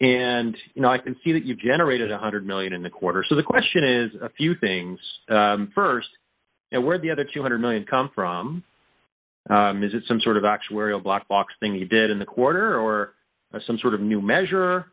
quarter-over-quarter. 0.00 0.88
I 0.88 0.98
can 0.98 1.16
see 1.24 1.32
that 1.32 1.44
you 1.44 1.54
generated 1.54 2.10
100 2.10 2.46
million 2.46 2.72
in 2.72 2.82
the 2.82 2.90
quarter. 2.90 3.24
So 3.28 3.36
the 3.36 3.42
question 3.42 3.84
is 3.84 4.20
a 4.22 4.30
few 4.30 4.54
things. 4.60 4.98
Um, 5.28 5.70
first, 5.74 6.08
you 6.70 6.78
know, 6.78 6.86
where'd 6.86 7.02
the 7.02 7.10
other 7.10 7.26
200 7.32 7.58
million 7.58 7.84
come 7.88 8.10
from? 8.14 8.62
Um, 9.50 9.82
is 9.84 9.92
it 9.92 10.02
some 10.08 10.20
sort 10.20 10.36
of 10.36 10.44
actuarial 10.44 11.02
black 11.02 11.28
box 11.28 11.52
thing 11.60 11.74
you 11.74 11.86
did 11.86 12.10
in 12.10 12.18
the 12.18 12.24
quarter 12.24 12.78
or 12.78 13.14
uh, 13.52 13.58
some 13.66 13.78
sort 13.78 13.94
of 13.94 14.00
new 14.00 14.20
measure? 14.20 14.86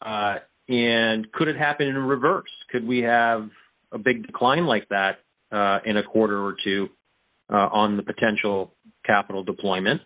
Uh, 0.00 0.36
and 0.68 1.30
could 1.32 1.48
it 1.48 1.56
happen 1.56 1.88
in 1.88 1.96
reverse? 1.96 2.50
Could 2.70 2.86
we 2.86 3.00
have 3.00 3.48
a 3.92 3.98
big 3.98 4.26
decline 4.26 4.66
like 4.66 4.88
that 4.90 5.18
uh, 5.50 5.78
in 5.84 5.96
a 5.96 6.02
quarter 6.02 6.40
or 6.40 6.54
two 6.62 6.88
uh, 7.50 7.68
on 7.72 7.96
the 7.96 8.02
potential 8.02 8.72
capital 9.04 9.42
deployment? 9.42 10.00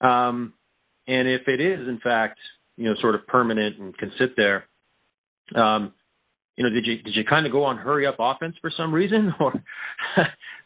Um, 0.00 0.54
and 1.06 1.28
if 1.28 1.48
it 1.48 1.60
is, 1.60 1.86
in 1.88 1.98
fact, 2.02 2.38
sort 3.00 3.14
of 3.14 3.26
permanent 3.26 3.78
and 3.78 3.96
can 3.96 4.12
sit 4.18 4.36
there, 4.36 4.66
Um, 5.54 5.92
you 6.56 6.64
know, 6.64 6.70
did 6.70 6.86
you 6.86 7.02
did 7.02 7.16
you 7.16 7.24
kind 7.24 7.46
of 7.46 7.52
go 7.52 7.64
on 7.64 7.76
hurry 7.78 8.06
up 8.06 8.16
offense 8.18 8.56
for 8.60 8.70
some 8.76 8.92
reason? 8.94 9.34
Or 9.40 9.52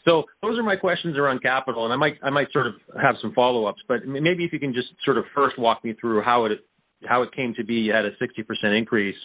so 0.04 0.24
those 0.42 0.58
are 0.58 0.62
my 0.62 0.76
questions 0.76 1.16
around 1.16 1.42
capital, 1.42 1.84
and 1.84 1.92
I 1.92 1.96
might 1.96 2.18
I 2.22 2.30
might 2.30 2.52
sort 2.52 2.66
of 2.66 2.74
have 3.00 3.16
some 3.20 3.32
follow-ups, 3.32 3.82
but 3.88 4.06
maybe 4.06 4.44
if 4.44 4.52
you 4.52 4.60
can 4.60 4.72
just 4.72 4.88
sort 5.04 5.18
of 5.18 5.24
first 5.34 5.58
walk 5.58 5.84
me 5.84 5.94
through 6.00 6.22
how 6.22 6.44
it 6.46 6.52
how 7.04 7.22
it 7.22 7.32
came 7.32 7.54
to 7.54 7.64
be 7.64 7.74
you 7.74 7.92
had 7.92 8.04
a 8.04 8.12
60% 8.16 8.78
increase 8.78 9.16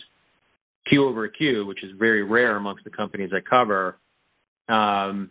Q-over-Q, 0.89 1.65
which 1.67 1.83
is 1.83 1.91
very 1.97 2.23
rare 2.23 2.57
amongst 2.57 2.83
the 2.83 2.89
companies 2.89 3.29
I 3.33 3.39
cover. 3.47 3.97
Um, 4.67 5.29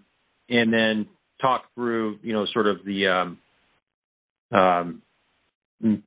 and 0.49 0.73
then 0.73 1.07
talk 1.41 1.65
through 1.75 2.19
you 2.23 2.33
know 2.33 2.47
sort 2.53 2.67
of 2.67 2.85
the 2.85 3.07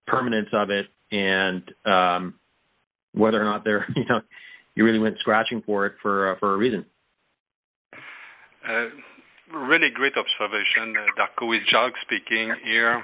permanence 0.07 0.49
of 0.53 0.69
it 0.69 0.87
and 1.13 1.63
um, 1.85 2.33
whether 3.13 3.39
or 3.39 3.45
not 3.45 3.63
they're 3.63 3.85
you 3.95 4.05
know 4.09 4.21
you 4.75 4.83
really 4.83 4.99
went 4.99 5.17
scratching 5.19 5.61
for 5.65 5.85
it 5.85 5.93
for 6.01 6.31
uh, 6.31 6.39
for 6.39 6.53
a 6.53 6.57
reason. 6.57 6.85
Uh, 8.67 8.89
Really 9.53 9.91
great 9.93 10.13
observation, 10.17 10.95
Darko. 11.13 11.53
It's 11.53 11.69
Jacques 11.69 11.93
speaking 12.01 12.55
here. 12.65 13.03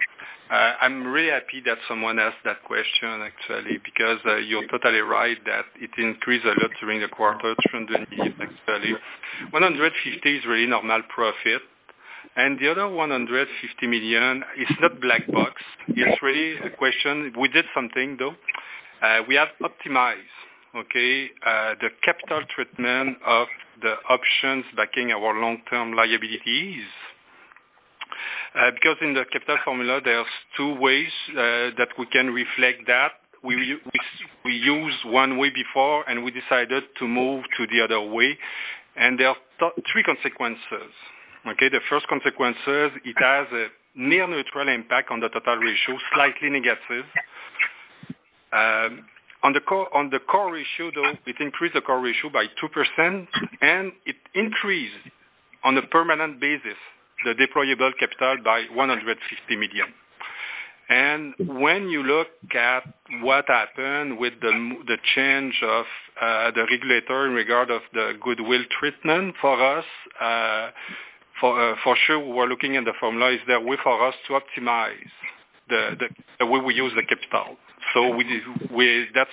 I'm 0.50 1.06
really 1.06 1.30
happy 1.30 1.62
that 1.66 1.78
someone 1.88 2.18
asked 2.18 2.42
that 2.44 2.64
question, 2.66 3.22
actually, 3.22 3.78
because 3.86 4.18
uh, 4.26 4.38
you're 4.38 4.66
totally 4.66 5.06
right 5.06 5.38
that 5.46 5.70
it 5.78 5.92
increased 6.00 6.46
a 6.46 6.58
lot 6.58 6.72
during 6.82 7.02
the 7.02 7.08
quarter, 7.08 7.54
300 7.70 8.10
million 8.10 8.34
actually. 8.42 8.98
150 9.52 10.38
is 10.38 10.44
really 10.50 10.66
normal 10.66 11.04
profit. 11.14 11.62
And 12.36 12.60
the 12.60 12.72
other 12.72 12.88
150 12.88 13.88
million 13.88 14.44
is 14.58 14.70
not 14.80 15.02
black 15.02 15.26
box. 15.28 15.62
It's 15.90 16.22
really 16.22 16.58
a 16.66 16.70
question. 16.78 17.34
We 17.40 17.50
did 17.50 17.66
something, 17.74 18.18
though. 18.20 18.36
Uh, 19.02 19.24
we 19.28 19.36
have 19.36 19.50
optimized, 19.64 20.36
okay, 20.76 21.32
uh, 21.46 21.76
the 21.82 21.90
capital 22.04 22.42
treatment 22.54 23.18
of 23.26 23.48
the 23.82 23.96
options 24.10 24.66
backing 24.76 25.12
our 25.12 25.34
long-term 25.40 25.94
liabilities. 25.94 26.88
Uh, 28.56 28.72
because 28.74 28.98
in 29.02 29.14
the 29.14 29.24
capital 29.32 29.58
formula, 29.64 30.00
there's 30.04 30.28
two 30.58 30.76
ways 30.80 31.12
that 31.36 31.90
we 31.98 32.06
can 32.12 32.28
reflect 32.28 32.86
that. 32.88 33.14
We 33.44 33.80
used 34.44 35.06
one 35.06 35.38
way 35.38 35.50
before, 35.50 36.04
and 36.10 36.24
we 36.24 36.32
decided 36.32 36.84
to 37.00 37.08
move 37.08 37.44
to 37.58 37.68
the 37.68 37.82
other 37.84 38.02
way, 38.02 38.38
and 38.98 39.20
there 39.20 39.30
are 39.30 39.38
three 39.94 40.04
consequences. 40.04 40.92
Okay? 41.48 41.70
The 41.70 41.82
first 41.90 42.08
consequences, 42.08 42.92
it 43.06 43.18
has 43.20 43.48
a 43.52 43.68
near 43.96 44.28
neutral 44.28 44.68
impact 44.68 45.12
on 45.12 45.20
the 45.20 45.30
total 45.30 45.58
ratio, 45.58 45.98
slightly 46.14 46.50
negative. 46.50 47.06
Um, 48.52 49.06
on 49.44 49.54
the 49.54 49.62
core 49.62 50.54
ratio, 50.54 50.92
though, 50.94 51.14
it 51.26 51.36
increased 51.40 51.76
the 51.76 51.82
core 51.82 52.02
ratio 52.02 52.30
by 52.30 52.46
2%, 52.62 53.28
and 53.62 53.92
it 54.06 54.18
increased 54.36 55.08
on 55.64 55.78
a 55.78 55.82
permanent 55.88 56.40
basis, 56.40 56.78
the 57.24 57.34
deployable 57.36 57.92
capital 58.00 58.38
by 58.44 58.64
150 58.74 59.56
million. 59.56 59.94
And 60.90 61.36
When 61.38 61.88
you 61.88 62.02
look 62.02 62.28
at 62.56 62.84
what 63.22 63.46
happened 63.48 64.18
with 64.18 64.34
the 64.42 64.98
change 65.16 65.54
of 65.64 65.86
uh, 66.20 66.52
the 66.52 66.66
regulator 66.70 67.28
in 67.28 67.34
regard 67.34 67.70
of 67.70 67.82
the 67.94 68.14
goodwill 68.20 68.64
treatment 68.80 69.36
for 69.40 69.78
us, 69.78 69.86
uh, 70.20 70.72
for 71.40 71.76
for 71.84 71.96
sure, 72.06 72.20
we're 72.20 72.48
looking 72.48 72.78
at 72.78 72.86
the 72.86 72.94
formula. 73.00 73.34
Is 73.34 73.40
there 73.48 73.58
a 73.58 73.62
way 73.62 73.78
for 73.84 74.08
us 74.08 74.16
to 74.28 74.34
optimize 74.34 75.14
the 75.68 75.96
the, 76.00 76.08
the 76.40 76.46
way 76.46 76.60
we 76.60 76.74
use 76.74 76.94
the 76.96 77.04
capital? 77.04 77.58
So 77.94 78.16
we, 78.16 79.08
that's 79.16 79.32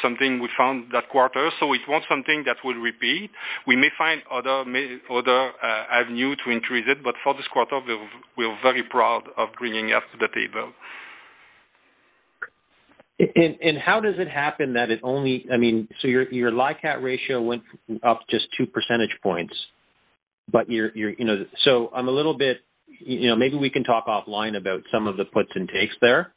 something 0.00 0.40
we 0.40 0.48
found 0.56 0.86
that 0.92 1.08
quarter, 1.10 1.50
so 1.60 1.72
it 1.72 1.80
won't 1.86 2.04
something 2.08 2.44
that 2.46 2.56
will 2.64 2.80
repeat. 2.80 3.30
We 3.66 3.76
may 3.76 3.90
find 3.96 4.22
other 4.30 4.64
other 5.10 5.50
uh, 5.62 6.00
avenue 6.00 6.34
to 6.44 6.50
increase 6.50 6.86
it, 6.88 7.04
but 7.04 7.14
for 7.22 7.34
this 7.34 7.46
quarter, 7.52 7.80
we're, 7.86 8.08
we're 8.36 8.58
very 8.62 8.82
proud 8.82 9.22
of 9.36 9.48
bringing 9.58 9.90
it 9.90 10.02
to 10.12 10.18
the 10.18 10.28
table. 10.34 10.72
And, 13.36 13.56
and 13.62 13.78
how 13.78 14.00
does 14.00 14.14
it 14.18 14.28
happen 14.28 14.72
that 14.72 14.90
it 14.90 14.98
only? 15.02 15.46
I 15.52 15.56
mean, 15.56 15.86
so 16.00 16.08
your 16.08 16.28
your 16.32 16.50
LICAT 16.50 17.02
ratio 17.02 17.40
went 17.40 17.62
up 18.02 18.20
just 18.28 18.46
two 18.56 18.66
percentage 18.66 19.16
points, 19.22 19.54
but 20.50 20.68
you're 20.70 20.90
you're 20.94 21.10
you 21.10 21.24
know. 21.24 21.44
So 21.64 21.90
I'm 21.94 22.08
a 22.08 22.12
little 22.12 22.36
bit, 22.36 22.58
you 22.86 23.28
know, 23.28 23.36
maybe 23.36 23.56
we 23.56 23.70
can 23.70 23.84
talk 23.84 24.06
offline 24.06 24.56
about 24.56 24.82
some 24.92 25.06
of 25.06 25.16
the 25.16 25.24
puts 25.24 25.50
and 25.54 25.68
takes 25.68 25.94
there 26.00 26.34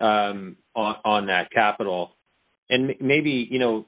um, 0.00 0.56
on 0.74 0.96
on 1.04 1.26
that 1.26 1.50
capital, 1.50 2.16
and 2.68 2.94
maybe 3.00 3.48
you 3.50 3.58
know, 3.58 3.86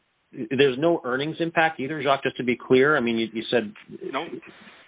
there's 0.50 0.78
no 0.78 1.00
earnings 1.04 1.36
impact 1.40 1.80
either, 1.80 2.02
Jacques. 2.02 2.24
Just 2.24 2.36
to 2.36 2.44
be 2.44 2.56
clear, 2.56 2.96
I 2.96 3.00
mean, 3.00 3.18
you, 3.18 3.28
you 3.32 3.44
said 3.50 3.72
no, 4.12 4.26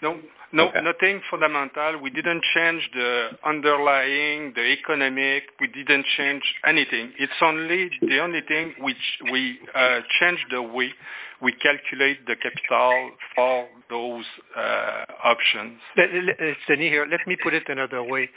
no, 0.03 0.21
no, 0.53 0.69
okay. 0.69 0.81
nothing 0.83 1.21
fundamental. 1.31 2.01
We 2.03 2.11
didn't 2.11 2.43
change 2.55 2.83
the 2.95 3.29
underlying, 3.45 4.53
the 4.55 4.63
economic. 4.63 5.45
We 5.61 5.69
didn't 5.69 6.05
change 6.17 6.43
anything. 6.67 7.13
It's 7.19 7.41
only 7.43 7.91
the 8.01 8.19
only 8.21 8.41
thing 8.47 8.75
which 8.81 8.97
we 9.33 9.59
uh, 9.75 10.01
changed 10.21 10.45
the 10.51 10.63
way 10.63 10.91
we 11.45 11.53
calculate 11.53 12.27
the 12.27 12.35
capital 12.37 13.11
for 13.37 13.69
those 13.91 14.25
uh, 14.57 15.05
options. 15.23 15.79
It's 15.97 16.59
Denis 16.67 16.91
here. 16.91 17.07
Let 17.09 17.21
me 17.27 17.37
put 17.43 17.53
it 17.53 17.65
another 17.69 18.03
way. 18.03 18.31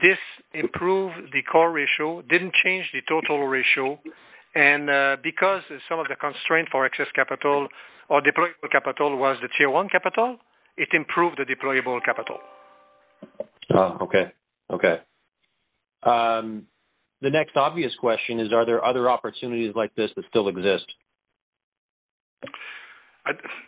This 0.00 0.18
improved 0.54 1.32
the 1.32 1.42
core 1.42 1.70
ratio, 1.70 2.22
didn't 2.22 2.54
change 2.64 2.86
the 2.92 3.02
total 3.08 3.46
ratio, 3.46 4.00
and 4.54 4.88
uh, 4.88 5.16
because 5.22 5.62
some 5.88 5.98
of 5.98 6.08
the 6.08 6.16
constraint 6.16 6.68
for 6.72 6.86
excess 6.86 7.08
capital 7.14 7.68
or 8.08 8.22
deployable 8.22 8.70
capital 8.72 9.16
was 9.16 9.36
the 9.42 9.48
Tier 9.58 9.68
1 9.68 9.88
capital, 9.90 10.38
it 10.76 10.88
improved 10.92 11.38
the 11.38 11.44
deployable 11.44 12.02
capital. 12.04 12.38
Oh, 13.74 13.98
okay. 14.02 14.32
Okay. 14.72 15.00
Um, 16.02 16.66
the 17.20 17.30
next 17.30 17.56
obvious 17.56 17.92
question 17.98 18.40
is, 18.40 18.52
are 18.52 18.64
there 18.64 18.84
other 18.84 19.10
opportunities 19.10 19.72
like 19.74 19.94
this 19.94 20.10
that 20.16 20.24
still 20.28 20.48
exist? 20.48 20.86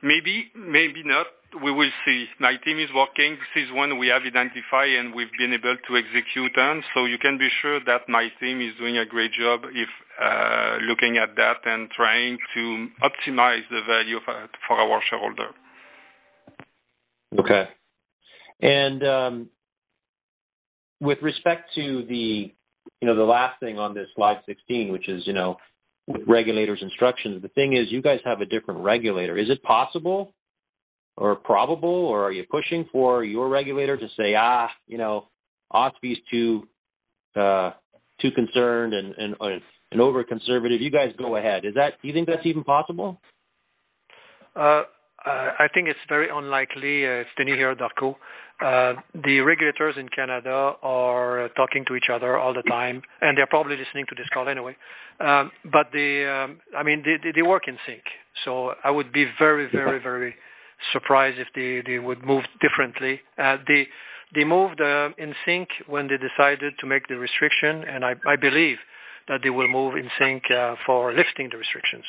Maybe, 0.03 0.51
maybe 0.55 1.03
not. 1.05 1.27
We 1.65 1.73
will 1.73 1.91
see. 2.05 2.27
My 2.39 2.57
team 2.65 2.79
is 2.79 2.91
working. 2.95 3.39
This 3.55 3.65
is 3.65 3.73
one 3.73 3.99
we 3.99 4.09
have 4.09 4.23
identified 4.23 4.91
and 4.91 5.15
we've 5.15 5.33
been 5.39 5.53
able 5.53 5.77
to 5.89 5.97
execute 5.97 6.57
on. 6.59 6.85
So 6.95 7.07
you 7.07 7.19
can 7.19 7.39
be 7.39 7.49
sure 7.63 7.81
that 7.87 8.09
my 8.09 8.29
team 8.39 8.61
is 8.61 8.77
doing 8.79 8.99
a 8.99 9.07
great 9.07 9.33
job 9.33 9.63
if 9.65 9.89
uh, 10.23 10.77
looking 10.87 11.17
at 11.17 11.35
that 11.37 11.65
and 11.65 11.91
trying 11.91 12.39
to 12.55 12.89
optimize 13.03 13.63
the 13.71 13.81
value 13.89 14.19
for, 14.25 14.49
for 14.67 14.77
our 14.77 15.01
shareholder. 15.09 15.49
Okay. 17.39 17.69
And 18.61 19.03
um, 19.05 19.49
with 21.01 21.19
respect 21.23 21.71
to 21.75 22.05
the, 22.09 22.53
you 23.01 23.09
know, 23.09 23.15
the 23.15 23.23
last 23.23 23.59
thing 23.61 23.79
on 23.79 23.95
this 23.95 24.09
slide 24.15 24.41
16, 24.47 24.93
which 24.93 25.09
is, 25.09 25.27
you 25.27 25.33
know, 25.33 25.57
with 26.09 26.23
regulators' 26.27 26.81
instructions, 26.83 27.43
the 27.43 27.49
thing 27.49 27.77
is 27.77 27.93
you 27.93 28.03
guys 28.03 28.21
have 28.25 28.41
a 28.41 28.47
different 28.47 28.81
regulator. 28.81 29.37
Is 29.37 29.51
it 29.51 29.63
possible 29.63 30.35
or 31.17 31.37
probable, 31.37 31.89
or 31.89 32.25
are 32.25 32.33
you 32.33 32.45
pushing 32.51 32.89
for 32.91 33.25
your 33.25 33.49
regulator 33.49 33.97
to 33.97 34.09
say, 34.17 34.35
ah, 34.37 34.69
you 34.87 34.99
know, 34.99 35.29
OSFI's 35.73 36.19
too 36.31 36.67
uh, 37.37 37.73
too 38.21 38.31
concerned 38.31 38.95
and 38.95 39.15
and, 39.19 39.37
and 39.93 40.01
over 40.01 40.25
conservative? 40.25 40.81
You 40.81 40.91
guys 40.91 41.13
go 41.19 41.37
ahead. 41.37 41.65
Is 41.65 41.75
that? 41.75 42.01
Do 42.01 42.09
you 42.09 42.15
think 42.15 42.27
that's 42.27 42.47
even 42.47 42.65
possible? 42.65 43.21
Uh, 44.57 44.85
I 45.29 45.69
think 45.73 45.89
it's 45.89 45.99
very 46.09 46.29
unlikely. 46.33 47.07
Uh, 47.07 47.23
it's 47.23 47.31
Denis 47.37 47.57
here, 47.57 47.75
Darko. 47.75 48.17
Uh, 48.61 49.01
the 49.25 49.41
regulators 49.41 49.95
in 49.97 50.09
Canada 50.09 50.73
are 50.83 51.45
uh, 51.45 51.49
talking 51.51 51.85
to 51.87 51.95
each 51.95 52.09
other 52.13 52.37
all 52.37 52.53
the 52.53 52.63
time, 52.63 53.03
and 53.21 53.39
they're 53.39 53.47
probably 53.47 53.77
listening 53.77 54.05
to 54.09 54.15
this 54.17 54.27
call 54.35 54.49
anyway. 54.49 54.77
Um, 55.21 55.53
but 55.71 55.89
they, 55.93 56.27
um, 56.27 56.61
I 56.77 56.83
mean, 56.83 57.05
they, 57.05 57.31
they 57.33 57.43
work 57.43 57.69
in 57.69 57.79
sync. 57.87 58.03
So 58.45 58.73
I 58.83 58.91
would 58.91 59.13
be 59.13 59.27
very, 59.39 59.69
very, 59.71 60.01
very 60.01 60.35
surprised 60.93 61.39
if 61.39 61.49
they, 61.55 61.89
they 61.89 61.99
would 61.99 62.25
move 62.25 62.45
differently. 62.61 63.21
Uh, 63.37 63.59
they 63.67 63.87
they 64.35 64.45
moved 64.45 64.81
uh, 64.81 65.09
in 65.17 65.35
sync 65.47 65.69
when 65.87 66.09
they 66.09 66.17
decided 66.19 66.75
to 66.81 66.87
make 66.87 67.09
the 67.09 67.17
restriction, 67.17 67.83
and 67.85 68.05
I, 68.05 68.15
I 68.27 68.37
believe 68.37 68.77
that 69.27 69.41
they 69.43 69.51
will 69.51 69.69
move 69.69 69.97
in 69.97 70.11
sync 70.19 70.45
uh, 70.51 70.75
for 70.85 71.15
lifting 71.15 71.49
the 71.51 71.57
restrictions. 71.57 72.05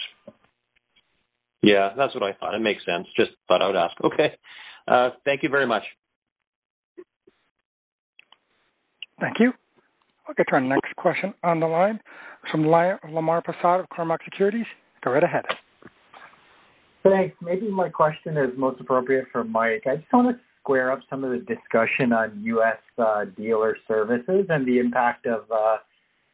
Yeah, 1.61 1.91
that's 1.97 2.13
what 2.13 2.23
I 2.23 2.33
thought. 2.33 2.53
It 2.53 2.61
makes 2.61 2.85
sense. 2.85 3.07
Just 3.17 3.31
thought 3.47 3.61
I 3.61 3.67
would 3.67 3.75
ask. 3.75 3.95
Okay. 4.03 4.35
Uh, 4.87 5.11
thank 5.25 5.43
you 5.43 5.49
very 5.49 5.67
much. 5.67 5.83
Thank 9.19 9.39
you. 9.39 9.53
I'll 10.27 10.35
get 10.35 10.47
to 10.47 10.53
our 10.53 10.61
next 10.61 10.95
question 10.95 11.33
on 11.43 11.59
the 11.59 11.67
line 11.67 11.99
from 12.51 12.63
Lemar 12.63 13.43
Persaud 13.43 13.81
of 13.81 13.89
Cormark 13.89 14.19
Securities. 14.23 14.65
Go 15.03 15.11
right 15.11 15.23
ahead. 15.23 15.45
Thanks. 17.03 17.35
Maybe 17.41 17.69
my 17.69 17.89
question 17.89 18.37
is 18.37 18.49
most 18.57 18.79
appropriate 18.79 19.25
for 19.31 19.43
Mike. 19.43 19.83
I 19.87 19.97
just 19.97 20.13
want 20.13 20.35
to 20.35 20.41
square 20.61 20.91
up 20.91 20.99
some 21.09 21.23
of 21.23 21.31
the 21.31 21.39
discussion 21.39 22.13
on 22.13 22.39
U.S. 22.43 22.77
Uh, 22.97 23.25
dealer 23.37 23.77
services 23.87 24.45
and 24.49 24.67
the 24.67 24.79
impact 24.79 25.25
of 25.25 25.45
uh, 25.51 25.77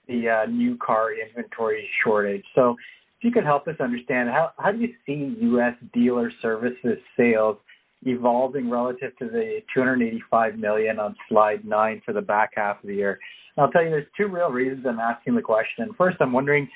the 0.08 0.30
uh, 0.30 0.46
new 0.50 0.78
car 0.78 1.12
inventory 1.14 1.88
shortage. 2.04 2.44
So 2.54 2.76
you 3.26 3.32
could 3.32 3.44
help 3.44 3.68
us 3.68 3.76
understand 3.80 4.30
how, 4.30 4.52
how 4.58 4.72
do 4.72 4.78
you 4.78 4.94
see 5.06 5.36
U.S. 5.42 5.74
dealer 5.94 6.32
services 6.42 7.00
sales 7.18 7.58
evolving 8.04 8.70
relative 8.70 9.18
to 9.18 9.26
the 9.26 9.62
285 9.74 10.60
million 10.60 11.00
on 11.00 11.16
slide 11.28 11.66
nine 11.66 12.02
for 12.06 12.14
the 12.14 12.22
back 12.22 12.52
half 12.56 12.82
of 12.84 12.88
the 12.88 12.94
year? 12.94 13.20
And 13.58 13.66
I'll 13.66 13.72
tell 13.72 13.84
you, 13.84 13.90
there's 13.90 14.06
two 14.16 14.28
real 14.28 14.52
reasons 14.52 14.86
I'm 14.88 15.00
asking 15.00 15.34
the 15.34 15.42
question. 15.42 15.90
First, 15.98 16.18
I'm 16.20 16.34
wondering, 16.34 16.70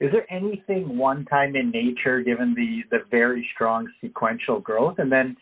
is 0.00 0.12
there 0.12 0.30
anything 0.32 0.96
one-time 0.96 1.56
in 1.56 1.70
nature 1.70 2.22
given 2.22 2.54
the 2.54 2.82
the 2.96 3.04
very 3.10 3.48
strong 3.54 3.88
sequential 4.00 4.60
growth? 4.60 4.96
And 4.98 5.10
then, 5.10 5.36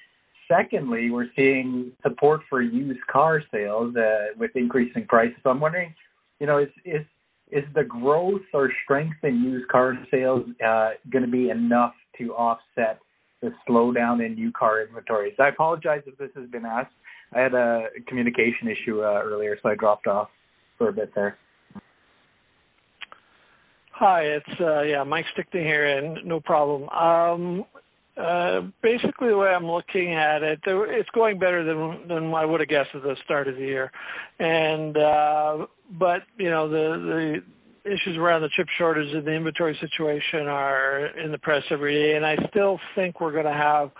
secondly, 0.49 1.11
we're 1.11 1.31
seeing 1.37 1.93
support 2.03 2.41
for 2.49 2.63
used 2.63 3.01
car 3.13 3.43
sales 3.53 3.95
uh, 3.97 4.39
with 4.39 4.53
increasing 4.55 5.07
prices. 5.07 5.37
So 5.43 5.51
I'm 5.51 5.61
wondering, 5.61 5.95
you 6.41 6.47
know, 6.47 6.59
is 6.59 6.69
is 6.85 7.05
is 7.53 7.65
the 7.75 7.85
growth 7.85 8.43
or 8.55 8.71
strength 8.85 9.17
in 9.23 9.43
used 9.43 9.69
car 9.69 9.99
sales 10.11 10.45
uh, 10.65 10.91
going 11.11 11.25
to 11.25 11.31
be 11.31 11.51
enough 11.51 11.95
to 12.19 12.35
offset 12.35 13.01
the 13.43 13.51
slowdown 13.69 14.25
in 14.25 14.35
new 14.35 14.53
car 14.53 14.83
inventories? 14.83 15.35
I 15.39 15.49
apologize 15.49 16.03
if 16.07 16.17
this 16.19 16.31
has 16.37 16.49
been 16.51 16.65
asked. 16.65 16.95
I 17.35 17.41
had 17.41 17.55
a 17.55 17.89
communication 18.09 18.69
issue 18.69 19.03
uh, 19.03 19.23
earlier, 19.23 19.57
so 19.63 19.69
I 19.69 19.75
dropped 19.75 20.07
off 20.07 20.29
for 20.79 20.89
a 20.89 20.93
bit 20.93 21.13
there. 21.15 21.37
Hi, 23.93 24.23
it's 24.23 24.61
uh, 24.61 24.81
yeah, 24.81 25.05
Mike 25.05 25.27
Stickney 25.35 25.61
here, 25.61 25.99
and 25.99 26.25
no 26.25 26.41
problem. 26.41 26.89
Um, 26.89 27.65
uh, 28.17 28.63
basically, 28.83 29.29
the 29.29 29.37
way 29.37 29.49
I'm 29.49 29.67
looking 29.67 30.15
at 30.15 30.43
it, 30.43 30.61
it's 30.67 31.09
going 31.11 31.39
better 31.39 31.63
than 31.65 32.09
than 32.09 32.35
I 32.35 32.45
would 32.45 32.61
have 32.61 32.69
guessed 32.69 32.91
at 32.95 33.03
the 33.03 33.15
start 33.25 33.47
of 33.47 33.57
the 33.57 33.61
year, 33.61 33.93
and 34.39 34.97
uh, 34.97 35.67
but 35.99 36.23
you 36.39 36.51
know 36.51 36.69
the 36.69 37.43
the 37.85 37.91
issues 37.91 38.17
around 38.19 38.43
the 38.43 38.51
chip 38.57 38.67
shortage 38.79 39.13
and 39.15 39.27
the 39.27 39.33
inventory 39.33 39.77
situation 39.81 40.47
are 40.47 41.07
in 41.19 41.33
the 41.33 41.39
press 41.39 41.63
every 41.71 41.95
day, 41.95 42.17
and 42.17 42.27
I 42.27 42.37
still 42.51 42.79
think 42.95 43.21
we're 43.21 43.33
going 43.33 43.47
to 43.47 43.53
have 43.53 43.91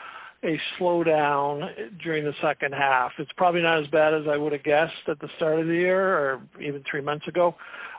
a 0.43 0.59
slowdown 0.79 1.69
during 2.03 2.25
the 2.25 2.33
second 2.43 2.73
half. 2.73 3.13
It's 3.19 3.31
probably 3.37 3.63
not 3.63 3.83
as 3.83 3.87
bad 3.89 4.15
as 4.15 4.23
I 4.31 4.37
would 4.37 4.53
have 4.53 4.65
guessed 4.65 4.93
at 5.09 5.19
the 5.21 5.29
start 5.37 5.61
of 5.61 5.67
the 5.67 5.75
year 5.75 6.19
or 6.19 6.43
even 6.61 6.83
three 6.91 7.03
months 7.03 7.27
ago, 7.29 7.55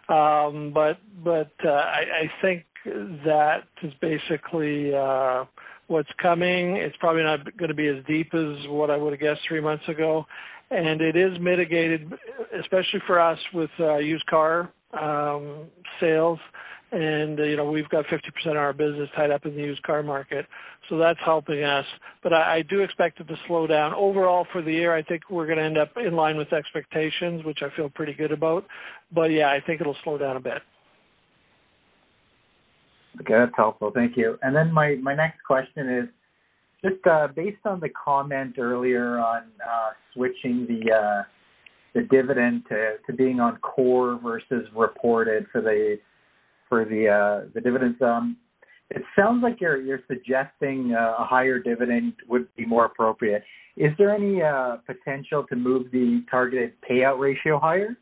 um, 0.10 0.72
but 0.74 0.98
but 1.24 1.52
uh, 1.66 1.70
I, 1.70 2.04
I 2.24 2.32
think 2.42 2.66
that 2.86 3.64
is 3.84 3.94
basically. 4.02 4.94
Uh, 4.94 5.46
what's 5.92 6.10
coming. 6.22 6.78
It's 6.78 6.96
probably 7.02 7.24
not 7.24 7.58
going 7.58 7.68
to 7.68 7.76
be 7.76 7.88
as 7.88 7.98
deep 8.08 8.34
as 8.34 8.56
what 8.70 8.90
I 8.90 8.96
would 8.96 9.12
have 9.12 9.20
guessed 9.20 9.42
three 9.48 9.60
months 9.60 9.84
ago, 9.90 10.26
and 10.72 11.02
it 11.02 11.16
is 11.16 11.38
mitigated, 11.40 12.12
especially 12.60 13.02
for 13.06 13.20
us 13.20 13.38
with 13.54 13.70
uh, 13.80 13.98
used 13.98 14.26
car 14.28 14.72
um, 15.00 15.68
sales. 16.00 16.40
And 16.94 17.40
uh, 17.40 17.44
you 17.44 17.56
know 17.56 17.70
we've 17.70 17.88
got 17.88 18.06
50% 18.06 18.20
of 18.52 18.58
our 18.58 18.74
business 18.74 19.10
tied 19.16 19.32
up 19.32 19.46
in 19.46 19.56
the 19.56 19.62
used 19.62 19.82
car 19.84 20.04
market, 20.04 20.46
so 20.90 20.98
that's 20.98 21.20
helping 21.24 21.64
us. 21.64 21.86
But 22.22 22.34
I, 22.34 22.58
I 22.58 22.62
do 22.64 22.82
expect 22.82 23.22
it 23.22 23.30
to 23.30 23.36
slow 23.48 23.66
down 23.66 23.94
overall 23.94 24.46
for 24.52 24.62
the 24.62 24.74
year. 24.74 24.94
I 24.94 25.02
think 25.02 25.30
we're 25.30 25.46
going 25.46 25.58
to 25.58 25.64
end 25.64 25.78
up 25.78 25.92
in 25.96 26.16
line 26.16 26.36
with 26.36 26.52
expectations, 26.52 27.46
which 27.46 27.60
I 27.62 27.74
feel 27.78 27.90
pretty 27.90 28.14
good 28.14 28.34
about. 28.34 28.66
But 29.14 29.32
yeah, 29.32 29.48
I 29.48 29.62
think 29.66 29.80
it'll 29.80 29.96
slow 30.04 30.18
down 30.18 30.36
a 30.36 30.42
bit. 30.42 30.62
Okay, 33.22 33.34
that's 33.34 33.54
helpful. 33.56 33.92
Thank 33.94 34.18
you. 34.18 34.38
And 34.42 34.54
then 34.54 34.72
my, 34.72 34.96
my 34.96 35.16
next 35.16 35.44
question 35.46 35.88
is 35.90 36.10
just 36.84 37.06
uh, 37.06 37.28
based 37.36 37.66
on 37.66 37.80
the 37.80 37.90
comment 37.90 38.56
earlier 38.58 39.20
on 39.20 39.44
uh, 39.66 39.92
switching 40.14 40.66
the 40.68 40.92
uh, 40.92 41.24
the 41.94 42.04
dividend 42.10 42.64
to, 42.70 42.94
to 43.06 43.14
being 43.14 43.40
on 43.40 43.58
core 43.58 44.20
versus 44.24 44.68
reported 44.76 45.46
for 45.52 45.62
the 45.62 45.98
for 46.70 46.86
the 46.86 47.50
the 47.54 47.62
dividends. 47.62 47.98
It 48.90 49.04
sounds 49.18 49.42
like 49.44 49.62
you're 49.62 49.82
you're 49.82 50.02
suggesting 50.08 50.94
a 50.94 51.24
higher 51.24 51.60
dividend 51.60 52.14
would 52.28 52.48
be 52.56 52.66
more 52.66 52.86
appropriate. 52.86 53.44
Is 53.78 53.92
there 53.98 54.14
any 54.14 54.42
potential 54.86 55.46
to 55.50 55.56
move 55.56 55.92
the 55.92 56.24
targeted 56.30 56.74
payout 56.90 57.20
ratio 57.20 57.60
higher? 57.60 57.96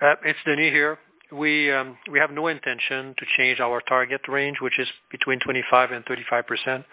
It's 0.00 0.38
Denis 0.46 0.72
here. 0.72 0.98
Um, 1.30 1.98
we 2.10 2.18
have 2.18 2.30
no 2.30 2.48
intention 2.48 3.14
to 3.18 3.26
change 3.36 3.60
our 3.60 3.82
target 3.82 4.22
range, 4.28 4.58
which 4.62 4.78
is 4.78 4.88
between 5.10 5.38
25 5.40 5.90
and 5.92 6.04
35%. 6.06 6.84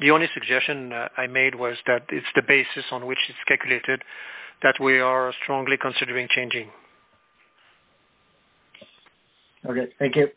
The 0.00 0.10
only 0.10 0.26
suggestion 0.34 0.92
I 1.16 1.26
made 1.28 1.54
was 1.54 1.76
that 1.86 2.02
it's 2.08 2.26
the 2.34 2.42
basis 2.42 2.84
on 2.90 3.06
which 3.06 3.18
it's 3.28 3.38
calculated 3.46 4.02
that 4.62 4.74
we 4.80 4.98
are 4.98 5.32
strongly 5.42 5.76
considering 5.80 6.26
changing. 6.34 6.70
Okay. 9.66 9.92
Thank 9.98 10.16
you. 10.16 10.28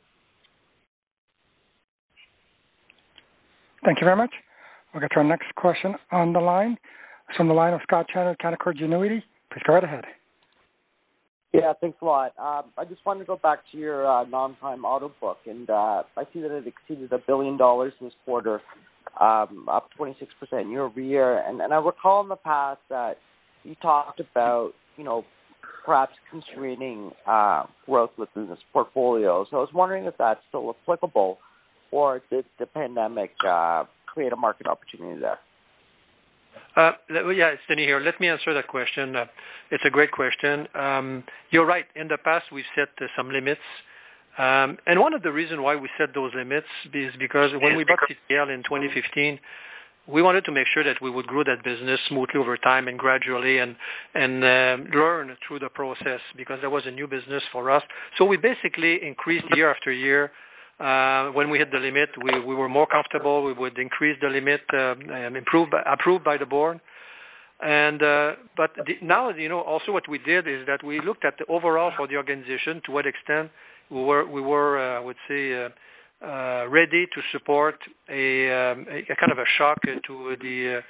Thank 3.84 4.00
you 4.00 4.06
very 4.06 4.18
much. 4.18 4.32
We'll 4.94 5.02
get 5.02 5.12
to 5.12 5.18
our 5.18 5.24
next 5.24 5.54
question 5.56 5.96
on 6.12 6.34
the 6.34 6.40
line. 6.40 6.78
It's 7.30 7.38
from 7.38 7.48
the 7.48 7.54
line 7.54 7.74
of 7.74 7.82
Scott 7.84 8.08
Chan 8.14 8.28
of 8.28 8.38
Canaccord 8.38 8.78
Genuity. 8.78 9.22
Please 9.52 9.62
go 9.66 9.74
right 9.74 9.84
ahead. 9.84 10.06
Yeah, 11.54 11.74
thanks 11.80 11.98
a 12.02 12.06
lot. 12.06 12.34
I 12.38 12.86
just 12.90 13.06
wanted 13.06 13.22
to 13.22 13.26
go 13.26 13.38
back 13.38 13.60
to 13.72 13.78
your 13.78 14.06
uh, 14.06 14.26
non-prime 14.26 14.84
auto 14.86 15.12
book, 15.22 15.38
and 15.46 15.70
uh, 15.70 16.04
I 16.16 16.24
see 16.34 16.42
that 16.42 16.52
it 16.52 16.66
exceeded 16.68 17.12
a 17.12 17.16
1 17.16 17.24
billion 17.26 17.58
dollars 17.58 17.94
this 18.02 18.14
quarter, 18.26 18.62
um, 19.20 19.68
up 19.70 19.90
26% 20.00 20.18
year-over-year. 20.70 21.44
And, 21.48 21.62
and 21.62 21.74
I 21.74 21.78
recall 21.78 22.22
in 22.22 22.30
the 22.30 22.36
past 22.36 22.82
that 22.90 23.18
you 23.64 23.76
talked 23.82 24.20
about 24.20 24.74
you 24.98 25.04
know, 25.04 25.24
perhaps 25.86 26.14
constraining 26.30 27.12
uh, 27.26 27.64
growth 27.86 28.12
within 28.18 28.50
this 28.50 28.60
portfolio. 28.74 29.46
So 29.50 29.58
I 29.58 29.60
was 29.62 29.70
wondering 29.74 30.06
if 30.06 30.16
that's 30.18 30.42
still 30.50 30.76
applicable, 30.82 31.38
or 31.92 32.22
did 32.30 32.46
the 32.60 32.66
pandemic 32.66 33.32
create 34.06 34.34
a 34.34 34.36
market 34.36 34.68
opportunity 34.68 35.22
there? 35.22 35.40
Yeah, 36.76 37.56
it's 37.56 37.62
Denis 37.68 37.86
here. 37.86 38.00
Let 38.00 38.20
me 38.20 38.28
answer 38.28 38.54
that 38.54 38.68
question. 38.68 39.16
It's 39.72 39.84
a 39.86 39.90
great 39.90 40.12
question. 40.12 40.68
You're 41.52 41.66
right. 41.66 41.86
In 41.96 42.08
the 42.08 42.18
past, 42.24 42.46
we've 42.52 42.66
set 42.76 42.90
some 43.16 43.30
limits. 43.32 43.62
Um 44.38 44.78
and 44.86 45.00
one 45.00 45.14
of 45.14 45.24
the 45.24 45.32
reasons 45.32 45.60
why 45.62 45.76
we 45.76 45.90
set 45.98 46.14
those 46.14 46.32
limits 46.36 46.68
is 46.94 47.12
because 47.18 47.52
when 47.64 47.76
we 47.76 47.84
bought 47.84 48.00
CTL 48.08 48.54
in 48.54 48.62
2015, 48.64 49.40
we 50.08 50.22
wanted 50.22 50.46
to 50.46 50.52
make 50.52 50.68
sure 50.74 50.84
that 50.84 51.02
we 51.02 51.10
would 51.10 51.28
grow 51.28 51.44
that 51.44 51.64
business 51.64 52.00
smoothly 52.08 52.40
over 52.40 52.56
time 52.56 52.88
and 52.88 52.98
gradually 53.00 53.58
and 53.60 53.76
and 54.14 54.44
um 54.44 54.78
learn 54.94 55.36
through 55.46 55.60
the 55.60 55.70
process 55.70 56.22
because 56.36 56.60
that 56.62 56.70
was 56.70 56.84
a 56.86 56.92
new 56.92 57.08
business 57.08 57.44
for 57.52 57.70
us. 57.72 57.84
So 58.18 58.26
we 58.26 58.38
basically 58.38 58.94
increased 59.06 59.46
year 59.56 59.70
after 59.72 59.92
year. 59.92 60.32
When 60.78 61.50
we 61.50 61.58
hit 61.58 61.72
the 61.72 61.80
limit, 61.80 62.10
we 62.22 62.56
were 62.56 62.70
more 62.70 62.88
comfortable. 62.88 63.44
We 63.44 63.54
would 63.54 63.78
increase 63.78 64.18
the 64.22 64.30
limit, 64.30 64.62
approved 64.72 66.24
by 66.24 66.38
the 66.38 66.46
board. 66.46 66.80
And 67.60 68.04
uh 68.04 68.34
but 68.56 68.70
now, 69.02 69.30
you 69.30 69.50
know 69.50 69.62
also 69.62 69.92
what 69.92 70.08
we 70.08 70.20
did 70.20 70.48
is 70.48 70.68
that 70.68 70.84
we 70.84 71.02
looked 71.02 71.26
at 71.26 71.40
the 71.40 71.46
overall 71.48 71.92
for 71.98 72.08
the 72.08 72.16
organization, 72.16 72.82
to 72.86 72.92
what 72.92 73.08
extent 73.08 73.50
we 73.90 73.98
were, 74.04 74.78
I 74.78 75.00
would 75.00 75.16
say, 75.28 75.68
ready 76.22 77.08
to 77.08 77.22
support 77.32 77.80
a 78.10 78.76
kind 79.20 79.32
of 79.32 79.40
a 79.40 79.46
shock 79.58 79.80
uh 79.88 80.00
to 80.06 80.30
uh 80.30 80.36
the 80.40 80.82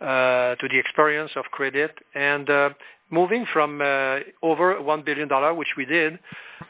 uh 0.00 0.04
uh 0.04 0.54
to 0.56 0.68
the 0.68 0.78
experience 0.78 1.30
of 1.36 1.44
credit. 1.52 1.92
Moving 3.10 3.46
from 3.52 3.80
uh, 3.80 4.18
over 4.42 4.80
1 4.82 5.02
billion 5.04 5.28
dollar, 5.28 5.54
which 5.54 5.68
we 5.76 5.86
did, 5.86 6.18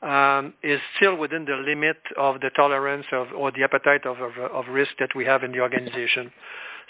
um, 0.03 0.55
is 0.63 0.79
still 0.97 1.17
within 1.17 1.45
the 1.45 1.57
limit 1.57 1.97
of 2.17 2.41
the 2.41 2.51
tolerance 2.55 3.07
or 3.13 3.51
the 3.51 3.65
appetite 3.65 4.07
of 4.07 4.65
risk 4.71 4.93
that 5.01 5.11
we 5.17 5.25
have 5.25 5.43
in 5.43 5.51
the 5.51 5.61
organization. 5.61 6.31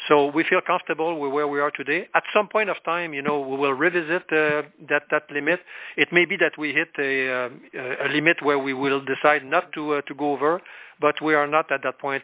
So 0.07 0.27
we 0.27 0.45
feel 0.49 0.61
comfortable 0.65 1.19
with 1.19 1.33
where 1.33 1.49
we 1.49 1.61
are 1.61 1.71
today. 1.71 2.09
At 2.15 2.23
some 2.35 2.49
point 2.49 2.71
of 2.71 2.77
time, 2.85 3.13
you 3.13 3.23
know, 3.23 3.41
we 3.41 3.57
will 3.57 3.73
revisit 3.73 4.23
uh, 4.31 4.63
that 4.89 5.03
that 5.11 5.25
limit. 5.31 5.61
It 5.97 6.09
may 6.13 6.25
be 6.25 6.37
that 6.37 6.53
we 6.57 6.73
hit 6.73 6.89
a 6.99 7.47
uh, 7.47 8.09
limit 8.13 8.37
where 8.43 8.59
we 8.59 8.75
will 8.75 9.01
decide 9.05 9.45
not 9.45 9.73
to 9.73 10.01
go 10.17 10.33
over, 10.33 10.61
but 11.01 11.17
we 11.23 11.35
are 11.35 11.47
not 11.47 11.71
at 11.73 11.81
that 11.83 11.99
point 11.99 12.23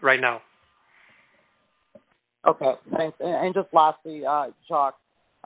right 0.00 0.20
now. 0.20 0.40
Okay, 2.46 2.72
thanks. 2.96 3.16
And 3.20 3.52
just 3.54 3.68
lastly, 3.72 4.22
Jacques, 4.68 4.98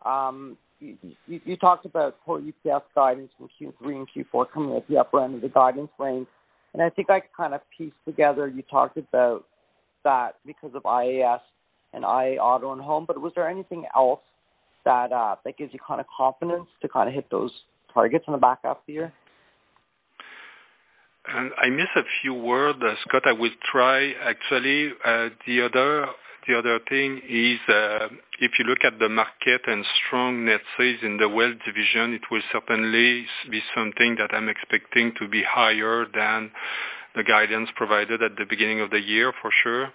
um, 0.04 0.56
you 1.26 1.40
you 1.44 1.56
talked 1.56 1.86
about 1.86 2.16
core 2.24 2.40
EPS 2.40 2.82
guidance 2.94 3.30
from 3.36 3.48
Q3 3.60 3.96
and 3.96 4.08
Q4 4.08 4.46
coming 4.52 4.76
at 4.76 4.86
the 4.88 4.98
upper 4.98 5.22
end 5.22 5.34
of 5.34 5.40
the 5.40 5.48
guidance 5.48 5.90
range. 5.98 6.26
And 6.72 6.82
I 6.82 6.90
think 6.90 7.10
I 7.10 7.22
kind 7.36 7.54
of 7.54 7.60
pieced 7.76 7.96
together, 8.04 8.48
you 8.48 8.62
talked 8.62 8.96
about 8.96 9.44
that 10.02 10.36
because 10.44 10.72
of 10.74 10.82
IAS 10.82 11.40
and 11.92 12.02
IA 12.02 12.40
Auto 12.40 12.72
and 12.72 12.80
Home. 12.80 13.04
But 13.06 13.20
was 13.20 13.32
there 13.34 13.48
anything 13.48 13.84
else 13.94 14.20
that 14.84 15.12
uh, 15.12 15.36
that 15.44 15.56
gives 15.56 15.72
you 15.72 15.78
kind 15.86 16.00
of 16.00 16.06
confidence 16.16 16.66
to 16.82 16.88
kind 16.88 17.08
of 17.08 17.14
hit 17.14 17.30
those 17.30 17.52
targets 17.92 18.24
in 18.26 18.32
the 18.32 18.38
back 18.38 18.58
half 18.64 18.78
of 18.78 18.82
the 18.86 18.92
year? 18.92 19.12
I 21.26 21.70
missed 21.70 21.96
a 21.96 22.02
few 22.20 22.34
words, 22.34 22.78
Scott. 23.08 23.22
I 23.24 23.32
will 23.32 23.50
try. 23.72 24.12
Actually, 24.22 24.90
uh, 25.04 25.30
the 25.46 25.62
other 25.62 26.06
thing 26.88 27.20
is, 27.28 27.58
uh, 27.68 28.08
if 28.40 28.52
you 28.58 28.64
look 28.64 28.84
at 28.84 28.98
the 28.98 29.08
market 29.08 29.62
and 29.66 29.84
strong 30.06 30.44
net 30.44 30.60
sales 30.76 30.98
in 31.02 31.16
the 31.16 31.28
wealth 31.28 31.58
division, 31.64 32.14
it 32.14 32.22
will 32.30 32.42
certainly 32.52 33.26
be 33.50 33.60
something 33.74 34.16
that 34.18 34.34
I'm 34.34 34.48
expecting 34.48 35.12
to 35.20 35.28
be 35.28 35.42
higher 35.42 36.06
than 36.12 36.50
the 37.14 37.22
guidance 37.22 37.70
provided 37.76 38.22
at 38.22 38.36
the 38.36 38.44
beginning 38.48 38.80
of 38.80 38.90
the 38.90 39.00
year, 39.00 39.32
for 39.40 39.50
sure. 39.62 39.92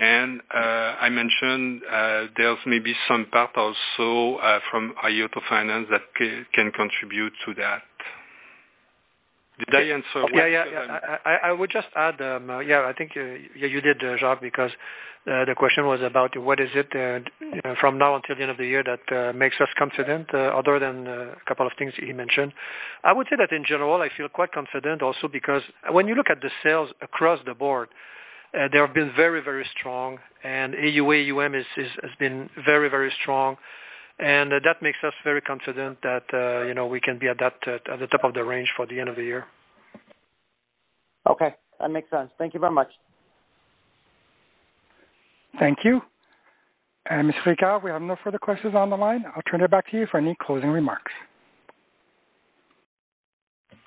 And 0.00 0.40
uh 0.54 1.04
I 1.04 1.08
mentioned 1.08 1.82
uh, 1.82 2.26
there's 2.36 2.58
maybe 2.66 2.94
some 3.08 3.26
part 3.32 3.50
also 3.56 4.38
uh, 4.38 4.60
from 4.70 4.94
iA 5.08 5.28
Finance 5.48 5.88
that 5.90 6.02
can 6.54 6.70
contribute 6.70 7.32
to 7.46 7.54
that. 7.54 7.82
Did 9.58 9.74
I 9.74 9.82
answer 9.92 10.22
well? 10.22 10.28
Yeah. 10.32 10.46
Yeah. 10.46 11.16
I 11.24 11.48
I, 11.48 11.52
would 11.52 11.70
just 11.70 11.88
add, 11.96 12.20
um, 12.20 12.48
uh, 12.48 12.60
yeah, 12.60 12.86
I 12.86 12.92
think 12.92 13.12
uh, 13.16 13.20
yeah, 13.56 13.66
you 13.66 13.80
did, 13.80 14.02
uh, 14.02 14.16
Jacques, 14.18 14.40
because 14.40 14.70
uh, 15.26 15.44
the 15.44 15.54
question 15.56 15.86
was 15.86 16.00
about 16.00 16.36
what 16.38 16.60
is 16.60 16.70
it 16.74 16.88
uh, 16.94 17.74
from 17.80 17.98
now 17.98 18.14
until 18.14 18.36
the 18.36 18.42
end 18.42 18.50
of 18.50 18.56
the 18.56 18.66
year 18.66 18.84
that 18.84 19.34
makes 19.34 19.56
us 19.60 19.68
confident 19.76 20.32
other 20.32 20.78
than 20.78 21.06
a 21.06 21.34
couple 21.46 21.66
of 21.66 21.72
things 21.78 21.92
he 21.98 22.12
mentioned. 22.12 22.52
I 23.02 23.12
would 23.12 23.26
say 23.28 23.36
that 23.36 23.52
in 23.54 23.64
general, 23.68 24.00
I 24.00 24.08
feel 24.16 24.28
quite 24.28 24.52
confident 24.52 25.02
also 25.02 25.26
because 25.30 25.62
when 25.90 26.06
you 26.06 26.14
look 26.14 26.30
at 26.30 26.40
the 26.40 26.50
sales 26.62 26.90
across 27.02 27.40
the 27.44 27.54
board, 27.54 27.88
they 28.52 28.78
have 28.78 28.94
been 28.94 29.10
very 29.14 29.42
very 29.42 29.66
strong, 29.78 30.18
and 30.44 30.72
AUA, 30.74 31.32
AUM 31.32 31.52
has 31.52 32.10
been 32.18 32.48
very, 32.64 32.88
very 32.88 33.12
strong. 33.20 33.56
And 34.18 34.52
uh, 34.52 34.58
that 34.64 34.82
makes 34.82 34.98
us 35.04 35.12
very 35.22 35.40
confident 35.40 35.98
that 36.02 36.24
uh, 36.32 36.66
you 36.66 36.74
know 36.74 36.86
we 36.86 37.00
can 37.00 37.18
be 37.18 37.28
at 37.28 37.38
that 37.38 37.54
uh, 37.66 37.92
at 37.92 38.00
the 38.00 38.06
top 38.08 38.24
of 38.24 38.34
the 38.34 38.44
range 38.44 38.68
for 38.76 38.86
the 38.86 38.98
end 38.98 39.08
of 39.08 39.16
the 39.16 39.22
year. 39.22 39.46
Okay. 41.28 41.54
That 41.80 41.90
makes 41.90 42.10
sense. 42.10 42.30
Thank 42.38 42.54
you 42.54 42.60
very 42.60 42.72
much. 42.72 42.88
Thank 45.60 45.78
you. 45.84 46.00
Mr. 47.08 47.32
Ricard, 47.46 47.82
we 47.82 47.90
have 47.90 48.02
no 48.02 48.16
further 48.22 48.38
questions 48.38 48.74
on 48.74 48.90
the 48.90 48.96
line. 48.96 49.24
I'll 49.34 49.42
turn 49.50 49.62
it 49.62 49.70
back 49.70 49.90
to 49.92 49.96
you 49.96 50.06
for 50.10 50.18
any 50.18 50.36
closing 50.42 50.70
remarks. 50.70 51.12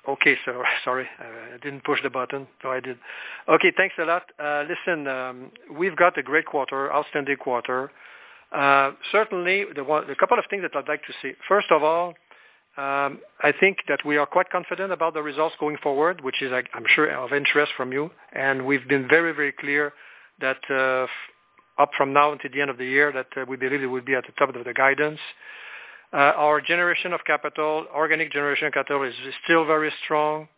Okay. 0.08 0.34
So 0.46 0.62
sorry, 0.84 1.06
I 1.18 1.58
didn't 1.62 1.84
push 1.84 1.98
the 2.02 2.10
button. 2.10 2.46
I 2.64 2.80
did. 2.80 2.96
Okay, 3.48 3.72
thanks 3.76 3.94
a 3.98 4.04
lot. 4.04 4.22
Listen, 4.66 5.06
um, 5.06 5.50
we've 5.76 5.96
got 5.96 6.16
a 6.16 6.22
great 6.22 6.46
quarter, 6.46 6.90
outstanding 6.90 7.36
quarter. 7.36 7.90
Certainly, 9.10 9.62
a 9.62 10.16
couple 10.16 10.38
of 10.38 10.44
things 10.50 10.62
that 10.62 10.76
I'd 10.76 10.88
like 10.88 11.02
to 11.02 11.12
say. 11.22 11.34
First 11.48 11.68
of 11.70 11.82
all, 11.82 12.14
um, 12.76 13.20
I 13.42 13.52
think 13.58 13.78
that 13.88 13.98
we 14.04 14.16
are 14.16 14.24
quite 14.24 14.48
confident 14.48 14.92
about 14.92 15.12
the 15.12 15.22
results 15.22 15.54
going 15.60 15.76
forward, 15.82 16.22
which 16.22 16.40
is, 16.40 16.52
I'm 16.52 16.84
sure, 16.94 17.10
of 17.10 17.32
interest 17.32 17.72
from 17.76 17.92
you. 17.92 18.10
And 18.32 18.64
we've 18.64 18.88
been 18.88 19.06
very 19.08 19.32
very 19.34 19.52
clear 19.52 19.92
that 20.40 20.56
uh, 20.70 21.06
up 21.82 21.90
from 21.96 22.12
now 22.12 22.32
until 22.32 22.50
the 22.52 22.60
end 22.60 22.70
of 22.70 22.78
the 22.78 22.86
year, 22.86 23.12
that 23.12 23.28
uh, 23.36 23.44
we 23.46 23.56
believe 23.56 23.82
it 23.82 23.86
will 23.86 24.00
be 24.00 24.14
at 24.14 24.24
the 24.24 24.32
top 24.38 24.54
of 24.54 24.64
the 24.64 24.72
guidance. 24.72 25.20
Uh, 26.12 26.32
our 26.36 26.60
generation 26.60 27.12
of 27.12 27.20
capital, 27.26 27.86
organic 27.94 28.32
generation 28.32 28.66
of 28.66 28.72
capital, 28.72 29.02
is 29.02 29.14
still 29.44 29.64
very 29.64 29.92
strong. 30.04 30.48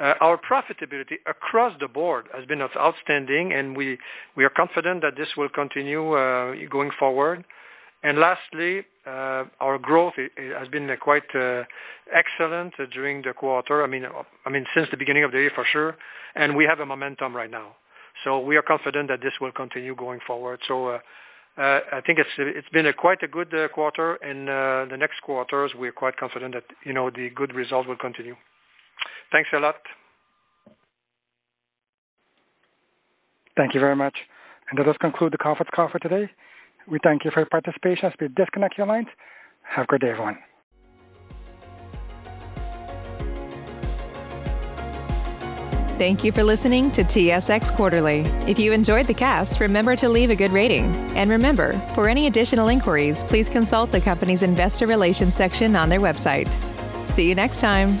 Uh, 0.00 0.14
our 0.22 0.38
profitability 0.38 1.16
across 1.26 1.74
the 1.78 1.88
board 1.88 2.26
has 2.34 2.46
been 2.46 2.62
outstanding, 2.62 3.52
and 3.52 3.76
we 3.76 3.98
are 4.38 4.48
confident 4.56 5.02
that 5.02 5.14
this 5.14 5.28
will 5.36 5.50
continue 5.50 6.14
uh, 6.14 6.54
going 6.70 6.90
forward. 6.98 7.44
And 8.02 8.18
lastly, 8.18 8.86
uh, 9.06 9.44
our 9.60 9.78
growth 9.78 10.14
has 10.16 10.68
been 10.68 10.88
quite 11.02 11.24
excellent 12.14 12.72
during 12.94 13.20
the 13.20 13.34
quarter. 13.34 13.84
I 13.84 13.86
mean, 13.86 14.06
uh 14.06 14.22
I 14.46 14.50
mean 14.50 14.64
since 14.74 14.88
the 14.90 14.96
beginning 14.96 15.24
of 15.24 15.32
the 15.32 15.38
year, 15.38 15.52
for 15.54 15.66
sure. 15.70 15.96
And 16.34 16.56
we 16.56 16.64
have 16.64 16.80
a 16.80 16.86
momentum 16.86 17.36
right 17.36 17.50
now. 17.50 17.76
So 18.24 18.38
we 18.38 18.56
are 18.56 18.62
confident 18.62 19.08
that 19.08 19.20
this 19.20 19.34
will 19.38 19.52
continue 19.52 19.94
going 19.94 20.20
forward. 20.26 20.60
So 20.66 20.98
I 21.58 22.00
think 22.06 22.18
it's 22.18 22.30
it's 22.38 22.68
been 22.70 22.86
quite 22.96 23.22
a 23.22 23.28
good 23.28 23.52
quarter. 23.74 24.16
In 24.16 24.46
the 24.46 24.96
next 24.96 25.20
quarters, 25.20 25.72
we're 25.76 25.92
quite 25.92 26.16
confident 26.16 26.54
that 26.54 26.64
you 26.84 26.94
know 26.94 27.10
the 27.10 27.28
good 27.34 27.54
results 27.54 27.86
will 27.86 27.96
continue. 27.96 28.36
Thanks 29.32 29.50
a 29.54 29.58
lot. 29.58 29.76
Thank 33.56 33.74
you 33.74 33.80
very 33.80 33.96
much. 33.96 34.16
And 34.70 34.78
that 34.78 34.84
does 34.84 34.96
conclude 35.00 35.32
the 35.32 35.38
conference 35.38 35.70
call 35.74 35.88
for 35.90 35.98
today. 35.98 36.30
We 36.88 36.98
thank 37.02 37.24
you 37.24 37.30
for 37.30 37.40
your 37.40 37.48
participation 37.48 38.06
as 38.06 38.12
we 38.20 38.28
disconnect 38.28 38.78
your 38.78 38.86
lines. 38.86 39.08
Have 39.62 39.84
a 39.84 39.86
great 39.86 40.00
day, 40.00 40.10
everyone. 40.10 40.38
Thank 45.98 46.24
you 46.24 46.32
for 46.32 46.42
listening 46.42 46.90
to 46.92 47.04
TSX 47.04 47.74
Quarterly. 47.74 48.20
If 48.46 48.58
you 48.58 48.72
enjoyed 48.72 49.06
the 49.06 49.12
cast, 49.12 49.60
remember 49.60 49.94
to 49.96 50.08
leave 50.08 50.30
a 50.30 50.34
good 50.34 50.50
rating. 50.50 50.86
And 51.14 51.28
remember, 51.28 51.78
for 51.94 52.08
any 52.08 52.26
additional 52.26 52.68
inquiries, 52.68 53.22
please 53.22 53.50
consult 53.50 53.92
the 53.92 54.00
company's 54.00 54.42
investor 54.42 54.86
relations 54.86 55.34
section 55.34 55.76
on 55.76 55.90
their 55.90 56.00
website. 56.00 56.50
See 57.06 57.28
you 57.28 57.34
next 57.34 57.60
time. 57.60 58.00